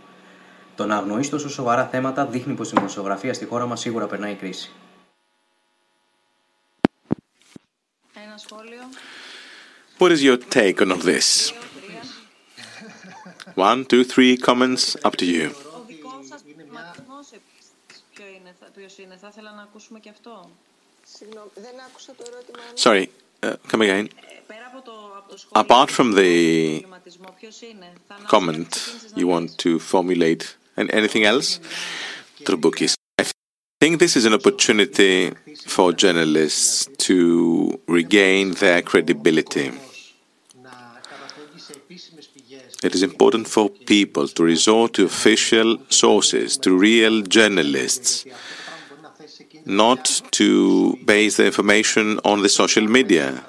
[0.76, 4.36] Το να αγνοείς τόσο σοβαρά θέματα δείχνει πως η δημοσιογραφία στη χώρα μας σίγουρα περνάει
[4.36, 4.72] κρίση.
[8.14, 8.82] Ένα σχόλιο.
[10.00, 11.54] What is your take on all this?
[13.56, 15.52] One, two, three comments, up to you.
[15.78, 16.42] Ο δικός σας
[16.72, 17.28] ματισμός
[18.14, 20.50] ποιο είναι, ποιος είναι, θα ήθελα να ακούσουμε και αυτό.
[21.04, 22.60] Συγγνώμη, δεν άκουσα το ερώτημα.
[22.76, 23.06] Sorry,
[23.40, 24.08] uh, come again.
[24.48, 26.82] Πέρα από το, από το σχόλιο, Apart from the
[27.40, 28.74] ποιος είναι, θα comment
[29.16, 30.44] you want to formulate,
[30.78, 31.60] and anything else?
[32.44, 32.96] Troboukis.
[33.20, 33.26] I
[33.80, 35.32] think this is an opportunity
[35.66, 39.72] for journalists to regain their credibility.
[42.84, 48.26] It is important for people to resort to official sources, to real journalists,
[49.66, 53.42] not to base the information on the social media.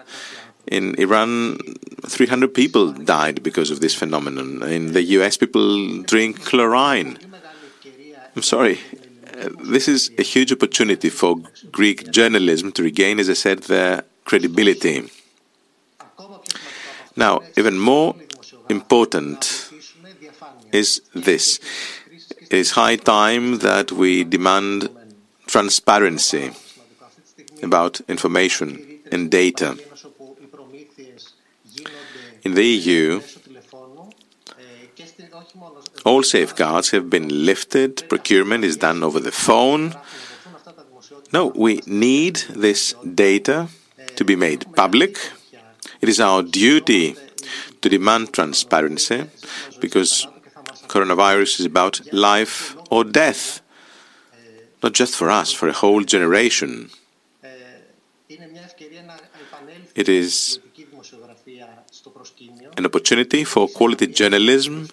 [0.69, 1.59] In Iran,
[2.07, 4.63] 300 people died because of this phenomenon.
[4.63, 7.19] In the US, people drink chlorine.
[8.37, 8.81] I'm sorry.
[9.37, 11.37] Uh, This is a huge opportunity for
[11.71, 15.11] Greek journalism to regain, as I said, their credibility.
[17.17, 18.17] Now, even more
[18.69, 19.71] important
[20.73, 21.61] is this.
[22.51, 24.89] It is high time that we demand
[25.47, 26.51] transparency
[27.63, 29.77] about information and data.
[32.45, 33.23] In the EU,
[36.05, 39.95] all safeguards have been lifted, procurement is done over the phone.
[41.33, 43.69] No, we need this data
[44.17, 45.17] to be made public.
[46.03, 47.17] It is our duty
[47.81, 49.25] to demand transparency
[49.81, 50.27] because
[50.87, 53.63] coronavirus is about life or death,
[54.83, 56.91] not just for us, for a whole generation.
[59.95, 60.59] It is
[62.77, 64.89] an opportunity for quality journalism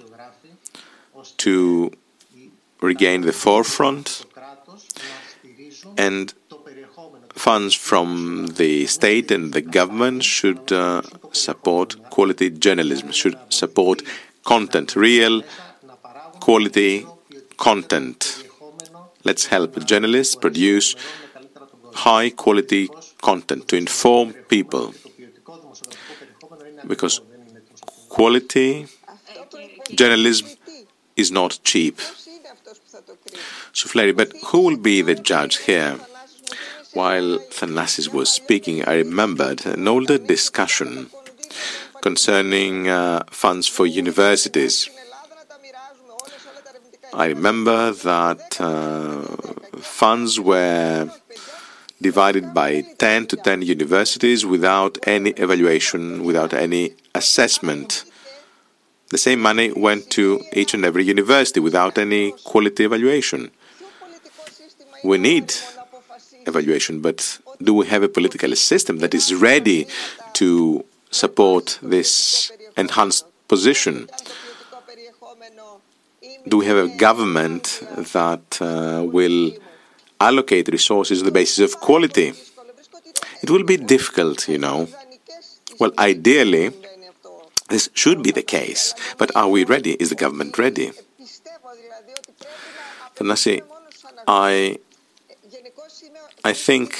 [1.38, 1.92] to
[2.82, 4.26] regain the forefront
[5.98, 6.34] and
[7.34, 11.02] funds from the state and the government should uh,
[11.32, 14.04] support quality journalism, should support
[14.44, 15.44] content, real
[16.40, 17.06] quality
[17.58, 18.44] content.
[19.24, 20.96] Let's help journalists produce
[21.94, 22.90] high quality
[23.22, 24.94] content to inform people.
[26.88, 27.22] Because
[28.16, 28.88] quality
[29.96, 30.48] journalism
[31.16, 31.96] is not cheap.
[33.74, 35.94] Soufleri, but who will be the judge here?
[36.94, 41.10] While Thanasis was speaking, I remembered an older discussion
[42.02, 44.90] concerning uh, funds for universities.
[47.14, 49.22] I remember that uh,
[49.80, 51.10] funds were
[52.02, 58.04] divided by 10 to 10 universities without any evaluation, without any assessment.
[59.10, 63.52] The same money went to each and every university without any quality evaluation.
[65.04, 65.54] We need
[66.48, 69.88] evaluation, but do we have a political system that is ready
[70.34, 74.10] to support this enhanced position?
[76.48, 77.84] Do we have a government
[78.14, 79.52] that uh, will
[80.30, 82.34] allocate resources on the basis of quality.
[83.44, 84.88] It will be difficult, you know.
[85.80, 86.72] Well, ideally,
[87.70, 89.94] this should be the case, but are we ready?
[89.94, 90.92] Is the government ready?
[93.16, 93.62] Thanasi,
[94.28, 94.78] I,
[96.44, 96.98] I think,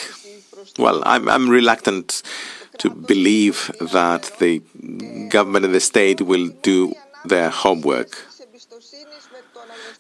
[0.80, 2.24] well, I'm, I'm reluctant
[2.80, 4.62] to believe that the
[5.30, 6.94] government and the state will do
[7.26, 8.12] their homework.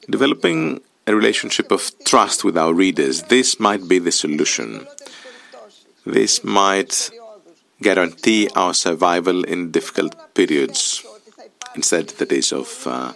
[0.10, 0.82] Developing
[1.12, 4.88] a relationship of trust with our readers, this might be the solution.
[6.06, 7.12] This might
[7.82, 11.06] guarantee our survival in difficult periods,
[11.76, 13.14] instead, that is, of uh,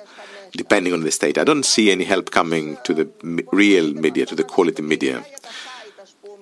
[0.51, 1.37] depending on the state.
[1.37, 3.07] I don't see any help coming to the
[3.51, 5.23] real media, to the quality media.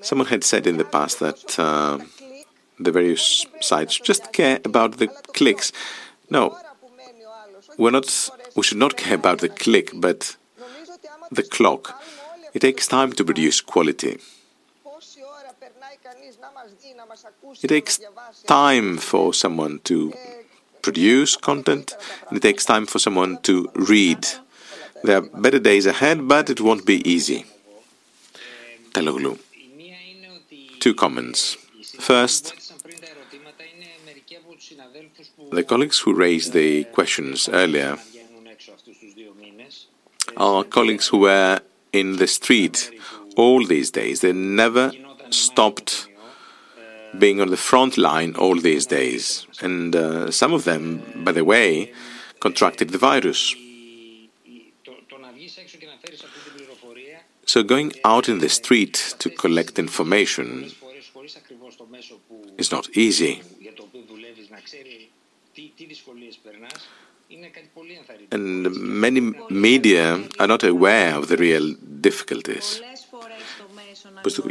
[0.02, 2.00] Someone had said in the past that uh,
[2.80, 5.72] the various sites just care about the clicks.
[6.30, 6.58] No,
[7.78, 8.30] we're not.
[8.56, 10.36] We should not care about the click, but
[11.32, 12.02] the clock.
[12.54, 14.20] It takes time to produce quality.
[17.62, 18.00] It takes
[18.46, 20.14] time for someone to
[20.82, 21.94] produce content,
[22.28, 24.28] and it takes time for someone to read.
[25.04, 27.46] There are better days ahead, but it won't be easy.
[28.94, 29.40] Teloglou.
[30.80, 31.58] Two comments.
[32.00, 32.54] First,
[35.52, 37.98] the colleagues who raised the questions earlier
[40.38, 41.60] are colleagues who were
[41.92, 42.92] in the street
[43.36, 44.22] all these days.
[44.22, 44.92] They never
[45.30, 46.08] stopped
[47.18, 49.46] being on the front line all these days.
[49.62, 51.94] And uh, some of them, by the way,
[52.40, 53.56] contracted the virus.
[57.46, 60.72] So going out in the street to collect information
[62.58, 63.42] is not easy.
[68.32, 72.82] And many media are not aware of the real difficulties.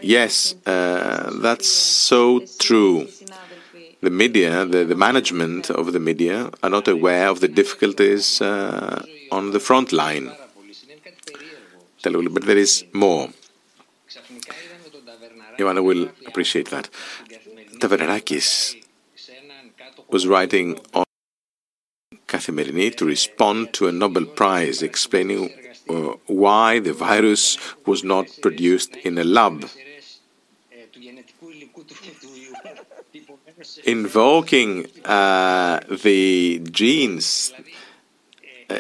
[0.02, 3.08] Yes, uh, that's so true.
[4.00, 9.04] The media, the, the management of the media, are not aware of the difficulties uh,
[9.30, 10.32] on the front line.
[12.02, 13.28] But there is more.
[15.58, 16.88] Ioanna will appreciate that.
[17.78, 18.76] Tavernarakis
[20.08, 21.04] was writing on
[22.32, 25.52] Kathimerini to respond to a Nobel Prize explaining
[25.90, 29.68] uh, why the virus was not produced in a lab.
[33.84, 37.52] Invoking uh, the genes,
[38.70, 38.74] uh,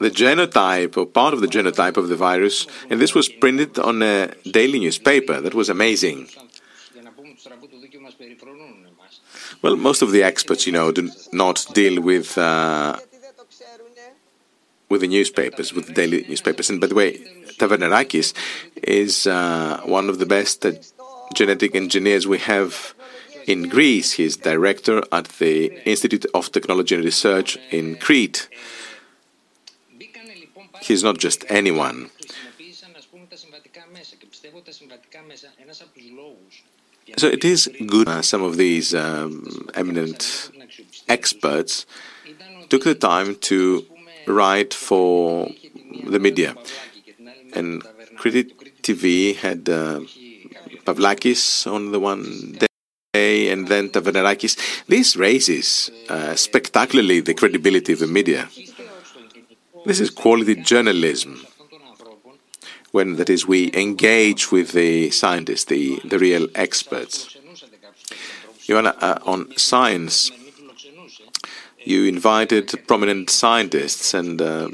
[0.00, 4.02] the genotype or part of the genotype of the virus, and this was printed on
[4.02, 5.40] a daily newspaper.
[5.42, 6.28] That was amazing.
[9.62, 12.96] Well, most of the experts, you know, do not deal with uh,
[14.88, 16.70] with the newspapers, with the daily newspapers.
[16.70, 17.18] And by the way,
[17.58, 18.32] Tavernarakis
[18.82, 20.72] is uh, one of the best uh,
[21.34, 22.94] genetic engineers we have
[23.46, 24.12] in Greece.
[24.12, 28.48] He is director at the Institute of Technology and Research in Crete.
[30.80, 32.10] He's not just anyone.
[37.16, 40.50] So it is good uh, some of these um, eminent
[41.08, 41.86] experts
[42.68, 43.84] took the time to
[44.26, 45.48] write for
[46.06, 46.54] the media.
[47.54, 47.82] And
[48.16, 50.00] Crete TV had uh,
[50.84, 52.58] Pavlakis on the one
[53.12, 54.84] day and then Tavernarakis.
[54.86, 58.48] This raises uh, spectacularly the credibility of the media.
[59.86, 61.46] This is quality journalism.
[62.90, 67.36] When, that is, we engage with the scientists, the, the real experts.
[68.66, 70.30] Ioanna, uh, on science,
[71.84, 74.68] you invited prominent scientists, and uh,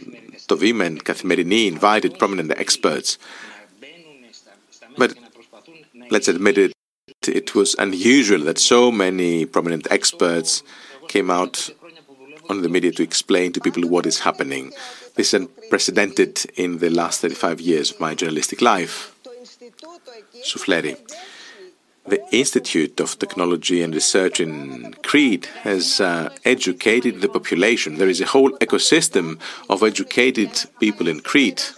[0.48, 3.18] To Vima and Kathimerini invited prominent experts.
[4.98, 5.14] But
[6.10, 6.72] let's admit it,
[7.26, 10.62] it was unusual that so many prominent experts
[11.08, 11.70] came out
[12.48, 14.72] on the media to explain to people what is happening.
[15.14, 19.14] This is unprecedented in the last 35 years of my journalistic life.
[20.42, 20.96] Soufleri.
[22.06, 27.96] The Institute of Technology and Research in Crete has uh, educated the population.
[27.96, 29.38] There is a whole ecosystem
[29.70, 30.50] of educated
[30.80, 31.72] people in Crete.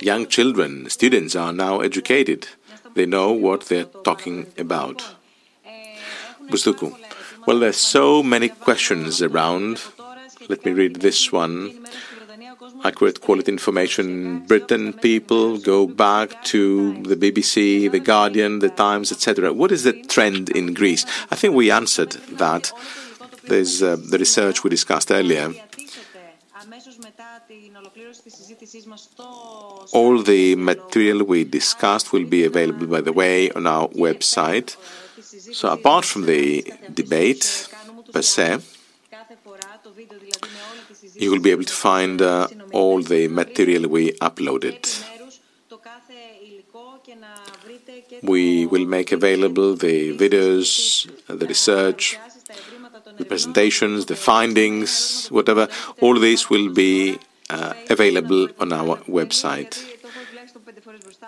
[0.00, 2.46] Young children, students are now educated.
[2.94, 5.02] They know what they're talking about.
[6.48, 6.94] Bousdoukou.
[7.46, 9.82] Well, there's so many questions around.
[10.48, 11.84] Let me read this one
[12.84, 14.40] accurate quality information.
[14.46, 19.52] Britain people go back to the BBC, The Guardian, The Times, etc.
[19.52, 21.04] What is the trend in Greece?
[21.30, 22.72] I think we answered that.
[23.44, 25.52] There's uh, the research we discussed earlier.
[29.92, 34.76] All the material we discussed will be available, by the way, on our website.
[35.54, 37.68] So, apart from the debate
[38.12, 38.58] per se,
[41.14, 44.80] you will be able to find uh, all the material we uploaded.
[48.22, 52.18] We will make available the videos, the research,
[53.16, 55.68] the presentations, the findings, whatever.
[56.00, 59.93] All this will be uh, available on our website.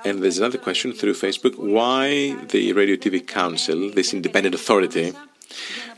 [0.07, 5.12] And there's another question through Facebook why the Radio TV Council, this independent authority,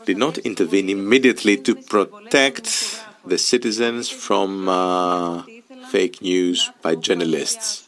[0.06, 5.42] did not intervene immediately to protect the citizens from uh,
[5.90, 7.86] fake news by journalists.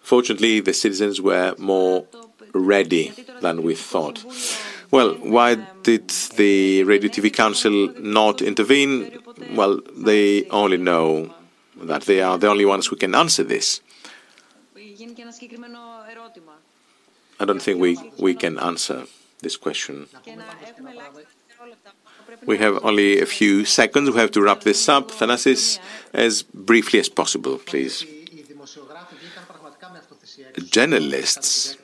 [0.00, 2.04] Fortunately, the citizens were more
[2.52, 4.24] ready than we thought.
[4.90, 5.54] Well, why
[5.84, 9.16] did the Radio TV Council not intervene?
[9.54, 11.32] Well, they only know
[11.82, 13.80] that they are the only ones who can answer this.
[17.40, 19.04] I don't think we, we can answer
[19.40, 20.08] this question.
[22.46, 24.10] We have only a few seconds.
[24.10, 25.10] We have to wrap this up.
[25.10, 25.78] Thanasis,
[26.12, 28.04] as briefly as possible, please.
[30.70, 31.76] Journalists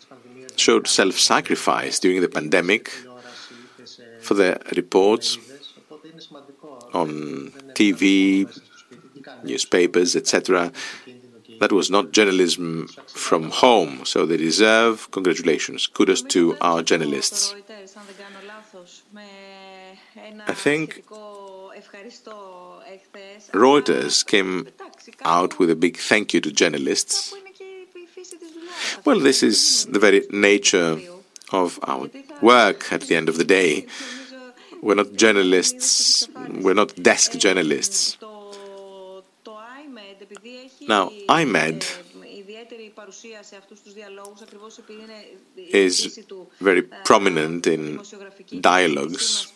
[0.56, 2.90] showed self sacrifice during the pandemic
[4.20, 5.38] for their reports
[6.92, 8.48] on TV,
[9.42, 10.72] newspapers, etc.
[11.64, 15.86] That was not journalism from home, so they deserve congratulations.
[15.86, 17.54] Kudos to our journalists.
[20.46, 21.06] I think
[23.54, 24.68] Reuters came
[25.24, 27.34] out with a big thank you to journalists.
[29.06, 31.00] Well, this is the very nature
[31.50, 32.10] of our
[32.42, 33.86] work at the end of the day.
[34.82, 36.28] We're not journalists,
[36.60, 38.18] we're not desk journalists.
[40.88, 41.82] Now, iMEdD
[45.56, 46.18] is
[46.60, 48.00] very prominent in
[48.60, 49.52] dialogues.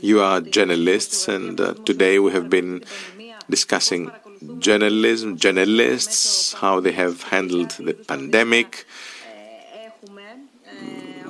[0.00, 2.82] You are journalists, and uh, today we have been
[3.50, 4.10] discussing
[4.58, 8.86] journalism, journalists, how they have handled the pandemic.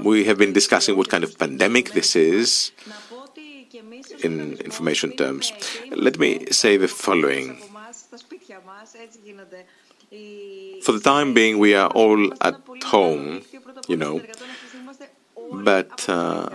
[0.02, 2.70] We have been discussing what kind of pandemic this is
[4.22, 5.52] in information terms.
[5.90, 7.58] Let me say the following.
[10.82, 13.42] For the time being, we are all at home,
[13.88, 14.20] you know,
[15.52, 16.48] but uh,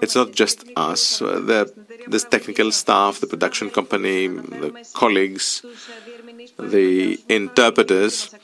[0.00, 1.18] it's not just us.
[1.18, 1.72] The,
[2.08, 5.62] the technical staff, the production company, the colleagues,
[6.58, 8.34] the interpreters,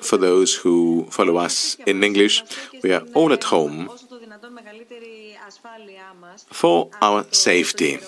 [0.00, 2.42] for those who follow us in English,
[2.82, 3.90] we are all at home
[6.50, 7.98] for our safety.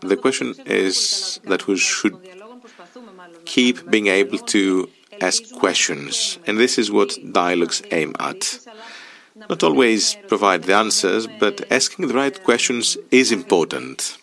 [0.00, 2.16] The question is that we should
[3.44, 8.58] keep being able to ask questions, and this is what dialogues aim at.
[9.34, 14.18] Not always provide the answers, but asking the right questions is important.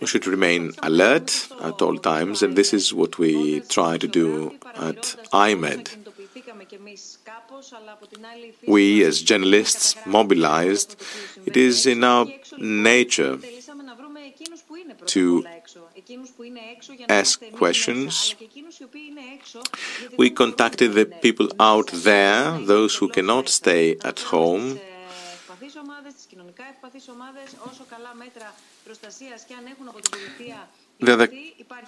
[0.00, 4.54] We should remain alert at all times, and this is what we try to do
[4.76, 5.96] at iMEdD.
[8.66, 10.96] We, as journalists, mobilized,
[11.46, 12.26] it is in our
[12.58, 13.38] nature
[15.06, 15.44] to
[17.08, 18.34] ask questions.
[20.16, 24.78] We contacted the people out there, those who cannot stay at home.
[31.00, 31.28] The other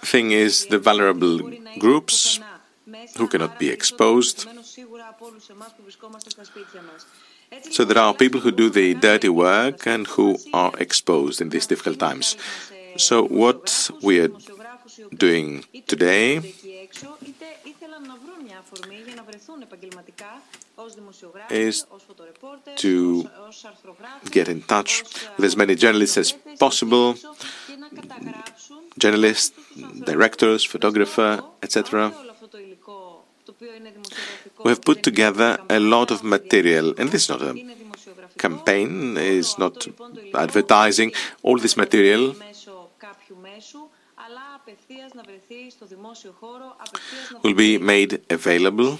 [0.05, 1.39] thing is the vulnerable
[1.79, 2.39] groups
[3.17, 4.47] who cannot be exposed.
[7.71, 11.67] So there are people who do the dirty work and who are exposed in these
[11.67, 12.37] difficult times.
[12.97, 14.29] So what we are
[15.09, 16.41] doing today
[21.49, 21.85] is
[22.75, 23.29] to
[24.31, 25.03] get in touch
[25.37, 27.15] with as many journalists as possible,
[28.97, 29.51] journalists,
[30.05, 32.13] directors, photographer, etc.
[34.63, 37.53] We have put together a lot of material, and this is not a
[38.37, 39.87] campaign, is not
[40.33, 41.11] advertising.
[41.43, 42.35] All this material
[47.43, 48.97] will be made available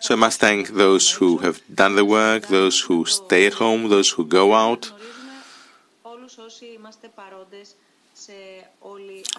[0.00, 3.88] So I must thank those who have done the work, those who stay at home,
[3.88, 4.92] those who go out.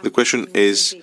[0.03, 0.95] The question is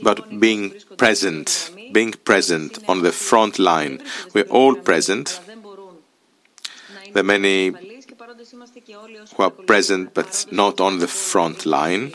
[0.00, 4.02] about being present, being present on the front line.
[4.34, 5.40] We're all present.
[7.14, 12.14] Are many who are present but not on the front line.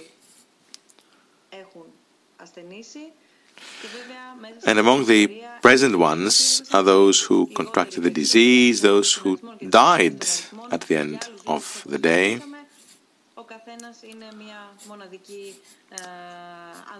[4.66, 10.26] And among the present ones are those who contracted the disease, those who died
[10.72, 12.40] at the end of the day.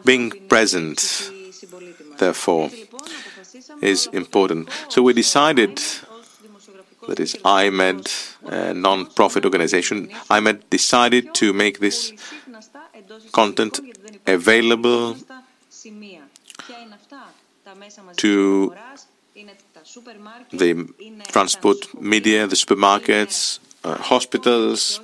[0.06, 1.32] Being present,
[2.18, 2.70] therefore,
[3.82, 4.70] is important.
[4.90, 5.82] So we decided,
[7.08, 8.08] that is iMEdD,
[8.44, 12.14] a non-profit organization, iMEdD decided to make this
[13.32, 13.80] content
[14.26, 15.16] available
[18.18, 18.74] to
[20.52, 20.72] the
[21.28, 25.00] transport media, the supermarkets, uh, hospitals,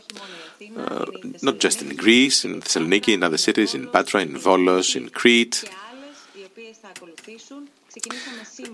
[0.78, 1.06] uh,
[1.42, 5.64] not just in Greece, in Thessaloniki, in other cities, in Patra, in Volos, in Crete,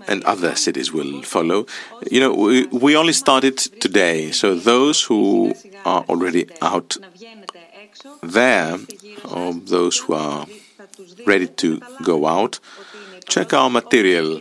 [0.08, 1.66] and other cities will follow.
[2.10, 5.54] You know, we, we only started today, so those who
[5.84, 6.96] are already out
[8.22, 8.78] there,
[9.30, 10.46] or those who are
[11.26, 12.60] ready to go out,
[13.28, 14.40] check our material,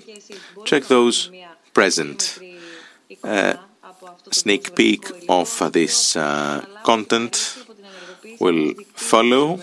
[0.66, 1.32] check those
[1.74, 2.40] present.
[3.24, 3.54] Uh,
[4.32, 7.66] sneak peek of this uh, content
[8.40, 9.60] will follow.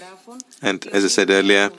[0.63, 1.71] And as I said earlier,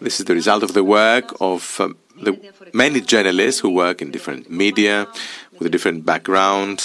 [0.00, 4.10] this is the result of the work of um, the many journalists who work in
[4.10, 5.06] different media
[5.58, 6.82] with different background,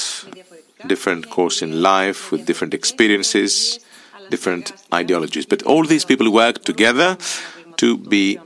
[0.88, 3.80] different course in life, with different experiences,
[4.30, 5.46] different ideologies.
[5.46, 7.18] But all these people work together
[7.78, 8.40] to be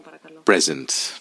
[0.45, 1.19] present.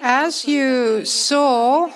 [0.00, 1.90] As you saw,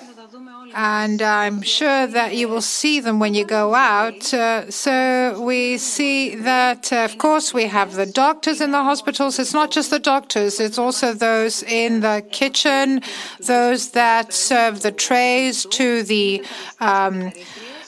[0.73, 5.77] and I'm sure that you will see them when you go out, uh, so we
[5.77, 9.37] see that, uh, of course, we have the doctors in the hospitals.
[9.37, 13.01] It's not just the doctors, it's also those in the kitchen,
[13.39, 16.45] those that serve the trays to the
[16.79, 17.33] um,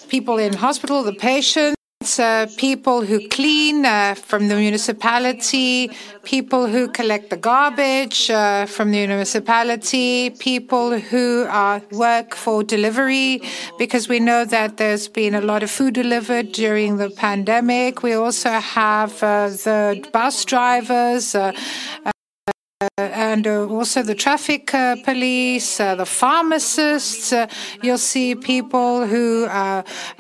[0.10, 1.83] people in hospital, the patients.
[2.04, 5.90] Uh, people who clean uh, from the municipality,
[6.24, 11.48] people who collect the garbage uh, from the municipality, people who
[11.92, 13.42] work for delivery,
[13.78, 18.04] because we know that there's been a lot of food delivered during the pandemic.
[18.04, 21.34] We also have the bus drivers
[23.34, 27.34] and uh, also the traffic uh, police, uh, the pharmacists.
[27.82, 29.48] you'll see people who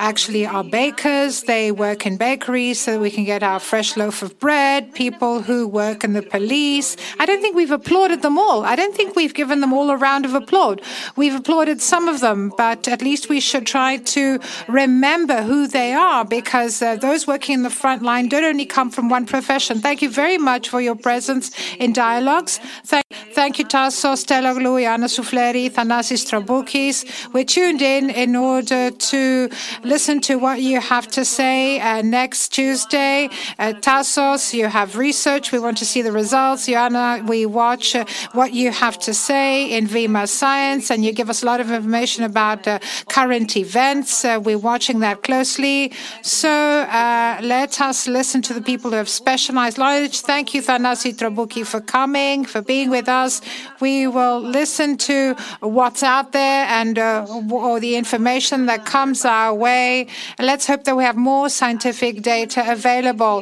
[0.09, 1.43] actually are bakers.
[1.43, 4.95] They work in bakeries so we can get our fresh loaf of bread.
[4.95, 6.97] People who work in the police.
[7.19, 8.65] I don't think we've applauded them all.
[8.65, 10.79] I don't think we've given them all a round of applause.
[11.15, 15.93] We've applauded some of them, but at least we should try to remember who they
[15.93, 19.81] are because those working in the front line don't only come from one profession.
[19.81, 22.59] Thank you very much for your presence in dialogues.
[22.85, 27.33] Thank, thank you, Tasso, Stella Anna Soufleri, Thanasis Troboukis.
[27.33, 29.49] We're tuned in in order to
[29.83, 33.29] listen to what you have to say uh, next Tuesday.
[33.59, 35.51] Uh, Tassos, you have research.
[35.51, 36.67] We want to see the results.
[36.67, 41.29] Joanna, we watch uh, what you have to say in Vima Science, and you give
[41.29, 44.23] us a lot of information about uh, current events.
[44.23, 45.91] Uh, we're watching that closely.
[46.21, 50.21] So uh, let us listen to the people who have specialized knowledge.
[50.21, 53.41] Thank you, Thanasi Trobouki, for coming for being with us.
[53.85, 55.35] We will listen to
[55.77, 60.07] what's out there and uh, or the information that comes our way.
[60.39, 63.37] Let's hope that we have more scientific data available,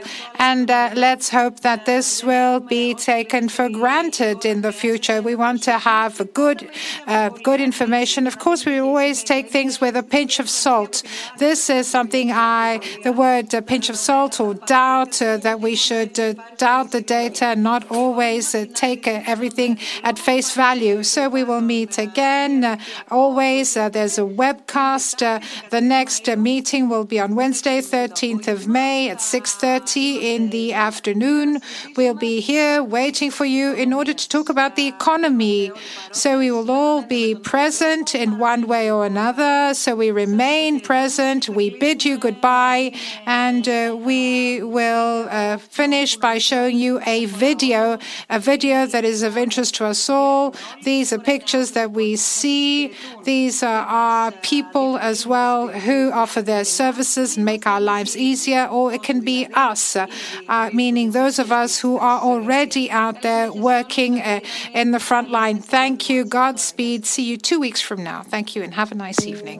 [0.49, 5.18] and uh, let's hope that this will be taken for granted in the future.
[5.22, 6.60] We want to have good,
[7.07, 8.28] uh, good information.
[8.28, 11.03] Of course, we always take things with a pinch of salt.
[11.38, 15.76] This is something I, the word uh, pinch of salt or doubt uh, that we
[15.76, 21.01] should uh, doubt the data and not always take every everything at face value.
[21.01, 22.63] So we will meet again.
[22.63, 22.77] Uh,
[23.09, 25.15] always, uh, there's a webcast.
[25.26, 25.39] Uh,
[25.72, 31.59] the next meeting will be on Wednesday, 13th of May at 6.30 in the afternoon.
[31.97, 35.72] We'll be here waiting for you in order to talk about the economy.
[36.11, 39.73] So we will all be present in one way or another.
[39.73, 41.49] So we remain present.
[41.49, 42.93] We bid you goodbye.
[43.26, 47.97] And uh, we will uh, finish by showing you a video,
[48.30, 50.53] a video that is of interest to us all.
[50.83, 52.93] These are pictures that we see.
[53.23, 58.91] These are, people as well who offer their services and make our lives easier, or
[58.93, 64.21] it can be us, uh, meaning those of us who are already out there working
[64.21, 64.39] uh,
[64.73, 65.59] in the front line.
[65.59, 66.25] Thank you.
[66.25, 67.05] Godspeed.
[67.05, 68.23] See you two weeks from now.
[68.23, 69.59] Thank you and have a nice evening.